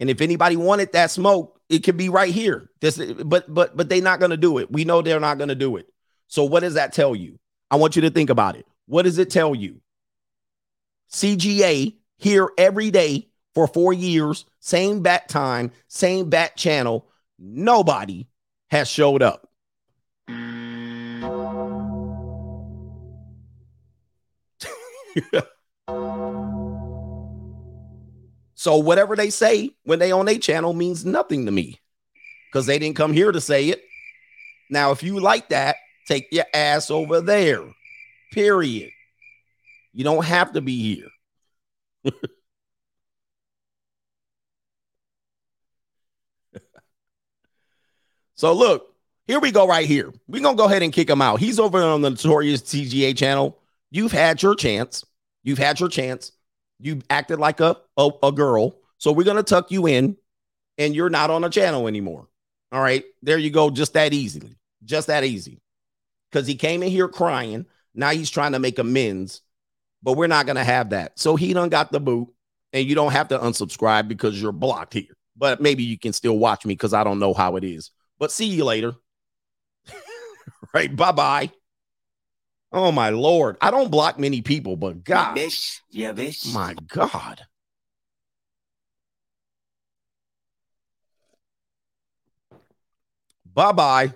[0.00, 2.70] And if anybody wanted that smoke, it could be right here.
[2.80, 4.70] This, but but but they're not going to do it.
[4.70, 5.86] We know they're not going to do it.
[6.28, 7.38] So what does that tell you?
[7.70, 8.66] I want you to think about it.
[8.86, 9.80] What does it tell you?
[11.10, 13.27] CGA here every day
[13.58, 17.08] for four years, same bat time, same bat channel.
[17.40, 18.28] Nobody
[18.70, 19.48] has showed up.
[28.54, 31.78] So whatever they say when they on a channel means nothing to me.
[32.50, 33.82] because they didn't come here to say it.
[34.70, 37.62] Now, if you like that, take your ass over there.
[38.32, 38.90] Period.
[39.92, 41.04] You don't have to be
[42.04, 42.12] here.
[48.38, 48.94] so look,
[49.26, 50.12] here we go right here.
[50.28, 51.40] We're gonna go ahead and kick him out.
[51.40, 53.58] He's over on the notorious TGA channel.
[53.90, 55.04] You've had your chance.
[55.42, 56.30] You've had your chance.
[56.78, 58.76] You acted like a, a, a girl.
[58.98, 60.16] So we're gonna tuck you in,
[60.78, 62.28] and you're not on the channel anymore.
[62.70, 63.04] All right.
[63.22, 63.70] There you go.
[63.70, 64.56] Just that easily.
[64.84, 65.60] Just that easy.
[66.30, 67.66] Because he came in here crying.
[67.92, 69.40] Now he's trying to make amends,
[70.00, 71.18] but we're not gonna have that.
[71.18, 72.28] So he done got the boot,
[72.72, 75.16] and you don't have to unsubscribe because you're blocked here.
[75.36, 77.90] But maybe you can still watch me because I don't know how it is.
[78.18, 78.94] But see you later.
[80.74, 80.94] right.
[80.94, 81.50] Bye bye.
[82.72, 83.56] Oh my lord.
[83.60, 85.36] I don't block many people, but God.
[85.36, 85.80] Bitch.
[85.90, 86.52] Yeah, bitch.
[86.52, 87.42] My God.
[93.54, 94.14] Bye bye.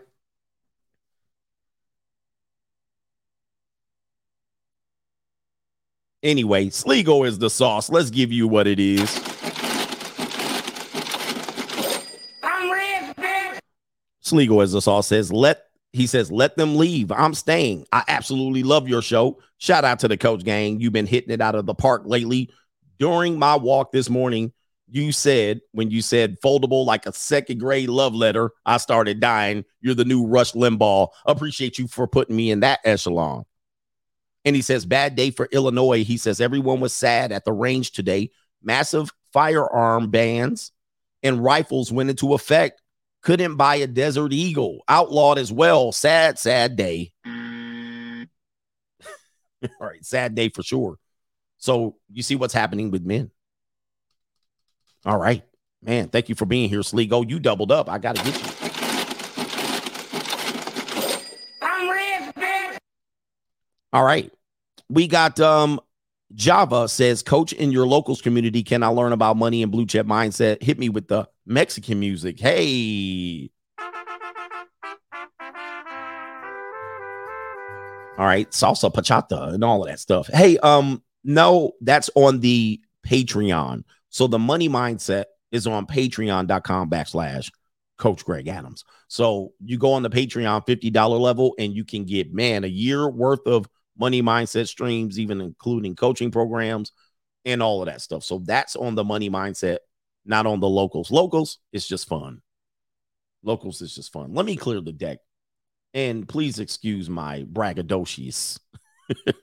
[6.22, 7.90] Anyway, Sligo is the sauce.
[7.90, 9.31] Let's give you what it is.
[14.22, 17.12] Sligo as the sauce says, let he says, let them leave.
[17.12, 17.84] I'm staying.
[17.92, 19.38] I absolutely love your show.
[19.58, 20.80] Shout out to the coach gang.
[20.80, 22.50] You've been hitting it out of the park lately.
[22.98, 24.52] During my walk this morning,
[24.88, 29.64] you said when you said foldable like a second grade love letter, I started dying.
[29.80, 31.08] You're the new Rush Limbaugh.
[31.26, 33.44] Appreciate you for putting me in that echelon.
[34.44, 36.04] And he says, bad day for Illinois.
[36.04, 38.30] He says, everyone was sad at the range today.
[38.62, 40.72] Massive firearm bans
[41.22, 42.81] and rifles went into effect.
[43.22, 44.82] Couldn't buy a Desert Eagle.
[44.88, 45.92] Outlawed as well.
[45.92, 47.12] Sad, sad day.
[47.24, 48.26] All
[49.80, 50.04] right.
[50.04, 50.98] Sad day for sure.
[51.58, 53.30] So you see what's happening with men.
[55.04, 55.44] All right.
[55.82, 57.22] Man, thank you for being here, Sligo.
[57.22, 57.88] You doubled up.
[57.88, 58.62] I got to get you.
[63.92, 64.32] All right.
[64.88, 65.80] We got um
[66.34, 70.06] Java says, Coach, in your locals community, can I learn about money and blue chip
[70.06, 70.62] mindset?
[70.62, 72.40] Hit me with the Mexican music.
[72.40, 73.50] Hey.
[78.18, 80.28] All right, salsa bachata and all of that stuff.
[80.28, 83.84] Hey, um, no, that's on the Patreon.
[84.10, 87.50] So the money mindset is on patreon.com backslash
[87.98, 88.84] Coach Greg Adams.
[89.08, 93.08] So you go on the Patreon $50 level and you can get, man, a year
[93.08, 93.66] worth of
[94.02, 96.90] money mindset streams, even including coaching programs
[97.44, 98.24] and all of that stuff.
[98.24, 99.78] So that's on the money mindset,
[100.26, 101.12] not on the locals.
[101.12, 102.42] Locals, it's just fun.
[103.44, 104.34] Locals is just fun.
[104.34, 105.18] Let me clear the deck.
[105.94, 108.58] And please excuse my braggadocious.
[109.28, 109.34] all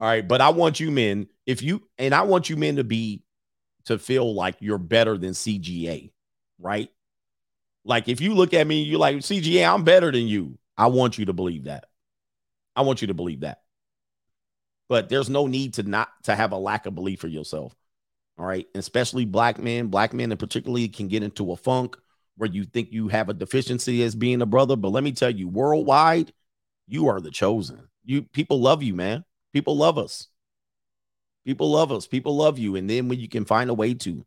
[0.00, 0.26] right.
[0.26, 3.22] But I want you men, if you, and I want you men to be,
[3.84, 6.10] to feel like you're better than CGA,
[6.58, 6.88] right?
[7.84, 10.58] Like if you look at me, you're like, CGA, I'm better than you.
[10.76, 11.84] I want you to believe that.
[12.76, 13.62] I want you to believe that.
[14.88, 17.74] But there's no need to not to have a lack of belief for yourself.
[18.38, 18.66] All right.
[18.74, 21.96] And especially black men, black men in particularly can get into a funk
[22.36, 24.76] where you think you have a deficiency as being a brother.
[24.76, 26.32] But let me tell you, worldwide,
[26.86, 27.88] you are the chosen.
[28.04, 29.24] You people love you, man.
[29.52, 30.28] People love us.
[31.44, 32.06] People love us.
[32.06, 32.76] People love you.
[32.76, 34.24] And then when you can find a way to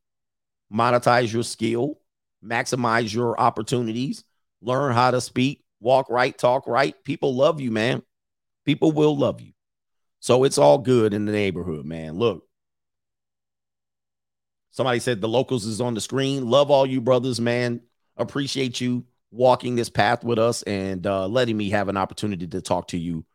[0.73, 1.99] monetize your skill,
[2.43, 4.23] maximize your opportunities,
[4.61, 8.01] learn how to speak, walk right, talk right, people love you, man.
[8.69, 9.53] People will love you.
[10.19, 12.19] So it's all good in the neighborhood, man.
[12.19, 12.43] Look,
[14.69, 16.48] somebody said the locals is on the screen.
[16.48, 17.81] Love all you brothers, man.
[18.15, 22.61] Appreciate you walking this path with us and uh, letting me have an opportunity to
[22.61, 23.25] talk to you.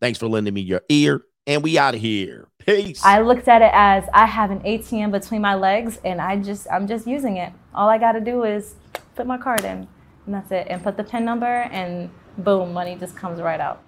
[0.00, 1.20] Thanks for lending me your ear.
[1.46, 2.48] And we out of here.
[2.58, 3.04] Peace.
[3.04, 6.66] I looked at it as I have an ATM between my legs and I just
[6.72, 7.52] I'm just using it.
[7.74, 8.76] All I got to do is
[9.14, 9.86] put my card in
[10.24, 13.82] and that's it and put the pin number and boom, money just comes right out.